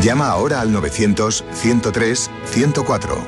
Llama 0.06 0.28
ahora 0.28 0.60
al 0.60 0.70
900-103-104. 0.70 3.26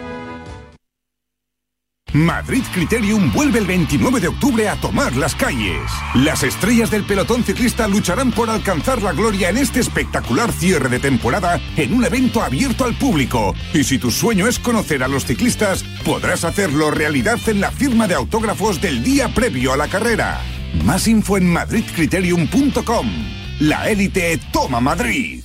Madrid 2.13 2.63
Criterium 2.73 3.33
vuelve 3.33 3.59
el 3.59 3.67
29 3.67 4.21
de 4.21 4.29
octubre 4.29 4.69
a 4.69 4.81
tomar 4.81 5.17
las 5.17 5.35
calles. 5.35 5.83
Las 6.15 6.45
estrellas 6.45 6.93
del 6.93 7.03
pelotón 7.03 7.43
ciclista 7.43 7.89
lucharán 7.89 8.31
por 8.31 8.49
alcanzar 8.49 9.03
la 9.03 9.13
gloria 9.13 9.49
en 9.49 9.57
este 9.57 9.81
espectacular 9.81 10.53
cierre 10.53 10.89
de 10.89 11.01
temporada 11.01 11.61
en 11.77 11.95
un 11.95 12.05
evento 12.05 12.43
abierto 12.43 12.85
al 12.85 12.95
público. 12.95 13.57
Y 13.75 13.83
si 13.83 13.99
tu 13.99 14.13
sueño 14.13 14.47
es 14.47 14.61
conocer 14.61 15.03
a 15.03 15.09
los 15.09 15.25
ciclistas, 15.25 15.83
podrás 16.05 16.45
hacerlo 16.45 16.93
realidad 16.93 17.41
en 17.49 17.61
la 17.61 17.73
firma 17.73 18.07
de 18.07 18.15
autógrafos 18.15 18.81
del 18.81 19.03
día 19.03 19.35
previo 19.35 19.73
a 19.73 19.77
la 19.77 19.89
carrera. 19.89 20.41
Más 20.85 21.09
info 21.09 21.39
en 21.39 21.53
madridcriterium.com. 21.53 23.09
La 23.59 23.91
élite 23.91 24.39
toma 24.53 24.79
Madrid. 24.79 25.38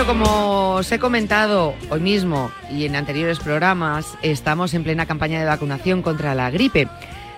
Bueno, 0.00 0.14
como 0.14 0.76
os 0.76 0.90
he 0.92 0.98
comentado 0.98 1.74
hoy 1.90 2.00
mismo 2.00 2.50
y 2.72 2.86
en 2.86 2.96
anteriores 2.96 3.38
programas, 3.38 4.16
estamos 4.22 4.72
en 4.72 4.82
plena 4.82 5.04
campaña 5.04 5.38
de 5.38 5.44
vacunación 5.44 6.00
contra 6.00 6.34
la 6.34 6.50
gripe. 6.50 6.88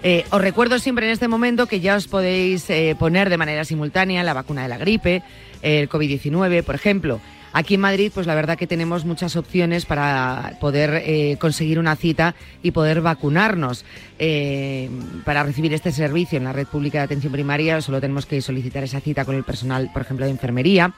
Eh, 0.04 0.24
os 0.30 0.40
recuerdo 0.40 0.78
siempre 0.78 1.06
en 1.06 1.12
este 1.12 1.26
momento 1.26 1.66
que 1.66 1.80
ya 1.80 1.96
os 1.96 2.06
podéis 2.06 2.70
eh, 2.70 2.94
poner 2.96 3.30
de 3.30 3.36
manera 3.36 3.64
simultánea 3.64 4.22
la 4.22 4.32
vacuna 4.32 4.62
de 4.62 4.68
la 4.68 4.78
gripe, 4.78 5.24
el 5.60 5.88
COVID-19, 5.88 6.62
por 6.62 6.76
ejemplo. 6.76 7.20
Aquí 7.52 7.74
en 7.74 7.80
Madrid, 7.80 8.10
pues 8.14 8.26
la 8.26 8.34
verdad 8.34 8.56
que 8.56 8.66
tenemos 8.66 9.04
muchas 9.04 9.36
opciones 9.36 9.84
para 9.84 10.56
poder 10.60 11.02
eh, 11.04 11.36
conseguir 11.38 11.78
una 11.78 11.96
cita 11.96 12.34
y 12.62 12.70
poder 12.70 13.00
vacunarnos. 13.00 13.84
Eh, 14.18 14.88
para 15.24 15.42
recibir 15.42 15.72
este 15.74 15.92
servicio 15.92 16.38
en 16.38 16.44
la 16.44 16.52
red 16.52 16.66
pública 16.66 16.98
de 16.98 17.04
atención 17.04 17.32
primaria 17.32 17.80
solo 17.80 18.00
tenemos 18.00 18.24
que 18.24 18.40
solicitar 18.40 18.84
esa 18.84 19.00
cita 19.00 19.24
con 19.24 19.34
el 19.34 19.44
personal, 19.44 19.90
por 19.92 20.02
ejemplo, 20.02 20.24
de 20.24 20.32
enfermería. 20.32 20.94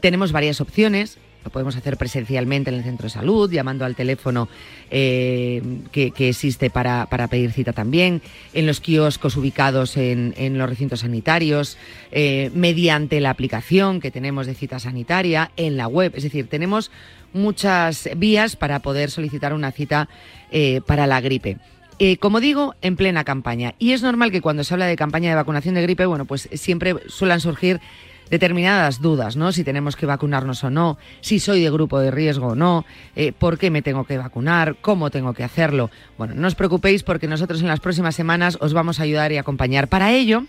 Tenemos 0.00 0.32
varias 0.32 0.60
opciones. 0.60 1.18
Lo 1.44 1.50
podemos 1.50 1.76
hacer 1.76 1.96
presencialmente 1.96 2.70
en 2.70 2.76
el 2.76 2.84
centro 2.84 3.04
de 3.04 3.10
salud, 3.10 3.50
llamando 3.50 3.84
al 3.84 3.96
teléfono 3.96 4.48
eh, 4.90 5.62
que, 5.90 6.12
que 6.12 6.28
existe 6.28 6.70
para, 6.70 7.06
para 7.06 7.28
pedir 7.28 7.52
cita 7.52 7.72
también, 7.72 8.22
en 8.52 8.66
los 8.66 8.80
kioscos 8.80 9.36
ubicados 9.36 9.96
en, 9.96 10.34
en 10.36 10.56
los 10.58 10.68
recintos 10.68 11.00
sanitarios, 11.00 11.78
eh, 12.12 12.50
mediante 12.54 13.20
la 13.20 13.30
aplicación 13.30 14.00
que 14.00 14.10
tenemos 14.10 14.46
de 14.46 14.54
cita 14.54 14.78
sanitaria, 14.78 15.50
en 15.56 15.76
la 15.76 15.88
web. 15.88 16.12
Es 16.14 16.22
decir, 16.22 16.46
tenemos 16.48 16.90
muchas 17.32 18.08
vías 18.16 18.56
para 18.56 18.80
poder 18.80 19.10
solicitar 19.10 19.52
una 19.52 19.72
cita 19.72 20.08
eh, 20.50 20.80
para 20.86 21.06
la 21.06 21.20
gripe. 21.20 21.58
Como 22.18 22.40
digo, 22.40 22.74
en 22.82 22.96
plena 22.96 23.22
campaña. 23.22 23.74
Y 23.78 23.92
es 23.92 24.02
normal 24.02 24.32
que 24.32 24.40
cuando 24.40 24.64
se 24.64 24.74
habla 24.74 24.86
de 24.86 24.96
campaña 24.96 25.30
de 25.30 25.36
vacunación 25.36 25.76
de 25.76 25.82
gripe, 25.82 26.04
bueno, 26.04 26.24
pues 26.24 26.48
siempre 26.54 26.96
suelen 27.06 27.38
surgir 27.38 27.80
determinadas 28.32 29.02
dudas, 29.02 29.36
¿no? 29.36 29.52
Si 29.52 29.62
tenemos 29.62 29.94
que 29.94 30.06
vacunarnos 30.06 30.64
o 30.64 30.70
no, 30.70 30.96
si 31.20 31.38
soy 31.38 31.60
de 31.60 31.70
grupo 31.70 32.00
de 32.00 32.10
riesgo 32.10 32.48
o 32.48 32.54
no, 32.54 32.86
eh, 33.14 33.32
por 33.32 33.58
qué 33.58 33.70
me 33.70 33.82
tengo 33.82 34.04
que 34.04 34.16
vacunar, 34.16 34.76
cómo 34.80 35.10
tengo 35.10 35.34
que 35.34 35.44
hacerlo. 35.44 35.90
Bueno, 36.16 36.32
no 36.34 36.48
os 36.48 36.54
preocupéis 36.54 37.02
porque 37.02 37.28
nosotros 37.28 37.60
en 37.60 37.68
las 37.68 37.80
próximas 37.80 38.16
semanas 38.16 38.56
os 38.60 38.72
vamos 38.72 38.98
a 38.98 39.02
ayudar 39.02 39.32
y 39.32 39.36
acompañar. 39.36 39.88
Para 39.88 40.12
ello, 40.12 40.44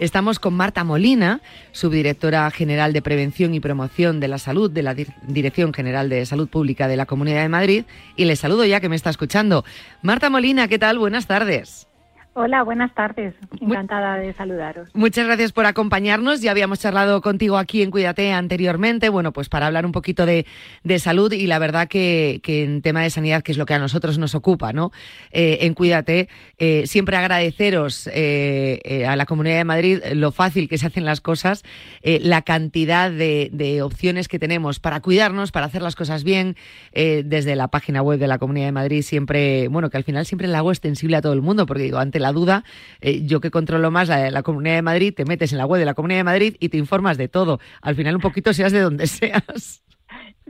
estamos 0.00 0.40
con 0.40 0.54
Marta 0.54 0.82
Molina, 0.82 1.40
subdirectora 1.70 2.50
general 2.50 2.92
de 2.92 3.00
Prevención 3.00 3.54
y 3.54 3.60
Promoción 3.60 4.18
de 4.18 4.26
la 4.26 4.38
Salud 4.38 4.68
de 4.68 4.82
la 4.82 4.96
Dir- 4.96 5.14
Dirección 5.22 5.72
General 5.72 6.08
de 6.08 6.26
Salud 6.26 6.48
Pública 6.48 6.88
de 6.88 6.96
la 6.96 7.06
Comunidad 7.06 7.42
de 7.42 7.48
Madrid, 7.48 7.84
y 8.16 8.24
les 8.24 8.40
saludo 8.40 8.64
ya 8.64 8.80
que 8.80 8.88
me 8.88 8.96
está 8.96 9.10
escuchando. 9.10 9.64
Marta 10.02 10.30
Molina, 10.30 10.66
¿qué 10.66 10.80
tal? 10.80 10.98
Buenas 10.98 11.28
tardes. 11.28 11.86
Hola, 12.34 12.62
buenas 12.62 12.94
tardes. 12.94 13.34
Encantada 13.60 14.16
de 14.16 14.32
saludaros. 14.34 14.88
Muchas 14.94 15.26
gracias 15.26 15.50
por 15.50 15.66
acompañarnos. 15.66 16.40
Ya 16.40 16.52
habíamos 16.52 16.78
charlado 16.78 17.20
contigo 17.22 17.58
aquí 17.58 17.82
en 17.82 17.90
Cuídate 17.90 18.32
anteriormente, 18.32 19.08
bueno, 19.08 19.32
pues 19.32 19.48
para 19.48 19.66
hablar 19.66 19.84
un 19.84 19.90
poquito 19.90 20.26
de, 20.26 20.46
de 20.84 20.98
salud 21.00 21.32
y 21.32 21.48
la 21.48 21.58
verdad 21.58 21.88
que, 21.88 22.38
que 22.44 22.62
en 22.62 22.82
tema 22.82 23.02
de 23.02 23.10
sanidad, 23.10 23.42
que 23.42 23.50
es 23.50 23.58
lo 23.58 23.66
que 23.66 23.74
a 23.74 23.80
nosotros 23.80 24.16
nos 24.18 24.36
ocupa, 24.36 24.72
¿no? 24.72 24.92
Eh, 25.32 25.58
en 25.62 25.74
Cuídate, 25.74 26.28
eh, 26.58 26.86
siempre 26.86 27.16
agradeceros 27.16 28.06
eh, 28.06 28.80
eh, 28.84 29.06
a 29.06 29.16
la 29.16 29.26
Comunidad 29.26 29.56
de 29.56 29.64
Madrid 29.64 29.98
lo 30.14 30.30
fácil 30.30 30.68
que 30.68 30.78
se 30.78 30.86
hacen 30.86 31.04
las 31.04 31.20
cosas, 31.20 31.64
la 32.02 32.42
cantidad 32.42 33.10
de, 33.10 33.50
de 33.52 33.82
opciones 33.82 34.28
que 34.28 34.38
tenemos 34.38 34.78
para 34.78 35.00
cuidarnos, 35.00 35.50
para 35.50 35.66
hacer 35.66 35.82
las 35.82 35.96
cosas 35.96 36.22
bien, 36.22 36.54
desde 36.92 37.56
la 37.56 37.68
página 37.68 38.02
web 38.02 38.20
de 38.20 38.28
la 38.28 38.38
Comunidad 38.38 38.66
de 38.66 38.72
Madrid, 38.72 39.02
siempre, 39.02 39.66
bueno, 39.68 39.90
que 39.90 39.96
al 39.96 40.04
final 40.04 40.26
siempre 40.26 40.46
la 40.46 40.58
hago 40.58 40.70
extensible 40.70 41.16
a 41.16 41.22
todo 41.22 41.32
el 41.32 41.42
mundo, 41.42 41.66
porque 41.66 41.82
digo, 41.82 41.98
ante 41.98 42.19
la 42.20 42.32
duda, 42.32 42.64
eh, 43.00 43.26
yo 43.26 43.40
que 43.40 43.50
controlo 43.50 43.90
más 43.90 44.08
la, 44.08 44.30
la 44.30 44.42
Comunidad 44.42 44.76
de 44.76 44.82
Madrid, 44.82 45.14
te 45.14 45.24
metes 45.24 45.52
en 45.52 45.58
la 45.58 45.66
web 45.66 45.78
de 45.78 45.86
la 45.86 45.94
Comunidad 45.94 46.20
de 46.20 46.24
Madrid 46.24 46.56
y 46.60 46.68
te 46.68 46.76
informas 46.76 47.18
de 47.18 47.28
todo. 47.28 47.60
Al 47.82 47.94
final 47.94 48.16
un 48.16 48.20
poquito 48.20 48.52
seas 48.52 48.72
de 48.72 48.80
donde 48.80 49.06
seas. 49.08 49.82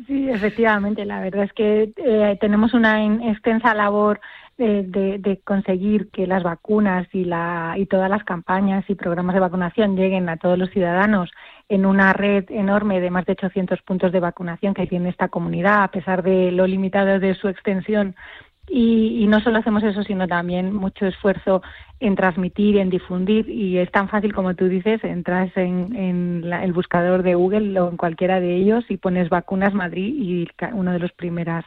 Sí, 0.06 0.28
efectivamente. 0.30 1.04
La 1.04 1.20
verdad 1.20 1.44
es 1.44 1.52
que 1.52 1.92
eh, 1.96 2.38
tenemos 2.40 2.74
una 2.74 3.04
extensa 3.30 3.74
labor 3.74 4.20
de 4.60 5.40
conseguir 5.44 6.10
que 6.10 6.26
las 6.26 6.42
vacunas 6.42 7.08
y, 7.14 7.24
la, 7.24 7.76
y 7.78 7.86
todas 7.86 8.10
las 8.10 8.24
campañas 8.24 8.84
y 8.88 8.94
programas 8.94 9.32
de 9.32 9.40
vacunación 9.40 9.96
lleguen 9.96 10.28
a 10.28 10.36
todos 10.36 10.58
los 10.58 10.68
ciudadanos 10.68 11.30
en 11.70 11.86
una 11.86 12.12
red 12.12 12.44
enorme 12.50 13.00
de 13.00 13.10
más 13.10 13.24
de 13.24 13.32
800 13.32 13.80
puntos 13.82 14.12
de 14.12 14.20
vacunación 14.20 14.74
que 14.74 14.86
tiene 14.86 15.08
esta 15.08 15.28
comunidad, 15.28 15.84
a 15.84 15.88
pesar 15.88 16.22
de 16.22 16.52
lo 16.52 16.66
limitado 16.66 17.18
de 17.18 17.34
su 17.36 17.48
extensión 17.48 18.14
Y, 18.72 19.24
y, 19.24 19.26
no 19.26 19.40
solo 19.40 19.58
hacemos 19.58 19.82
eso, 19.82 20.04
sino 20.04 20.28
también 20.28 20.72
mucho 20.72 21.04
esfuerzo 21.04 21.60
en 21.98 22.14
transmitir, 22.14 22.76
en 22.76 22.88
difundir. 22.88 23.48
Y 23.48 23.78
es 23.78 23.90
tan 23.90 24.08
fácil 24.08 24.32
como 24.32 24.54
tú 24.54 24.68
dices, 24.68 25.02
entras 25.02 25.50
en, 25.56 26.48
la, 26.48 26.64
el 26.64 26.72
buscador 26.72 27.24
de 27.24 27.34
Google 27.34 27.78
o 27.80 27.90
en 27.90 27.96
cualquiera 27.96 28.38
de 28.38 28.54
ellos 28.54 28.84
y 28.88 28.96
pones 28.96 29.28
vacunas 29.28 29.74
Madrid 29.74 30.14
y 30.16 30.48
uno 30.72 30.92
de 30.92 31.00
los 31.00 31.12
primeras 31.12 31.64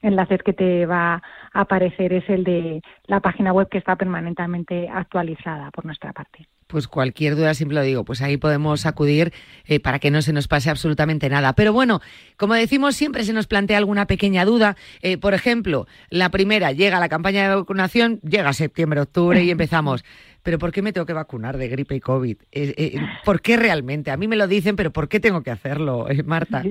enlaces 0.00 0.42
que 0.42 0.54
te 0.54 0.86
va 0.86 1.22
a 1.52 1.60
aparecer 1.60 2.12
es 2.14 2.28
el 2.30 2.44
de 2.44 2.82
la 3.04 3.20
página 3.20 3.52
web 3.52 3.68
que 3.68 3.78
está 3.78 3.96
permanentemente 3.96 4.88
actualizada 4.88 5.70
por 5.70 5.84
nuestra 5.84 6.12
parte. 6.12 6.48
Pues 6.66 6.88
cualquier 6.88 7.36
duda, 7.36 7.54
siempre 7.54 7.76
lo 7.76 7.82
digo, 7.82 8.04
pues 8.04 8.20
ahí 8.22 8.38
podemos 8.38 8.86
acudir 8.86 9.32
eh, 9.66 9.78
para 9.78 10.00
que 10.00 10.10
no 10.10 10.20
se 10.20 10.32
nos 10.32 10.48
pase 10.48 10.68
absolutamente 10.68 11.28
nada. 11.28 11.52
Pero 11.52 11.72
bueno, 11.72 12.00
como 12.36 12.54
decimos, 12.54 12.96
siempre 12.96 13.22
se 13.22 13.32
nos 13.32 13.46
plantea 13.46 13.78
alguna 13.78 14.06
pequeña 14.06 14.44
duda. 14.44 14.76
Eh, 15.00 15.16
por 15.16 15.32
ejemplo, 15.32 15.86
la 16.10 16.30
primera, 16.30 16.72
llega 16.72 16.98
la 16.98 17.08
campaña 17.08 17.48
de 17.48 17.54
vacunación, 17.54 18.20
llega 18.22 18.52
septiembre, 18.52 19.00
octubre 19.00 19.44
y 19.44 19.50
empezamos 19.52 20.04
pero 20.46 20.60
¿por 20.60 20.70
qué 20.70 20.80
me 20.80 20.92
tengo 20.92 21.06
que 21.06 21.12
vacunar 21.12 21.56
de 21.56 21.66
gripe 21.66 21.96
y 21.96 22.00
COVID? 22.00 22.36
Eh, 22.52 22.74
eh, 22.78 23.00
¿Por 23.24 23.40
qué 23.40 23.56
realmente? 23.56 24.12
A 24.12 24.16
mí 24.16 24.28
me 24.28 24.36
lo 24.36 24.46
dicen, 24.46 24.76
pero 24.76 24.92
¿por 24.92 25.08
qué 25.08 25.18
tengo 25.18 25.42
que 25.42 25.50
hacerlo, 25.50 26.08
eh, 26.08 26.22
Marta? 26.22 26.62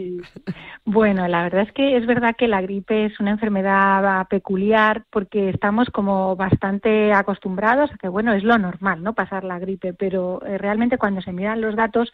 Bueno, 0.86 1.28
la 1.28 1.44
verdad 1.44 1.64
es 1.64 1.74
que 1.74 1.98
es 1.98 2.06
verdad 2.06 2.38
que 2.38 2.48
la 2.48 2.62
gripe 2.62 3.04
es 3.04 3.20
una 3.20 3.32
enfermedad 3.32 4.28
peculiar 4.30 5.04
porque 5.10 5.50
estamos 5.50 5.90
como 5.90 6.38
bastante 6.38 7.12
acostumbrados 7.12 7.92
a 7.92 7.98
que, 7.98 8.08
bueno, 8.08 8.32
es 8.32 8.46
lo 8.46 8.58
normal, 8.58 9.04
¿no? 9.04 9.14
Pasar 9.14 9.44
la 9.44 9.60
gripe, 9.60 9.94
pero 9.94 10.40
realmente 10.40 10.98
cuando 10.98 11.22
se 11.22 11.34
miran 11.34 11.60
los 11.60 11.76
datos 11.76 12.14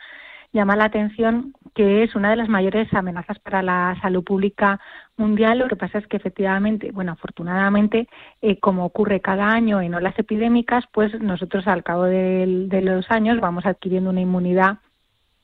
llama 0.54 0.76
la 0.76 0.86
atención 0.86 1.54
que 1.74 2.04
es 2.04 2.16
una 2.16 2.30
de 2.30 2.36
las 2.36 2.50
mayores 2.50 2.94
amenazas 2.94 3.40
para 3.40 3.62
la 3.62 3.98
salud 4.02 4.24
pública 4.24 4.80
mundial. 5.18 5.60
Lo 5.60 5.68
que 5.68 5.76
pasa 5.76 6.00
es 6.00 6.08
que 6.08 6.18
efectivamente, 6.18 6.92
bueno, 6.92 7.14
afortunadamente, 7.14 8.08
eh, 8.42 8.60
como 8.60 8.86
ocurre 8.86 9.22
cada 9.22 9.50
año 9.50 9.82
en 9.82 9.96
olas 9.96 10.18
epidémicas, 10.18 10.86
pues 10.92 11.20
nosotros 11.22 11.68
al 11.68 11.84
cabo 11.84 12.04
de, 12.04 12.68
los 12.84 13.10
años 13.10 13.40
vamos 13.40 13.66
adquiriendo 13.66 14.10
una 14.10 14.22
inmunidad 14.22 14.80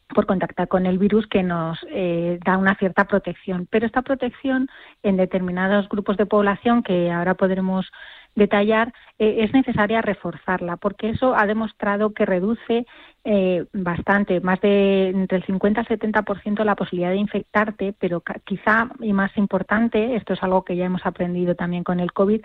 por 0.09 0.25
contactar 0.25 0.67
con 0.67 0.85
el 0.85 0.97
virus 0.97 1.27
que 1.27 1.43
nos 1.43 1.77
eh, 1.89 2.39
da 2.45 2.57
una 2.57 2.75
cierta 2.75 3.05
protección. 3.05 3.67
Pero 3.69 3.85
esta 3.85 4.01
protección 4.01 4.67
en 5.03 5.17
determinados 5.17 5.87
grupos 5.89 6.17
de 6.17 6.25
población 6.25 6.81
que 6.81 7.11
ahora 7.11 7.35
podremos 7.35 7.89
detallar, 8.37 8.93
eh, 9.17 9.37
es 9.39 9.53
necesaria 9.53 10.01
reforzarla, 10.01 10.77
porque 10.77 11.09
eso 11.09 11.35
ha 11.35 11.45
demostrado 11.45 12.13
que 12.13 12.25
reduce 12.25 12.85
eh, 13.25 13.65
bastante, 13.73 14.39
más 14.39 14.61
de 14.61 15.09
entre 15.09 15.39
el 15.39 15.45
50 15.45 15.81
al 15.81 15.87
70% 15.87 16.63
la 16.63 16.75
posibilidad 16.75 17.09
de 17.09 17.17
infectarte, 17.17 17.93
pero 17.99 18.23
quizá 18.45 18.89
y 19.01 19.11
más 19.11 19.35
importante, 19.37 20.15
esto 20.15 20.33
es 20.33 20.43
algo 20.43 20.63
que 20.63 20.75
ya 20.75 20.85
hemos 20.85 21.05
aprendido 21.05 21.55
también 21.55 21.83
con 21.83 21.99
el 21.99 22.13
COVID, 22.13 22.41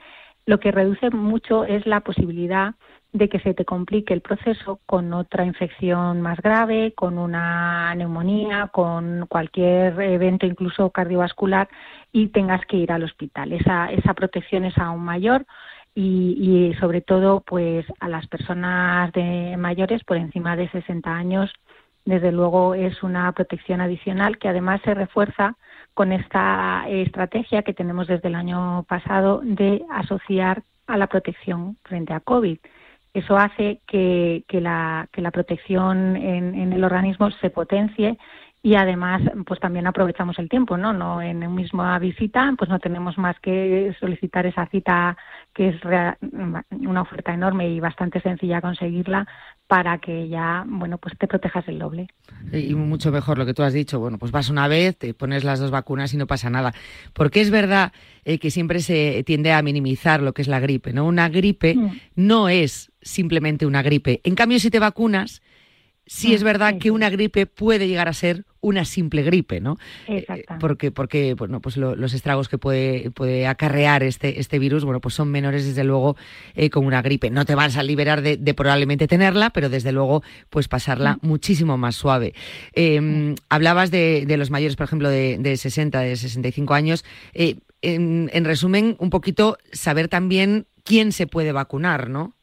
lo 0.46 0.58
que 0.58 0.72
reduce 0.72 1.10
mucho 1.10 1.64
es 1.64 1.86
la 1.86 2.00
posibilidad 2.00 2.74
de 3.12 3.28
que 3.28 3.38
se 3.40 3.52
te 3.52 3.64
complique 3.64 4.14
el 4.14 4.22
proceso 4.22 4.80
con 4.86 5.12
otra 5.12 5.44
infección 5.44 6.22
más 6.22 6.40
grave, 6.40 6.94
con 6.94 7.18
una 7.18 7.94
neumonía, 7.94 8.70
con 8.72 9.26
cualquier 9.28 10.00
evento 10.00 10.46
incluso 10.46 10.90
cardiovascular 10.90 11.68
y 12.10 12.28
tengas 12.28 12.64
que 12.66 12.78
ir 12.78 12.90
al 12.90 13.04
hospital. 13.04 13.52
Esa, 13.52 13.92
esa 13.92 14.14
protección 14.14 14.64
es 14.64 14.76
aún 14.78 15.04
mayor 15.04 15.44
y, 15.94 16.70
y, 16.70 16.74
sobre 16.80 17.00
todo 17.02 17.40
pues 17.40 17.84
a 18.00 18.08
las 18.08 18.26
personas 18.26 19.12
de 19.12 19.56
mayores 19.58 20.02
por 20.04 20.16
encima 20.16 20.56
de 20.56 20.70
60 20.70 21.14
años 21.14 21.52
desde 22.04 22.32
luego 22.32 22.74
es 22.74 23.02
una 23.02 23.30
protección 23.32 23.80
adicional 23.80 24.38
que 24.38 24.48
además 24.48 24.80
se 24.84 24.94
refuerza 24.94 25.56
con 25.94 26.12
esta 26.12 26.84
estrategia 26.88 27.62
que 27.62 27.74
tenemos 27.74 28.06
desde 28.06 28.28
el 28.28 28.34
año 28.34 28.84
pasado 28.88 29.40
de 29.44 29.84
asociar 29.90 30.62
a 30.86 30.96
la 30.96 31.06
protección 31.06 31.76
frente 31.84 32.12
a 32.12 32.20
COVID. 32.20 32.58
Eso 33.14 33.36
hace 33.36 33.80
que, 33.86 34.42
que, 34.48 34.60
la, 34.60 35.08
que 35.12 35.20
la 35.20 35.30
protección 35.30 36.16
en, 36.16 36.54
en 36.54 36.72
el 36.72 36.82
organismo 36.82 37.30
se 37.30 37.50
potencie 37.50 38.18
y 38.62 38.76
además 38.76 39.22
pues 39.44 39.58
también 39.58 39.86
aprovechamos 39.86 40.38
el 40.38 40.48
tiempo 40.48 40.76
no 40.76 40.92
no 40.92 41.20
en 41.20 41.38
una 41.38 41.48
misma 41.48 41.98
visita 41.98 42.54
pues 42.56 42.70
no 42.70 42.78
tenemos 42.78 43.18
más 43.18 43.38
que 43.40 43.94
solicitar 43.98 44.46
esa 44.46 44.66
cita 44.66 45.16
que 45.52 45.70
es 45.70 45.76
una 46.70 47.02
oferta 47.02 47.34
enorme 47.34 47.68
y 47.68 47.80
bastante 47.80 48.20
sencilla 48.20 48.60
conseguirla 48.60 49.26
para 49.66 49.98
que 49.98 50.28
ya 50.28 50.64
bueno 50.66 50.98
pues 50.98 51.16
te 51.18 51.26
protejas 51.26 51.66
el 51.68 51.78
doble. 51.78 52.08
Y 52.52 52.74
mucho 52.74 53.10
mejor 53.10 53.38
lo 53.38 53.46
que 53.46 53.54
tú 53.54 53.62
has 53.62 53.72
dicho. 53.72 53.98
Bueno 53.98 54.18
pues 54.18 54.30
vas 54.30 54.48
una 54.48 54.68
vez 54.68 54.96
te 54.96 55.14
pones 55.14 55.44
las 55.44 55.60
dos 55.60 55.70
vacunas 55.70 56.12
y 56.14 56.16
no 56.16 56.26
pasa 56.26 56.50
nada. 56.50 56.72
Porque 57.12 57.40
es 57.40 57.50
verdad 57.50 57.92
eh, 58.24 58.38
que 58.38 58.50
siempre 58.50 58.80
se 58.80 59.22
tiende 59.24 59.52
a 59.52 59.62
minimizar 59.62 60.22
lo 60.22 60.32
que 60.32 60.42
es 60.42 60.48
la 60.48 60.60
gripe 60.60 60.92
no 60.92 61.06
una 61.06 61.28
gripe 61.28 61.74
mm. 61.74 61.90
no 62.16 62.48
es 62.48 62.92
simplemente 63.00 63.66
una 63.66 63.82
gripe. 63.82 64.20
En 64.24 64.34
cambio 64.34 64.58
si 64.58 64.70
te 64.70 64.78
vacunas 64.78 65.42
sí 66.06 66.34
es 66.34 66.42
mm, 66.42 66.44
verdad 66.44 66.78
que 66.78 66.90
una 66.90 67.10
gripe 67.10 67.46
puede 67.46 67.88
llegar 67.88 68.08
a 68.08 68.12
ser 68.12 68.44
una 68.60 68.84
simple 68.84 69.22
gripe, 69.22 69.60
¿no? 69.60 69.76
Eh, 70.06 70.24
porque, 70.60 70.92
porque 70.92 71.34
bueno, 71.34 71.60
pues 71.60 71.76
los 71.76 72.14
estragos 72.14 72.48
que 72.48 72.58
puede, 72.58 73.10
puede 73.10 73.46
acarrear 73.46 74.02
este, 74.04 74.38
este 74.40 74.58
virus, 74.58 74.84
bueno, 74.84 75.00
pues 75.00 75.14
son 75.14 75.30
menores 75.30 75.66
desde 75.66 75.82
luego 75.84 76.16
eh, 76.54 76.70
como 76.70 76.86
una 76.86 77.02
gripe. 77.02 77.28
No 77.30 77.44
te 77.44 77.56
vas 77.56 77.76
a 77.76 77.82
liberar 77.82 78.22
de, 78.22 78.54
probablemente 78.54 79.08
tenerla, 79.08 79.50
pero 79.50 79.68
desde 79.68 79.90
luego 79.90 80.22
pues 80.48 80.68
pasarla 80.68 81.14
mm. 81.14 81.26
muchísimo 81.26 81.76
más 81.76 81.96
suave. 81.96 82.34
Em, 82.72 83.34
hablabas 83.48 83.90
de, 83.90 84.24
de, 84.26 84.36
los 84.36 84.50
mayores, 84.50 84.76
por 84.76 84.84
ejemplo, 84.84 85.08
de, 85.08 85.38
de 85.38 85.56
60, 85.56 86.00
de 86.00 86.16
65 86.16 86.74
años. 86.74 87.04
Eh, 87.34 87.56
en, 87.82 88.30
en, 88.32 88.44
resumen, 88.44 88.96
un 89.00 89.10
poquito 89.10 89.58
saber 89.72 90.06
también 90.06 90.66
quién 90.84 91.10
se 91.10 91.26
puede 91.26 91.50
vacunar, 91.50 92.08
¿no? 92.08 92.36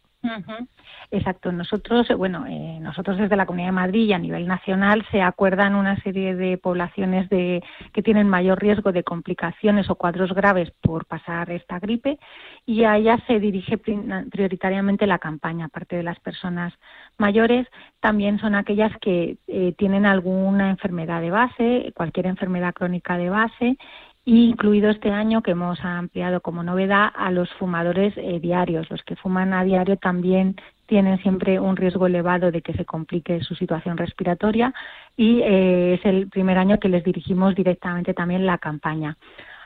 Exacto. 1.12 1.51
Nosotros, 1.51 2.07
bueno, 2.18 2.45
eh, 2.47 2.78
nosotros 2.82 3.18
desde 3.18 3.36
la 3.36 3.47
Comunidad 3.47 3.70
de 3.70 3.74
Madrid 3.74 4.05
y 4.05 4.14
a 4.14 4.20
nivel 4.20 4.47
nacional 4.47 5.03
se 5.10 5.24
acuerdan 5.24 5.74
una 5.74 5.99
serie 6.03 6.36
de 6.36 6.60
poblaciones 6.60 7.28
de, 7.30 7.64
que 7.93 8.03
tienen 8.03 8.30
mayor 8.30 8.62
riesgo 8.62 8.91
de 8.91 9.03
complicaciones 9.03 9.89
o 9.89 9.95
cuadros 9.95 10.34
graves 10.34 10.72
por 10.82 11.05
pasar 11.05 11.49
esta 11.49 11.80
gripe 11.80 12.20
y 12.68 12.84
a 12.84 12.97
ellas 12.97 13.20
se 13.26 13.39
dirige 13.39 13.80
prioritariamente 13.80 15.07
la 15.07 15.18
campaña. 15.18 15.66
Aparte 15.66 15.95
de 15.95 16.03
las 16.03 16.20
personas 16.20 16.74
mayores, 17.18 17.66
también 18.01 18.38
son 18.38 18.53
aquellas 18.53 18.95
que 19.01 19.38
eh, 19.47 19.74
tienen 19.80 20.05
alguna 20.05 20.70
enfermedad 20.70 21.22
de 21.22 21.32
base, 21.32 21.91
cualquier 21.95 22.28
enfermedad 22.28 22.74
crónica 22.74 23.18
de 23.18 23.30
base 23.32 23.78
incluido 24.26 24.91
este 24.91 25.12
año 25.12 25.41
que 25.41 25.51
hemos 25.51 25.84
ampliado 25.84 26.41
como 26.41 26.62
novedad 26.62 27.10
a 27.16 27.32
los 27.32 27.49
fumadores 27.53 28.14
eh, 28.18 28.39
diarios. 28.39 28.88
Los 28.91 29.01
que 29.01 29.16
fuman 29.16 29.53
a 29.53 29.64
diario 29.64 29.97
también 29.97 30.55
tienen 30.90 31.20
siempre 31.20 31.60
un 31.60 31.78
riesgo 31.78 32.08
elevado 32.08 32.52
de 32.52 32.64
que 32.64 32.74
se 32.74 32.84
complique 32.84 33.42
su 33.42 33.54
situación 33.54 33.96
respiratoria 33.96 34.74
y 35.16 35.40
eh, 35.42 35.94
es 35.94 36.06
el 36.06 36.28
primer 36.30 36.58
año 36.58 36.80
que 36.80 36.90
les 36.90 37.04
dirigimos 37.04 37.54
directamente 37.56 38.16
también 38.16 38.46
la 38.46 38.58
campaña. 38.58 39.16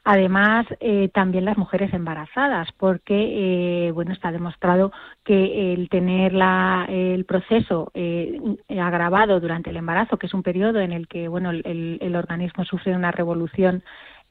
Además, 0.03 0.65
eh, 0.81 1.09
también 1.13 1.45
las 1.45 1.57
mujeres 1.57 1.93
embarazadas, 1.93 2.67
porque 2.77 3.87
eh, 3.87 3.91
bueno 3.91 4.11
está 4.11 4.33
demostrado 4.33 4.91
que 5.23 5.73
el 5.73 5.87
tener 5.87 6.33
la, 6.33 6.85
el 6.89 7.23
proceso 7.23 7.89
agravado 8.77 9.39
durante 9.39 9.69
el 9.69 9.77
embarazo, 9.77 10.17
que 10.17 10.27
es 10.27 10.33
un 10.33 10.43
periodo 10.43 10.81
en 10.81 10.91
el 10.91 11.07
que 11.07 11.29
bueno 11.29 11.51
el, 11.51 11.99
el 12.01 12.15
organismo 12.17 12.65
sufre 12.65 12.93
una 12.93 13.11
revolución 13.11 13.81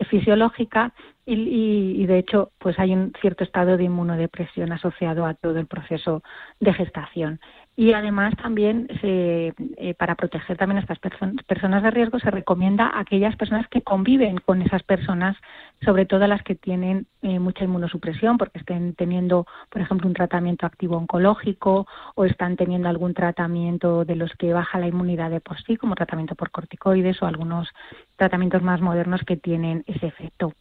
fisiológica 0.05 0.92
y, 1.24 2.05
de 2.07 2.18
hecho 2.18 2.50
pues 2.59 2.78
hay 2.78 2.92
un 2.92 3.12
cierto 3.20 3.44
estado 3.44 3.76
de 3.76 3.84
inmunodepresión 3.84 4.72
asociado 4.72 5.24
a 5.24 5.34
todo 5.34 5.59
el 5.59 5.66
proceso 5.66 6.22
de 6.61 6.74
gestación 6.74 7.40
y 7.74 7.94
además 7.94 8.34
también 8.36 8.86
se, 9.00 9.54
eh, 9.78 9.94
para 9.94 10.14
proteger 10.14 10.58
también 10.58 10.78
a 10.78 10.80
estas 10.80 10.98
personas 11.46 11.82
de 11.82 11.90
riesgo 11.90 12.18
se 12.18 12.30
recomienda 12.30 12.86
a 12.86 13.00
aquellas 13.00 13.34
personas 13.36 13.66
que 13.68 13.80
conviven 13.80 14.36
con 14.38 14.60
esas 14.60 14.82
personas, 14.82 15.36
sobre 15.82 16.04
todo 16.04 16.26
las 16.26 16.42
que 16.42 16.54
tienen 16.54 17.06
eh, 17.22 17.38
mucha 17.38 17.64
inmunosupresión 17.64 18.36
porque 18.36 18.58
estén 18.58 18.94
teniendo, 18.94 19.46
por 19.70 19.80
ejemplo, 19.80 20.06
un 20.06 20.12
tratamiento 20.12 20.66
activo 20.66 20.98
oncológico 20.98 21.86
o 22.14 22.24
están 22.26 22.56
teniendo 22.56 22.90
algún 22.90 23.14
tratamiento 23.14 24.04
de 24.04 24.16
los 24.16 24.30
que 24.34 24.52
baja 24.52 24.78
la 24.78 24.88
inmunidad 24.88 25.30
de 25.30 25.40
por 25.40 25.60
sí, 25.62 25.78
como 25.78 25.94
tratamiento 25.94 26.34
por 26.34 26.50
corticoides 26.50 27.22
o 27.22 27.26
algunos 27.26 27.70
tratamientos 28.16 28.62
más 28.62 28.82
modernos 28.82 29.22
que 29.22 29.38
tienen 29.38 29.82
ese 29.86 30.08
efecto. 30.08 30.52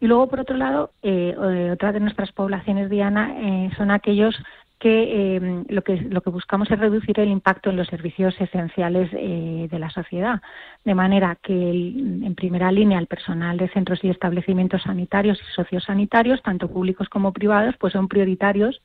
Y 0.00 0.06
luego, 0.06 0.28
por 0.28 0.40
otro 0.40 0.56
lado, 0.56 0.92
eh, 1.02 1.34
otra 1.72 1.92
de 1.92 2.00
nuestras 2.00 2.30
poblaciones, 2.30 2.88
Diana, 2.88 3.34
eh, 3.40 3.70
son 3.76 3.90
aquellos 3.90 4.36
que, 4.78 5.36
eh, 5.36 5.64
lo 5.68 5.82
que 5.82 5.96
lo 5.96 6.20
que 6.20 6.30
buscamos 6.30 6.70
es 6.70 6.78
reducir 6.78 7.18
el 7.20 7.28
impacto 7.28 7.70
en 7.70 7.76
los 7.76 7.88
servicios 7.88 8.34
esenciales 8.40 9.10
eh, 9.12 9.68
de 9.70 9.78
la 9.78 9.90
sociedad, 9.90 10.40
de 10.84 10.94
manera 10.94 11.36
que 11.42 11.52
en 11.52 12.34
primera 12.34 12.70
línea 12.70 12.98
el 12.98 13.06
personal 13.06 13.56
de 13.56 13.68
centros 13.68 14.02
y 14.04 14.10
establecimientos 14.10 14.82
sanitarios 14.82 15.40
y 15.40 15.54
sociosanitarios, 15.54 16.42
tanto 16.42 16.68
públicos 16.68 17.08
como 17.08 17.32
privados, 17.32 17.74
pues 17.78 17.92
son 17.92 18.08
prioritarios 18.08 18.80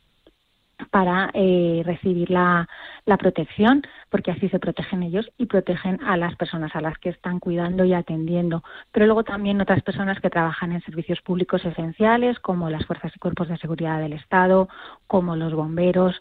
para 0.89 1.29
eh, 1.33 1.81
recibir 1.85 2.29
la, 2.29 2.67
protección, 3.19 3.83
porque 4.09 4.31
así 4.31 4.49
se 4.49 4.59
protegen 4.59 5.03
ellos 5.03 5.29
y 5.37 5.45
protegen 5.45 6.03
a 6.03 6.17
las 6.17 6.35
personas 6.35 6.75
a 6.75 6.81
las 6.81 6.97
que 6.97 7.09
están 7.09 7.39
cuidando 7.39 7.85
y 7.85 7.93
atendiendo. 7.93 8.63
Pero 8.91 9.05
luego 9.05 9.23
también 9.23 9.61
otras 9.61 9.83
personas 9.83 10.19
que 10.19 10.29
trabajan 10.29 10.71
en 10.71 10.81
servicios 10.81 11.21
públicos 11.21 11.63
esenciales, 11.63 12.39
como 12.39 12.69
las 12.69 12.85
fuerzas 12.85 13.11
y 13.15 13.19
cuerpos 13.19 13.49
de 13.49 13.57
seguridad 13.57 13.99
del 13.99 14.13
Estado, 14.13 14.67
como 15.07 15.35
los 15.35 15.53
bomberos 15.53 16.19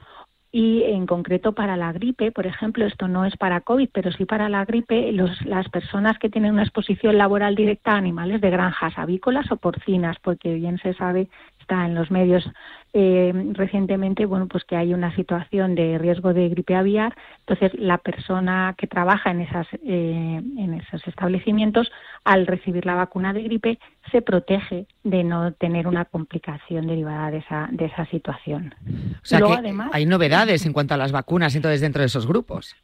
y 0.54 0.82
en 0.82 1.06
concreto 1.06 1.52
para 1.52 1.78
la 1.78 1.92
gripe, 1.92 2.30
por 2.30 2.46
ejemplo, 2.46 2.84
esto 2.84 3.08
no 3.08 3.24
es 3.24 3.34
para 3.38 3.62
COVID, 3.62 3.88
pero 3.90 4.12
sí 4.12 4.26
para 4.26 4.50
la 4.50 4.66
gripe, 4.66 5.10
los, 5.10 5.40
las 5.46 5.66
personas 5.70 6.18
que 6.18 6.28
tienen 6.28 6.52
una 6.52 6.62
exposición 6.62 7.16
laboral 7.16 7.54
directa 7.54 7.92
a 7.92 7.96
animales 7.96 8.42
de 8.42 8.50
granjas 8.50 8.92
avícolas 8.98 9.50
o 9.50 9.56
porcinas, 9.56 10.18
porque 10.20 10.52
bien 10.52 10.76
se 10.76 10.92
sabe 10.92 11.28
está 11.62 11.86
en 11.86 11.94
los 11.94 12.10
medios 12.10 12.44
eh, 12.92 13.32
recientemente, 13.54 14.26
bueno, 14.26 14.46
pues 14.48 14.64
que 14.64 14.76
hay 14.76 14.92
una 14.92 15.14
situación 15.16 15.74
de 15.74 15.96
riesgo 15.98 16.34
de 16.34 16.48
gripe 16.50 16.74
aviar. 16.74 17.16
Entonces, 17.46 17.72
la 17.80 17.98
persona 17.98 18.74
que 18.76 18.86
trabaja 18.86 19.30
en 19.30 19.40
esas 19.40 19.66
eh, 19.84 20.40
en 20.42 20.74
esos 20.74 21.06
establecimientos, 21.08 21.90
al 22.24 22.46
recibir 22.46 22.84
la 22.84 22.94
vacuna 22.94 23.32
de 23.32 23.42
gripe, 23.42 23.78
se 24.10 24.20
protege 24.20 24.86
de 25.04 25.24
no 25.24 25.52
tener 25.52 25.88
una 25.88 26.04
complicación 26.04 26.86
derivada 26.86 27.30
de 27.30 27.38
esa 27.38 27.68
de 27.72 27.86
esa 27.86 28.04
situación. 28.06 28.74
O 29.22 29.24
sea 29.24 29.40
que 29.40 29.74
hay 29.92 30.06
novedades 30.06 30.66
en 30.66 30.72
cuanto 30.72 30.94
a 30.94 30.96
las 30.98 31.12
vacunas, 31.12 31.54
entonces 31.54 31.80
dentro 31.80 32.00
de 32.00 32.06
esos 32.06 32.26
grupos. 32.26 32.76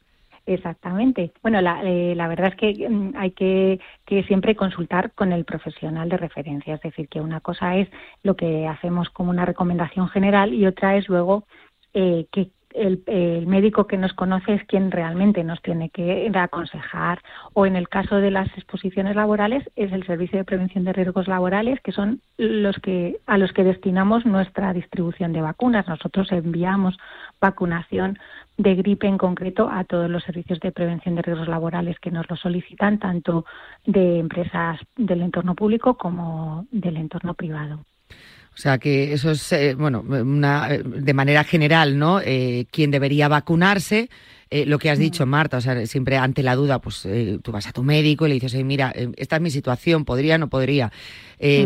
Exactamente. 0.49 1.33
Bueno, 1.43 1.61
la, 1.61 1.83
eh, 1.85 2.15
la 2.15 2.27
verdad 2.27 2.49
es 2.49 2.57
que 2.57 2.89
mm, 2.89 3.13
hay 3.17 3.33
que, 3.33 3.81
que, 4.07 4.23
siempre 4.23 4.57
consultar 4.57 5.13
con 5.13 5.33
el 5.33 5.45
profesional 5.45 6.09
de 6.09 6.17
referencia. 6.17 6.75
Es 6.75 6.81
decir, 6.81 7.07
que 7.09 7.21
una 7.21 7.41
cosa 7.41 7.77
es 7.77 7.89
lo 8.23 8.35
que 8.35 8.67
hacemos 8.67 9.11
como 9.11 9.29
una 9.29 9.45
recomendación 9.45 10.09
general 10.09 10.55
y 10.55 10.67
otra 10.67 10.97
es 10.97 11.07
luego 11.07 11.45
eh, 11.93 12.27
que 12.33 12.51
el, 12.73 13.03
el, 13.07 13.47
médico 13.47 13.87
que 13.87 13.99
nos 13.99 14.15
conoce 14.15 14.55
es 14.55 14.65
quien 14.65 14.91
realmente 14.91 15.45
nos 15.45 15.61
tiene 15.61 15.91
que 15.91 16.31
aconsejar. 16.35 17.21
O 17.53 17.67
en 17.67 17.77
el 17.77 17.91
caso 17.91 18.17
de 18.17 18.31
las 18.31 18.49
exposiciones 18.57 19.15
laborales 19.15 19.69
es 19.77 19.93
el 19.93 20.07
Servicio 20.07 20.39
de 20.39 20.45
Prevención 20.45 20.85
de 20.85 20.95
Riesgos 20.95 21.29
Laborales, 21.29 21.79
que 21.81 21.93
son 21.93 22.23
los 22.39 22.77
que 22.79 23.19
a 23.27 23.37
los 23.37 23.53
que 23.53 23.65
destinamos 23.65 24.25
nuestra 24.25 24.73
distribución 24.73 25.35
de 25.35 25.43
vacunas. 25.43 25.89
Nosotros 25.89 26.33
enviamos 26.33 26.97
vacunación 27.39 28.19
de 28.59 28.75
gripe 28.75 29.07
en 29.07 29.17
concreto 29.17 29.71
a 29.71 29.85
todos 29.85 30.11
los 30.11 30.25
servicios 30.25 30.61
de 30.61 30.73
prevención 30.73 31.15
de 31.15 31.23
riesgos 31.23 31.49
laborales 31.49 31.97
que 32.01 32.11
nos 32.11 32.29
lo 32.29 32.37
solicitan, 32.37 32.99
tanto 32.99 33.47
de 33.87 34.19
empresas 34.19 34.81
del 34.97 35.23
entorno 35.23 35.55
público 35.55 35.97
como 35.97 36.67
del 36.71 36.97
entorno 36.97 37.35
privado. 37.35 37.85
O 38.11 38.61
sea 38.61 38.79
que 38.79 39.13
eso 39.13 39.31
es, 39.31 39.53
eh, 39.53 39.77
bueno, 39.77 40.01
una, 40.01 40.69
de 40.69 41.15
manera 41.15 41.45
general, 41.45 41.97
¿no? 41.97 42.21
Eh, 42.21 42.67
quien 42.73 42.91
debería 42.91 43.29
vacunarse, 43.29 44.11
eh, 44.51 44.65
lo 44.65 44.79
que 44.79 44.91
has 44.91 44.99
dicho, 44.99 45.27
mm. 45.27 45.29
Marta, 45.29 45.57
o 45.59 45.61
sea, 45.61 45.87
siempre 45.87 46.17
ante 46.17 46.43
la 46.43 46.57
duda, 46.57 46.79
pues 46.81 47.05
eh, 47.05 47.39
tú 47.43 47.53
vas 47.53 47.67
a 47.67 47.73
tu 47.73 47.83
médico 47.83 48.27
y 48.27 48.31
le 48.31 48.35
dices, 48.35 48.55
mira, 48.65 48.93
eh, 48.95 49.11
esta 49.17 49.37
es 49.37 49.43
mi 49.43 49.51
situación, 49.51 50.05
podría, 50.05 50.39
no 50.39 50.49
podría 50.49 50.91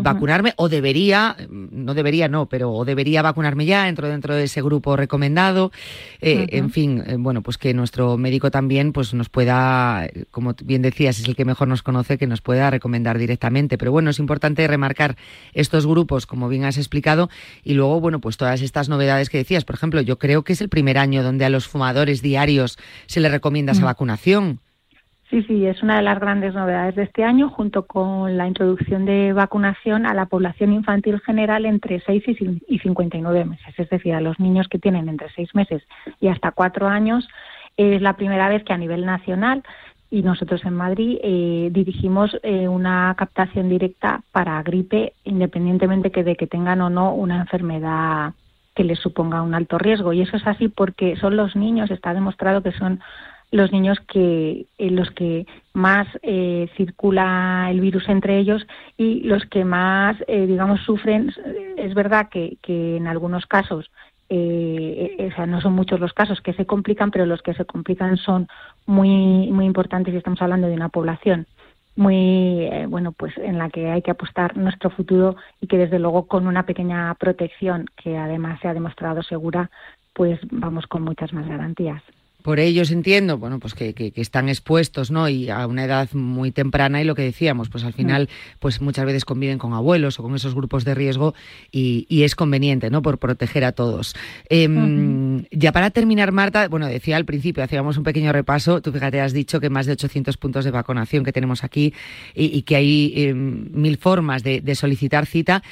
vacunarme, 0.02 0.52
o 0.56 0.68
debería, 0.68 1.34
no 1.48 1.94
debería, 1.94 2.28
no, 2.28 2.44
pero 2.44 2.70
o 2.70 2.84
debería 2.84 3.22
vacunarme 3.22 3.64
ya, 3.64 3.88
entro 3.88 4.06
dentro 4.06 4.34
de 4.34 4.44
ese 4.44 4.60
grupo 4.60 4.96
recomendado. 4.96 5.72
En 6.20 6.68
fin, 6.68 7.02
bueno, 7.20 7.40
pues 7.40 7.56
que 7.56 7.72
nuestro 7.72 8.18
médico 8.18 8.50
también 8.50 8.92
pues 8.92 9.14
nos 9.14 9.30
pueda, 9.30 10.10
como 10.30 10.54
bien 10.62 10.82
decías, 10.82 11.18
es 11.20 11.26
el 11.26 11.34
que 11.34 11.46
mejor 11.46 11.68
nos 11.68 11.82
conoce, 11.82 12.18
que 12.18 12.26
nos 12.26 12.42
pueda 12.42 12.68
recomendar 12.68 13.16
directamente. 13.16 13.78
Pero 13.78 13.92
bueno, 13.92 14.10
es 14.10 14.18
importante 14.18 14.68
remarcar 14.68 15.16
estos 15.54 15.86
grupos, 15.86 16.26
como 16.26 16.50
bien 16.50 16.64
has 16.64 16.76
explicado, 16.76 17.30
y 17.64 17.72
luego, 17.72 17.98
bueno, 17.98 18.20
pues 18.20 18.36
todas 18.36 18.60
estas 18.60 18.90
novedades 18.90 19.30
que 19.30 19.38
decías. 19.38 19.64
Por 19.64 19.76
ejemplo, 19.76 20.02
yo 20.02 20.18
creo 20.18 20.44
que 20.44 20.52
es 20.52 20.60
el 20.60 20.68
primer 20.68 20.98
año 20.98 21.22
donde 21.22 21.46
a 21.46 21.48
los 21.48 21.66
fumadores 21.66 22.20
diarios 22.20 22.71
se 23.06 23.20
le 23.20 23.28
recomienda 23.28 23.72
esa 23.72 23.82
mm. 23.82 23.86
vacunación. 23.86 24.60
Sí, 25.32 25.42
sí, 25.44 25.64
es 25.64 25.82
una 25.82 25.96
de 25.96 26.02
las 26.02 26.20
grandes 26.20 26.52
novedades 26.52 26.94
de 26.94 27.04
este 27.04 27.24
año, 27.24 27.48
junto 27.48 27.86
con 27.86 28.36
la 28.36 28.46
introducción 28.46 29.06
de 29.06 29.32
vacunación 29.32 30.04
a 30.04 30.12
la 30.12 30.26
población 30.26 30.74
infantil 30.74 31.22
general 31.22 31.64
entre 31.64 32.00
6 32.00 32.22
y 32.68 32.78
59 32.78 33.44
meses, 33.46 33.74
es 33.78 33.88
decir, 33.88 34.12
a 34.12 34.20
los 34.20 34.38
niños 34.38 34.68
que 34.68 34.78
tienen 34.78 35.08
entre 35.08 35.30
6 35.34 35.54
meses 35.54 35.82
y 36.20 36.28
hasta 36.28 36.50
4 36.50 36.86
años. 36.86 37.26
Es 37.78 38.02
la 38.02 38.14
primera 38.16 38.50
vez 38.50 38.62
que 38.62 38.74
a 38.74 38.76
nivel 38.76 39.06
nacional 39.06 39.62
y 40.10 40.22
nosotros 40.22 40.62
en 40.66 40.74
Madrid 40.74 41.18
eh, 41.22 41.70
dirigimos 41.72 42.36
eh, 42.42 42.68
una 42.68 43.14
captación 43.16 43.70
directa 43.70 44.20
para 44.32 44.62
gripe, 44.62 45.14
independientemente 45.24 46.10
que 46.10 46.24
de 46.24 46.36
que 46.36 46.46
tengan 46.46 46.82
o 46.82 46.90
no 46.90 47.14
una 47.14 47.40
enfermedad 47.40 48.34
que 48.74 48.84
les 48.84 48.98
suponga 48.98 49.42
un 49.42 49.54
alto 49.54 49.78
riesgo. 49.78 50.12
Y 50.12 50.22
eso 50.22 50.36
es 50.36 50.46
así 50.46 50.68
porque 50.68 51.16
son 51.16 51.36
los 51.36 51.56
niños, 51.56 51.90
está 51.90 52.14
demostrado 52.14 52.62
que 52.62 52.72
son 52.72 53.00
los 53.50 53.70
niños 53.70 53.98
que 54.08 54.66
en 54.78 54.96
los 54.96 55.10
que 55.10 55.46
más 55.74 56.08
eh, 56.22 56.70
circula 56.76 57.68
el 57.70 57.80
virus 57.80 58.08
entre 58.08 58.38
ellos 58.38 58.66
y 58.96 59.20
los 59.24 59.44
que 59.44 59.64
más, 59.64 60.16
eh, 60.26 60.46
digamos, 60.46 60.80
sufren. 60.80 61.32
Es 61.76 61.94
verdad 61.94 62.30
que, 62.30 62.56
que 62.62 62.96
en 62.96 63.06
algunos 63.06 63.44
casos, 63.46 63.90
eh, 64.30 65.28
o 65.30 65.36
sea, 65.36 65.44
no 65.44 65.60
son 65.60 65.74
muchos 65.74 66.00
los 66.00 66.14
casos 66.14 66.40
que 66.40 66.54
se 66.54 66.64
complican, 66.64 67.10
pero 67.10 67.26
los 67.26 67.42
que 67.42 67.52
se 67.52 67.66
complican 67.66 68.16
son 68.16 68.48
muy, 68.86 69.50
muy 69.50 69.66
importantes 69.66 70.14
y 70.14 70.16
estamos 70.16 70.40
hablando 70.40 70.68
de 70.68 70.74
una 70.74 70.88
población 70.88 71.46
muy 71.96 72.64
eh, 72.64 72.86
bueno 72.88 73.12
pues 73.12 73.36
en 73.38 73.58
la 73.58 73.70
que 73.70 73.90
hay 73.90 74.02
que 74.02 74.10
apostar 74.10 74.56
nuestro 74.56 74.90
futuro 74.90 75.36
y 75.60 75.66
que 75.66 75.78
desde 75.78 75.98
luego 75.98 76.26
con 76.26 76.46
una 76.46 76.64
pequeña 76.64 77.14
protección 77.16 77.86
que 78.02 78.16
además 78.16 78.60
se 78.60 78.68
ha 78.68 78.74
demostrado 78.74 79.22
segura 79.22 79.70
pues 80.14 80.40
vamos 80.50 80.86
con 80.86 81.02
muchas 81.02 81.32
más 81.32 81.46
garantías 81.46 82.02
por 82.42 82.60
ellos 82.60 82.90
entiendo, 82.90 83.38
bueno, 83.38 83.58
pues 83.58 83.74
que, 83.74 83.94
que, 83.94 84.12
están 84.16 84.48
expuestos, 84.48 85.10
¿no? 85.10 85.28
Y 85.28 85.48
a 85.48 85.66
una 85.66 85.84
edad 85.84 86.12
muy 86.12 86.50
temprana 86.50 87.00
y 87.00 87.04
lo 87.04 87.14
que 87.14 87.22
decíamos, 87.22 87.68
pues 87.68 87.84
al 87.84 87.92
final, 87.92 88.28
pues 88.58 88.80
muchas 88.80 89.06
veces 89.06 89.24
conviven 89.24 89.58
con 89.58 89.72
abuelos 89.72 90.18
o 90.18 90.22
con 90.22 90.34
esos 90.34 90.54
grupos 90.54 90.84
de 90.84 90.94
riesgo 90.94 91.34
y, 91.70 92.06
y 92.08 92.24
es 92.24 92.34
conveniente, 92.34 92.90
¿no? 92.90 93.02
Por 93.02 93.18
proteger 93.18 93.64
a 93.64 93.72
todos. 93.72 94.14
Em, 94.48 95.44
ya 95.50 95.72
para 95.72 95.90
terminar, 95.90 96.32
Marta, 96.32 96.68
bueno, 96.68 96.86
decía 96.86 97.16
al 97.16 97.24
principio, 97.24 97.62
hacíamos 97.62 97.96
un 97.96 98.04
pequeño 98.04 98.32
repaso, 98.32 98.80
tú 98.80 98.92
fíjate, 98.92 99.20
has 99.20 99.32
dicho 99.32 99.60
que 99.60 99.70
más 99.70 99.86
de 99.86 99.92
800 99.92 100.36
puntos 100.36 100.64
de 100.64 100.70
vacunación 100.70 101.24
que 101.24 101.32
tenemos 101.32 101.64
aquí 101.64 101.94
y, 102.34 102.62
que 102.62 102.76
hay 102.76 103.12
em, 103.16 103.70
mil 103.72 103.96
formas 103.96 104.42
de, 104.42 104.60
de 104.60 104.74
solicitar 104.74 105.26
cita. 105.26 105.62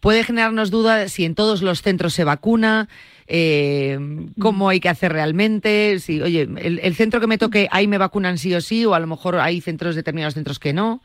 Puede 0.00 0.24
generarnos 0.24 0.70
duda 0.70 1.08
si 1.08 1.24
en 1.24 1.34
todos 1.34 1.62
los 1.62 1.82
centros 1.82 2.14
se 2.14 2.24
vacuna, 2.24 2.88
eh, 3.28 3.98
cómo 4.40 4.70
hay 4.70 4.80
que 4.80 4.88
hacer 4.88 5.12
realmente, 5.12 5.98
si, 5.98 6.22
oye, 6.22 6.48
el, 6.56 6.94
centro 6.94 7.20
que 7.20 7.26
me 7.26 7.36
toque, 7.36 7.68
ahí 7.70 7.86
me 7.86 7.98
vacunan 7.98 8.38
sí 8.38 8.54
o 8.54 8.60
sí, 8.62 8.86
o 8.86 8.94
a 8.94 9.00
lo 9.00 9.06
mejor 9.06 9.36
hay 9.36 9.60
centros, 9.60 9.94
determinados 9.94 10.34
centros 10.34 10.58
que 10.58 10.72
no. 10.72 11.02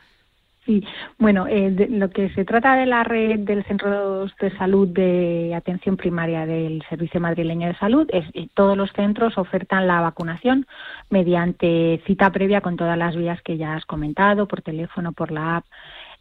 Sí, 0.65 0.81
bueno, 1.19 1.45
eh, 1.47 1.87
lo 1.89 2.09
que 2.09 2.29
se 2.29 2.45
trata 2.45 2.77
de 2.77 2.85
la 2.85 3.03
red 3.03 3.39
del 3.39 3.65
Centro 3.65 4.25
de 4.39 4.57
Salud 4.57 4.87
de 4.87 5.53
Atención 5.53 5.97
Primaria 5.97 6.45
del 6.45 6.81
Servicio 6.87 7.19
Madrileño 7.19 7.67
de 7.67 7.75
Salud 7.75 8.07
es 8.13 8.23
que 8.31 8.47
todos 8.53 8.77
los 8.77 8.89
centros 8.93 9.37
ofertan 9.37 9.87
la 9.87 9.99
vacunación 9.99 10.65
mediante 11.09 12.01
cita 12.07 12.31
previa 12.31 12.61
con 12.61 12.77
todas 12.77 12.97
las 12.97 13.17
vías 13.17 13.41
que 13.41 13.57
ya 13.57 13.75
has 13.75 13.85
comentado, 13.85 14.47
por 14.47 14.61
teléfono, 14.61 15.11
por 15.11 15.31
la 15.31 15.57
app. 15.57 15.65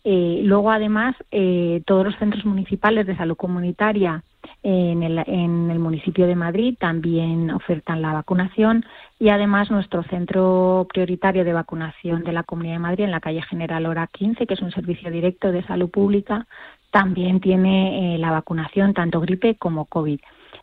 Eh, 0.04 0.40
luego, 0.44 0.70
además, 0.70 1.14
eh, 1.30 1.82
todos 1.86 2.04
los 2.04 2.16
centros 2.16 2.44
municipales 2.44 3.06
de 3.06 3.16
salud 3.16 3.36
comunitaria 3.36 4.22
en 4.64 5.02
el, 5.02 5.78
municipio 5.78 6.26
de 6.26 6.36
Madrid 6.36 6.76
también 6.78 7.50
ofertan 7.50 8.02
la 8.02 8.12
vacunación 8.12 8.84
y 9.18 9.28
además 9.28 9.70
nuestro 9.70 10.02
centro 10.04 10.86
prioritario 10.92 11.44
de 11.44 11.52
vacunación 11.52 12.22
de 12.22 12.32
la 12.32 12.42
Comunidad 12.44 12.74
de 12.74 12.78
Madrid 12.80 13.04
en 13.04 13.10
la 13.10 13.20
calle 13.20 13.42
General 13.42 13.86
Hora 13.86 14.08
15, 14.08 14.46
que 14.46 14.54
es 14.54 14.62
un 14.62 14.72
servicio 14.72 15.10
directo 15.10 15.50
de 15.50 15.64
salud 15.64 15.90
pública, 15.90 16.46
también 16.90 17.40
tiene 17.40 18.14
eh, 18.14 18.18
la 18.18 18.30
vacunación 18.30 18.94
tanto 18.94 19.20
gripe 19.20 19.56
como 19.56 19.86
COVID. 19.86 20.20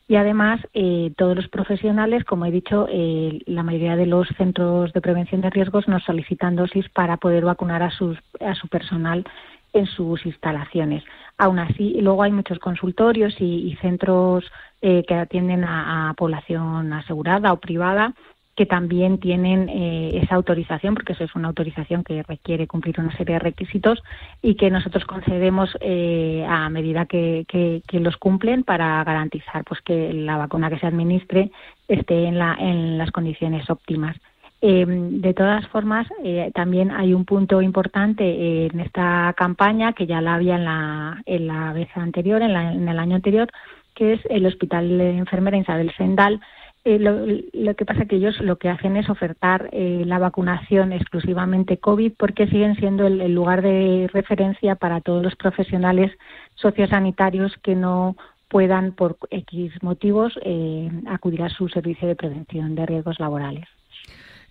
Y 0.09 0.15
además, 0.15 0.59
eh, 0.73 1.13
todos 1.17 1.35
los 1.35 1.47
profesionales, 1.49 2.23
como 2.23 2.47
he 2.47 2.49
dicho, 2.49 2.87
eh, 2.89 3.43
la 3.45 3.61
mayoría 3.61 3.95
de 3.95 4.07
los 4.07 4.27
centros 4.37 4.91
de 4.91 5.01
prevención 5.01 5.41
de 5.41 5.51
riesgos 5.51 5.87
nos 5.87 6.03
solicitan 6.03 6.55
dosis 6.55 6.89
para 6.89 7.17
poder 7.17 7.45
vacunar 7.45 7.83
a, 7.83 7.91
sus, 7.91 8.17
a 8.39 8.55
su 8.55 8.67
personal 8.69 9.23
en 9.71 9.85
sus 9.85 10.25
instalaciones. 10.25 11.03
Aún 11.37 11.59
así, 11.59 11.95
luego 12.01 12.23
hay 12.23 12.31
muchos 12.31 12.57
consultorios 12.57 13.35
y, 13.39 13.77
centros 13.81 14.51
eh, 14.81 15.03
que 15.07 15.13
atienden 15.13 15.63
a, 15.63 16.15
población 16.17 16.91
asegurada 16.91 17.53
o 17.53 17.59
privada 17.59 18.15
que 18.59 18.65
también 18.65 19.19
tienen 19.19 19.69
eh, 19.69 20.19
esa 20.21 20.35
autorización, 20.35 20.93
porque 20.93 21.13
eso 21.13 21.23
es 21.23 21.33
una 21.33 21.47
autorización 21.47 22.03
que 22.03 22.23
requiere 22.23 22.67
cumplir 22.67 22.99
una 22.99 23.15
serie 23.15 23.35
de 23.35 23.39
requisitos 23.39 24.03
y 24.41 24.55
que 24.55 24.69
nosotros 24.69 25.05
concedemos 25.05 25.77
eh, 25.79 26.45
a 26.45 26.67
medida 26.69 27.05
que, 27.05 27.45
que, 27.47 27.99
los 28.01 28.17
cumplen 28.17 28.65
para 28.65 29.01
garantizar 29.05 29.63
pues 29.63 29.79
que 29.79 30.11
la 30.11 30.35
vacuna 30.35 30.69
que 30.69 30.77
se 30.77 30.87
administre 30.87 31.51
esté 31.87 32.25
en, 32.25 32.37
la, 32.37 32.57
en 32.59 32.97
las 32.97 33.11
condiciones 33.11 33.69
óptimas. 33.69 34.17
Eh, 34.61 34.85
de 34.85 35.33
todas 35.33 35.65
formas, 35.69 36.05
también 36.53 36.91
hay 36.91 37.13
un 37.13 37.23
punto 37.23 37.61
importante 37.61 38.65
en 38.65 38.77
esta 38.81 39.33
campaña 39.37 39.93
que 39.93 40.05
ya 40.05 40.19
la 40.19 40.33
había 40.35 40.55
en 40.57 40.65
la, 40.65 41.21
en 41.25 41.47
la 41.47 41.71
vez 41.71 41.87
anterior, 41.95 42.41
en, 42.41 42.57
en, 42.57 42.89
el 42.89 42.99
año 42.99 43.15
anterior, 43.15 43.47
que 43.95 44.15
es 44.15 44.19
el 44.29 44.45
Hospital 44.45 44.97
de 44.97 45.17
Enfermera 45.17 45.57
Isabel 45.57 45.93
Sendal, 45.95 46.41
eh, 46.89 46.99
lo, 46.99 47.25
lo, 47.53 47.75
que 47.75 47.85
pasa 47.85 48.03
es 48.03 48.09
que 48.09 48.15
ellos 48.15 48.39
lo 48.39 48.57
que 48.57 48.69
hacen 48.69 48.97
es 48.97 49.09
ofertar 49.09 49.69
eh, 49.71 50.03
la 50.05 50.19
vacunación 50.19 50.91
exclusivamente 50.91 51.77
COVID 51.77 52.13
porque 52.17 52.47
siguen 52.47 52.75
siendo 52.75 53.05
el, 53.05 53.21
el, 53.21 53.33
lugar 53.33 53.61
de 53.61 54.09
referencia 54.11 54.75
para 54.75 55.01
todos 55.01 55.23
los 55.23 55.35
profesionales 55.35 56.11
sociosanitarios 56.55 57.55
que 57.61 57.75
no 57.75 58.15
puedan, 58.47 58.93
por 58.93 59.17
X 59.29 59.71
motivos, 59.81 60.33
eh, 60.43 60.89
acudir 61.07 61.43
a 61.43 61.49
su 61.49 61.69
servicio 61.69 62.07
de 62.07 62.15
prevención 62.15 62.75
de 62.75 62.85
riesgos 62.85 63.19
laborales. 63.19 63.67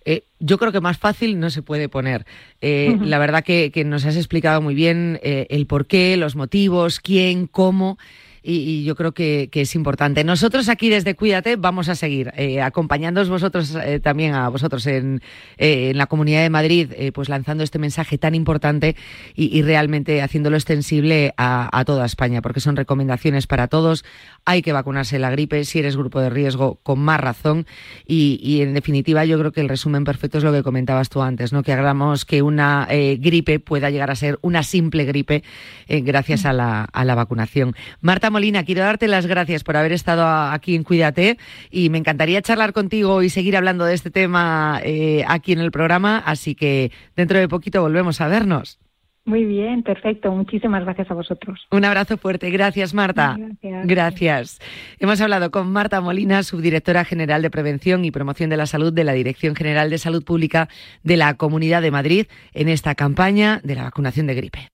Eh, 0.05 0.23
yo 0.39 0.57
creo 0.57 0.71
que 0.71 0.81
más 0.81 0.97
fácil 0.97 1.39
no 1.39 1.49
se 1.49 1.61
puede 1.61 1.89
poner. 1.89 2.25
Eh, 2.61 2.91
uh 2.91 2.93
-huh. 2.93 3.05
La 3.05 3.19
verdad 3.19 3.43
que, 3.43 3.71
que, 3.71 3.83
nos 3.83 4.05
has 4.05 4.15
explicado 4.15 4.61
muy 4.61 4.73
bien 4.73 5.19
eh, 5.21 5.47
el 5.49 5.67
por 5.67 5.85
qué, 5.85 6.15
los 6.17 6.35
motivos, 6.35 6.99
quién, 6.99 7.47
cómo 7.47 7.97
y, 8.43 8.83
yo 8.83 8.95
creo 8.95 9.13
que, 9.13 9.49
es 9.51 9.75
importante. 9.75 10.23
Nosotros 10.23 10.69
aquí 10.69 10.89
desde 10.89 11.15
Cuídate 11.15 11.57
vamos 11.57 11.89
a 11.89 11.95
seguir 11.95 12.31
eh, 12.37 12.61
acompañándoos 12.61 13.29
vosotros 13.29 13.75
eh, 13.75 13.99
también 13.99 14.33
a 14.33 14.47
vosotros 14.49 14.85
en, 14.87 15.21
eh, 15.57 15.89
en, 15.89 15.97
la 15.97 16.07
Comunidad 16.07 16.41
de 16.41 16.49
Madrid, 16.49 16.91
eh, 16.95 17.11
pues 17.11 17.29
lanzando 17.29 17.63
este 17.63 17.79
mensaje 17.79 18.17
tan 18.17 18.35
importante 18.35 18.95
y, 19.35 19.61
realmente 19.61 20.21
haciéndolo 20.21 20.55
extensible 20.55 21.33
a, 21.37 21.83
toda 21.85 22.05
España, 22.05 22.41
porque 22.41 22.59
son 22.59 22.75
recomendaciones 22.75 23.47
para 23.47 23.67
todos. 23.67 24.05
Hay 24.45 24.61
que 24.61 24.73
vacunarse 24.73 25.19
la 25.19 25.29
gripe, 25.29 25.65
si 25.65 25.79
eres 25.79 25.97
grupo 25.97 26.19
de 26.19 26.29
riesgo, 26.29 26.79
con 26.83 26.99
más 26.99 27.19
razón. 27.19 27.65
Y, 28.07 28.39
y 28.41 28.61
en 28.61 28.73
definitiva, 28.73 29.25
yo 29.25 29.37
creo 29.37 29.51
que 29.51 29.61
el 29.61 29.69
resumen 29.69 30.03
perfecto 30.03 30.37
es 30.37 30.43
lo 30.43 30.53
que 30.53 30.63
comentabas 30.63 31.09
tú 31.09 31.21
antes, 31.21 31.51
¿no? 31.51 31.63
Que 31.63 31.73
hagamos 31.73 32.25
que 32.25 32.41
una 32.41 32.87
gripe 32.89 33.59
pueda 33.59 33.89
llegar 33.89 34.11
a 34.11 34.15
ser 34.15 34.39
una 34.41 34.63
simple 34.63 35.05
gripe 35.05 35.43
gracias 35.87 36.45
a 36.45 36.53
la, 36.53 36.83
a 36.83 37.05
la 37.05 37.15
vacunación. 37.15 37.75
Marta 38.01 38.28
Molina, 38.29 38.63
quiero 38.63 38.81
darte 38.81 39.07
las 39.07 39.27
gracias 39.27 39.63
por 39.63 39.77
haber 39.77 39.91
estado 39.91 40.25
aquí 40.25 40.75
en 40.75 40.83
Cuídate 40.83 41.37
y 41.69 41.89
me 41.89 41.97
encantaría 41.97 42.41
charlar 42.41 42.73
contigo 42.73 43.21
y 43.21 43.29
seguir 43.29 43.57
hablando 43.57 43.85
de 43.85 43.93
este 43.93 44.11
tema 44.11 44.79
eh, 44.83 45.23
aquí 45.27 45.51
en 45.51 45.59
el 45.59 45.71
programa, 45.71 46.17
así 46.19 46.55
que 46.55 46.91
dentro 47.15 47.39
de 47.39 47.47
poquito 47.47 47.81
volvemos 47.81 48.21
a 48.21 48.27
vernos. 48.27 48.79
Muy 49.25 49.45
bien, 49.45 49.83
perfecto. 49.83 50.31
Muchísimas 50.31 50.83
gracias 50.83 51.11
a 51.11 51.13
vosotros. 51.13 51.59
Un 51.69 51.85
abrazo 51.85 52.17
fuerte. 52.17 52.49
Gracias, 52.49 52.95
Marta. 52.95 53.35
Gracias. 53.37 53.87
gracias. 53.87 54.59
Hemos 54.97 55.21
hablado 55.21 55.51
con 55.51 55.71
Marta 55.71 56.01
Molina, 56.01 56.41
subdirectora 56.41 57.05
general 57.05 57.43
de 57.43 57.51
Prevención 57.51 58.05
y 58.05 58.11
Promoción 58.11 58.49
de 58.49 58.57
la 58.57 58.65
Salud 58.65 58.91
de 58.91 59.03
la 59.03 59.13
Dirección 59.13 59.55
General 59.55 59.91
de 59.91 59.99
Salud 59.99 60.23
Pública 60.23 60.67
de 61.03 61.17
la 61.17 61.35
Comunidad 61.35 61.83
de 61.83 61.91
Madrid 61.91 62.25
en 62.53 62.69
esta 62.69 62.95
campaña 62.95 63.61
de 63.63 63.75
la 63.75 63.83
vacunación 63.83 64.25
de 64.25 64.33
gripe. 64.33 64.69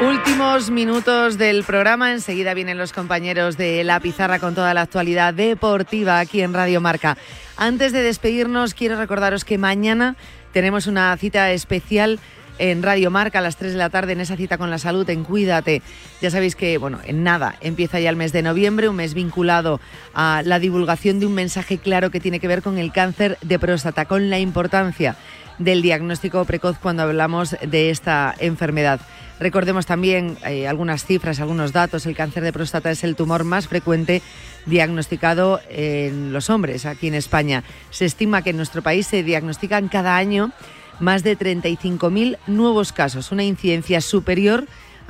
Últimos 0.00 0.70
minutos 0.70 1.38
del 1.38 1.64
programa. 1.64 2.12
Enseguida 2.12 2.54
vienen 2.54 2.78
los 2.78 2.92
compañeros 2.92 3.56
de 3.56 3.82
La 3.82 3.98
Pizarra 3.98 4.38
con 4.38 4.54
toda 4.54 4.72
la 4.72 4.82
actualidad 4.82 5.34
deportiva 5.34 6.20
aquí 6.20 6.40
en 6.40 6.54
Radio 6.54 6.80
Marca. 6.80 7.18
Antes 7.56 7.92
de 7.92 8.02
despedirnos, 8.02 8.74
quiero 8.74 8.96
recordaros 8.96 9.44
que 9.44 9.58
mañana 9.58 10.14
tenemos 10.52 10.86
una 10.86 11.16
cita 11.16 11.50
especial 11.50 12.20
en 12.58 12.84
Radio 12.84 13.10
Marca 13.10 13.40
a 13.40 13.42
las 13.42 13.56
3 13.56 13.72
de 13.72 13.78
la 13.78 13.90
tarde 13.90 14.12
en 14.12 14.20
esa 14.20 14.36
cita 14.36 14.56
con 14.56 14.70
la 14.70 14.78
salud 14.78 15.08
en 15.10 15.24
Cuídate. 15.24 15.82
Ya 16.22 16.30
sabéis 16.30 16.54
que, 16.54 16.78
bueno, 16.78 17.00
en 17.04 17.24
nada 17.24 17.56
empieza 17.60 17.98
ya 17.98 18.10
el 18.10 18.16
mes 18.16 18.32
de 18.32 18.42
noviembre, 18.42 18.88
un 18.88 18.96
mes 18.96 19.14
vinculado 19.14 19.80
a 20.14 20.42
la 20.44 20.60
divulgación 20.60 21.18
de 21.18 21.26
un 21.26 21.34
mensaje 21.34 21.78
claro 21.78 22.12
que 22.12 22.20
tiene 22.20 22.38
que 22.38 22.46
ver 22.46 22.62
con 22.62 22.78
el 22.78 22.92
cáncer 22.92 23.36
de 23.42 23.58
próstata, 23.58 24.04
con 24.04 24.30
la 24.30 24.38
importancia 24.38 25.16
del 25.58 25.82
diagnóstico 25.82 26.44
precoz 26.44 26.78
cuando 26.78 27.02
hablamos 27.02 27.56
de 27.66 27.90
esta 27.90 28.34
enfermedad. 28.38 29.00
Recordemos 29.40 29.86
también 29.86 30.36
eh, 30.44 30.66
algunas 30.66 31.04
cifras, 31.04 31.40
algunos 31.40 31.72
datos. 31.72 32.06
El 32.06 32.16
cáncer 32.16 32.42
de 32.42 32.52
próstata 32.52 32.90
es 32.90 33.04
el 33.04 33.16
tumor 33.16 33.44
más 33.44 33.68
frecuente 33.68 34.22
diagnosticado 34.66 35.60
en 35.70 36.32
los 36.32 36.50
hombres 36.50 36.86
aquí 36.86 37.06
en 37.08 37.14
España. 37.14 37.62
Se 37.90 38.04
estima 38.04 38.42
que 38.42 38.50
en 38.50 38.56
nuestro 38.56 38.82
país 38.82 39.06
se 39.06 39.22
diagnostican 39.22 39.88
cada 39.88 40.16
año 40.16 40.52
más 41.00 41.22
de 41.22 41.38
35.000 41.38 42.38
nuevos 42.48 42.92
casos, 42.92 43.30
una 43.30 43.44
incidencia 43.44 44.00
superior 44.00 44.66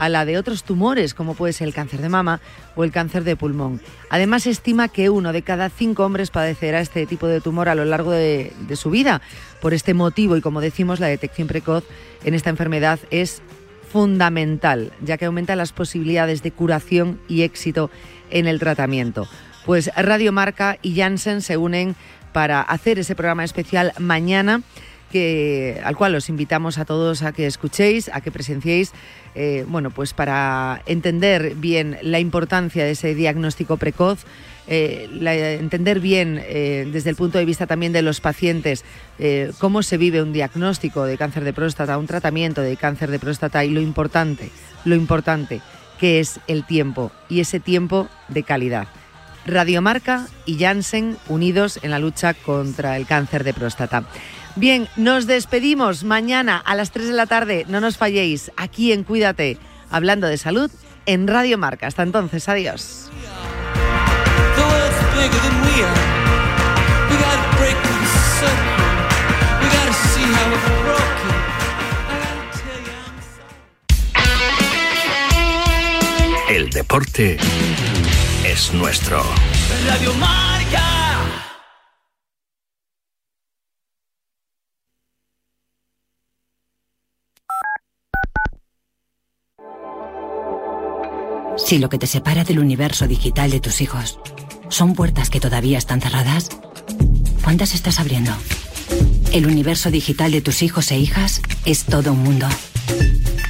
la 0.09 0.25
de 0.25 0.39
otros 0.39 0.63
tumores, 0.63 1.15
como 1.15 1.35
puede 1.35 1.53
ser 1.53 1.67
el 1.67 1.75
cáncer 1.75 2.01
de 2.01 2.09
mama 2.09 2.41
o 2.77 2.85
el 2.85 2.93
cáncer 2.93 3.25
de 3.25 3.35
pulmón. 3.35 3.81
Además, 4.11 4.45
se 4.45 4.51
estima 4.51 4.89
que 4.89 5.11
uno 5.11 5.33
de 5.33 5.43
cada 5.43 5.71
cinco 5.71 6.05
hombres 6.05 6.31
padecerá 6.31 6.81
este 6.81 7.07
tipo 7.07 7.27
de 7.27 7.41
tumor 7.41 7.69
a 7.69 7.75
lo 7.75 7.85
largo 7.85 8.13
de, 8.13 8.53
de 8.69 8.77
su 8.77 8.91
vida. 8.91 9.21
Por 9.61 9.75
este 9.75 9.95
motivo, 9.95 10.37
y 10.37 10.41
como 10.41 10.61
decimos, 10.61 11.01
la 11.01 11.09
detección 11.09 11.49
precoz 11.49 11.85
en 12.23 12.35
esta 12.35 12.51
enfermedad 12.51 13.01
es 13.11 13.43
fundamental, 13.91 14.93
ya 15.03 15.17
que 15.17 15.25
aumenta 15.25 15.57
las 15.57 15.73
posibilidades 15.73 16.43
de 16.43 16.53
curación 16.53 17.21
y 17.29 17.43
éxito 17.43 17.91
en 18.31 18.47
el 18.47 18.59
tratamiento. 18.59 19.27
Pues 19.65 19.91
Radio 19.97 20.33
Marca 20.33 20.79
y 20.81 20.95
Janssen 20.97 21.43
se 21.43 21.57
unen 21.57 21.97
para 22.33 22.61
hacer 22.61 22.99
ese 22.99 23.15
programa 23.15 23.45
especial 23.45 23.93
mañana. 23.99 24.63
Que, 25.11 25.81
al 25.85 25.97
cual 25.97 26.15
os 26.15 26.29
invitamos 26.29 26.77
a 26.77 26.85
todos 26.85 27.23
a 27.23 27.33
que 27.33 27.47
escuchéis, 27.47 28.11
a 28.13 28.21
que 28.21 28.31
presenciéis, 28.31 28.93
eh, 29.35 29.65
bueno, 29.67 29.91
pues 29.91 30.13
para 30.13 30.83
entender 30.87 31.55
bien 31.55 31.97
la 32.03 32.21
importancia 32.21 32.85
de 32.85 32.91
ese 32.91 33.15
diagnóstico 33.15 33.77
precoz, 33.77 34.25
eh, 34.67 35.09
entender 35.59 36.01
bien 36.01 36.43
eh, 36.45 36.87
desde 36.93 37.09
el 37.09 37.17
punto 37.17 37.39
de 37.39 37.47
vista 37.47 37.67
también 37.67 37.93
de 37.93 38.03
los 38.03 38.21
pacientes 38.21 38.85
cómo 39.59 39.83
se 39.83 39.97
vive 39.97 40.23
un 40.23 40.33
diagnóstico 40.33 41.05
de 41.05 41.17
cáncer 41.17 41.43
de 41.43 41.53
próstata, 41.53 41.99
un 41.99 42.07
tratamiento 42.07 42.61
de 42.61 42.77
cáncer 42.77 43.11
de 43.11 43.19
próstata 43.19 43.65
y 43.65 43.71
lo 43.71 43.81
importante, 43.81 44.51
lo 44.85 44.95
importante 44.95 45.61
que 45.99 46.21
es 46.21 46.41
el 46.47 46.65
tiempo 46.65 47.11
y 47.29 47.41
ese 47.41 47.61
tiempo 47.61 48.09
de 48.29 48.43
calidad. 48.45 48.89
Radiomarca 49.47 50.27
y 50.45 50.59
Janssen 50.59 51.17
unidos 51.29 51.81
en 51.83 51.91
la 51.91 51.99
lucha 51.99 52.35
contra 52.35 52.97
el 52.97 53.07
cáncer 53.07 53.45
de 53.45 53.55
próstata. 53.55 54.05
Bien, 54.57 54.89
nos 54.97 55.27
despedimos 55.27 56.05
mañana 56.05 56.57
a 56.57 56.75
las 56.75 56.91
3 56.91 57.09
de 57.09 57.13
la 57.13 57.27
tarde. 57.27 57.65
No 57.69 57.81
nos 57.81 57.97
falléis 57.97 58.51
aquí 58.57 58.93
en 58.93 59.05
Cuídate, 59.05 59.59
hablando 59.91 60.27
de 60.27 60.37
salud 60.37 60.71
en 61.07 61.27
Radio 61.27 61.59
Marca. 61.59 61.87
Hasta 61.87 62.03
entonces, 62.03 62.49
adiós. 62.49 63.11
El 76.49 76.71
deporte 76.71 77.37
es 78.45 78.73
nuestro. 78.73 79.23
Radio 79.87 80.13
Marca. 80.15 80.58
Si 91.59 91.79
lo 91.79 91.89
que 91.89 91.99
te 91.99 92.07
separa 92.07 92.45
del 92.45 92.59
universo 92.59 93.07
digital 93.07 93.51
de 93.51 93.61
tus 93.61 93.81
hijos 93.81 94.19
son 94.69 94.95
puertas 94.95 95.31
que 95.31 95.41
todavía 95.41 95.79
están 95.79 96.01
cerradas, 96.01 96.49
¿cuántas 97.43 97.75
estás 97.75 98.01
abriendo? 98.01 98.33
El 99.33 99.47
universo 99.47 99.91
digital 99.91 100.33
de 100.33 100.41
tus 100.41 100.63
hijos 100.63 100.91
e 100.91 100.99
hijas 100.99 101.43
es 101.65 101.85
todo 101.85 102.13
un 102.13 102.23
mundo. 102.23 102.49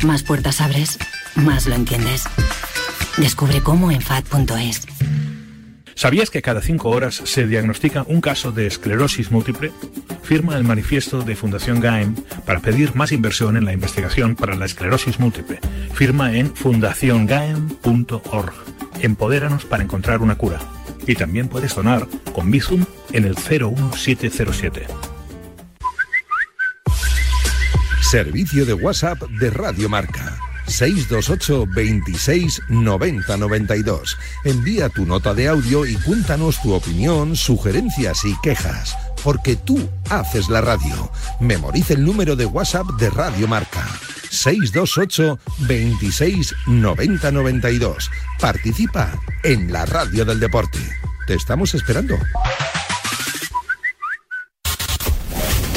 Más 0.02 0.22
puertas 0.22 0.60
abres, 0.60 0.98
más 1.36 1.66
lo 1.66 1.74
entiendes. 1.74 2.24
Descubre 3.16 3.62
cómo 3.62 3.90
en 3.90 4.00
FAD.es. 4.00 4.86
¿Sabías 5.94 6.30
que 6.30 6.42
cada 6.42 6.60
cinco 6.60 6.90
horas 6.90 7.22
se 7.24 7.46
diagnostica 7.46 8.04
un 8.06 8.20
caso 8.20 8.52
de 8.52 8.66
esclerosis 8.66 9.30
múltiple? 9.30 9.72
Firma 10.28 10.56
el 10.58 10.64
manifiesto 10.64 11.22
de 11.22 11.34
Fundación 11.34 11.80
GAEM 11.80 12.14
para 12.44 12.60
pedir 12.60 12.94
más 12.94 13.12
inversión 13.12 13.56
en 13.56 13.64
la 13.64 13.72
investigación 13.72 14.36
para 14.36 14.56
la 14.56 14.66
esclerosis 14.66 15.18
múltiple. 15.18 15.58
Firma 15.94 16.36
en 16.36 16.54
fundaciongaem.org. 16.54 18.52
Empodéranos 19.00 19.64
para 19.64 19.82
encontrar 19.82 20.20
una 20.20 20.34
cura. 20.36 20.58
Y 21.06 21.14
también 21.14 21.48
puedes 21.48 21.74
donar 21.74 22.06
con 22.34 22.50
Bizum 22.50 22.84
en 23.12 23.24
el 23.24 23.36
01707. 23.36 24.86
Servicio 28.02 28.66
de 28.66 28.74
WhatsApp 28.74 29.22
de 29.40 29.48
Radio 29.48 29.88
Marca. 29.88 30.38
628 30.66 31.64
26 31.74 32.60
90 32.68 33.34
92. 33.38 34.18
Envía 34.44 34.90
tu 34.90 35.06
nota 35.06 35.32
de 35.32 35.48
audio 35.48 35.86
y 35.86 35.94
cuéntanos 35.94 36.60
tu 36.60 36.74
opinión, 36.74 37.34
sugerencias 37.34 38.26
y 38.26 38.38
quejas. 38.42 38.94
Porque 39.22 39.56
tú 39.56 39.88
haces 40.10 40.48
la 40.48 40.60
radio. 40.60 41.10
Memoriza 41.40 41.94
el 41.94 42.04
número 42.04 42.36
de 42.36 42.46
WhatsApp 42.46 42.86
de 42.98 43.10
Radio 43.10 43.48
Marca. 43.48 43.86
628 44.30 45.38
26 45.58 46.54
90 46.66 47.30
92. 47.30 48.10
Participa 48.40 49.12
en 49.42 49.72
la 49.72 49.86
radio 49.86 50.24
del 50.24 50.40
deporte. 50.40 50.78
Te 51.26 51.34
estamos 51.34 51.74
esperando. 51.74 52.18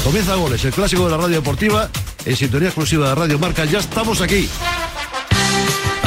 Comienza 0.04 0.36
Goles, 0.36 0.66
el 0.66 0.74
clásico 0.74 1.06
de 1.06 1.12
la 1.12 1.18
radio 1.18 1.36
deportiva, 1.36 1.90
en 2.26 2.36
sintonía 2.36 2.70
exclusiva 2.70 3.10
de 3.10 3.16
Radio 3.16 3.40
Marca. 3.40 3.66
Ya 3.66 3.80
estamos 3.80 4.22
aquí. 4.22 4.50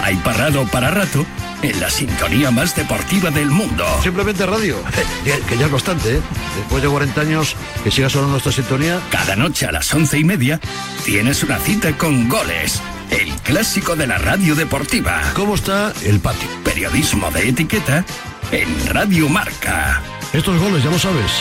Hay 0.02 0.16
parado 0.16 0.66
para 0.66 0.90
rato 0.90 1.24
en 1.70 1.80
la 1.80 1.90
sintonía 1.90 2.50
más 2.50 2.76
deportiva 2.76 3.30
del 3.30 3.50
mundo. 3.50 3.84
Simplemente 4.02 4.44
radio, 4.44 4.76
que 5.24 5.56
ya 5.56 5.66
es 5.66 5.72
bastante, 5.72 6.16
¿eh? 6.16 6.20
Después 6.56 6.82
de 6.82 6.88
40 6.88 7.20
años, 7.20 7.56
que 7.82 7.90
siga 7.90 8.08
sonando 8.08 8.36
esta 8.36 8.52
sintonía. 8.52 9.00
Cada 9.10 9.36
noche 9.36 9.66
a 9.66 9.72
las 9.72 9.92
once 9.94 10.18
y 10.18 10.24
media 10.24 10.60
tienes 11.04 11.42
una 11.42 11.58
cita 11.58 11.96
con 11.96 12.28
Goles, 12.28 12.80
el 13.10 13.32
clásico 13.42 13.96
de 13.96 14.06
la 14.06 14.18
radio 14.18 14.54
deportiva. 14.54 15.22
¿Cómo 15.34 15.54
está 15.54 15.92
el 16.04 16.20
patio? 16.20 16.48
Periodismo 16.64 17.30
de 17.30 17.48
etiqueta 17.48 18.04
en 18.52 18.86
Radio 18.88 19.28
Marca. 19.28 20.02
Estos 20.32 20.60
goles, 20.60 20.82
ya 20.82 20.90
lo 20.90 20.98
sabes. 20.98 21.32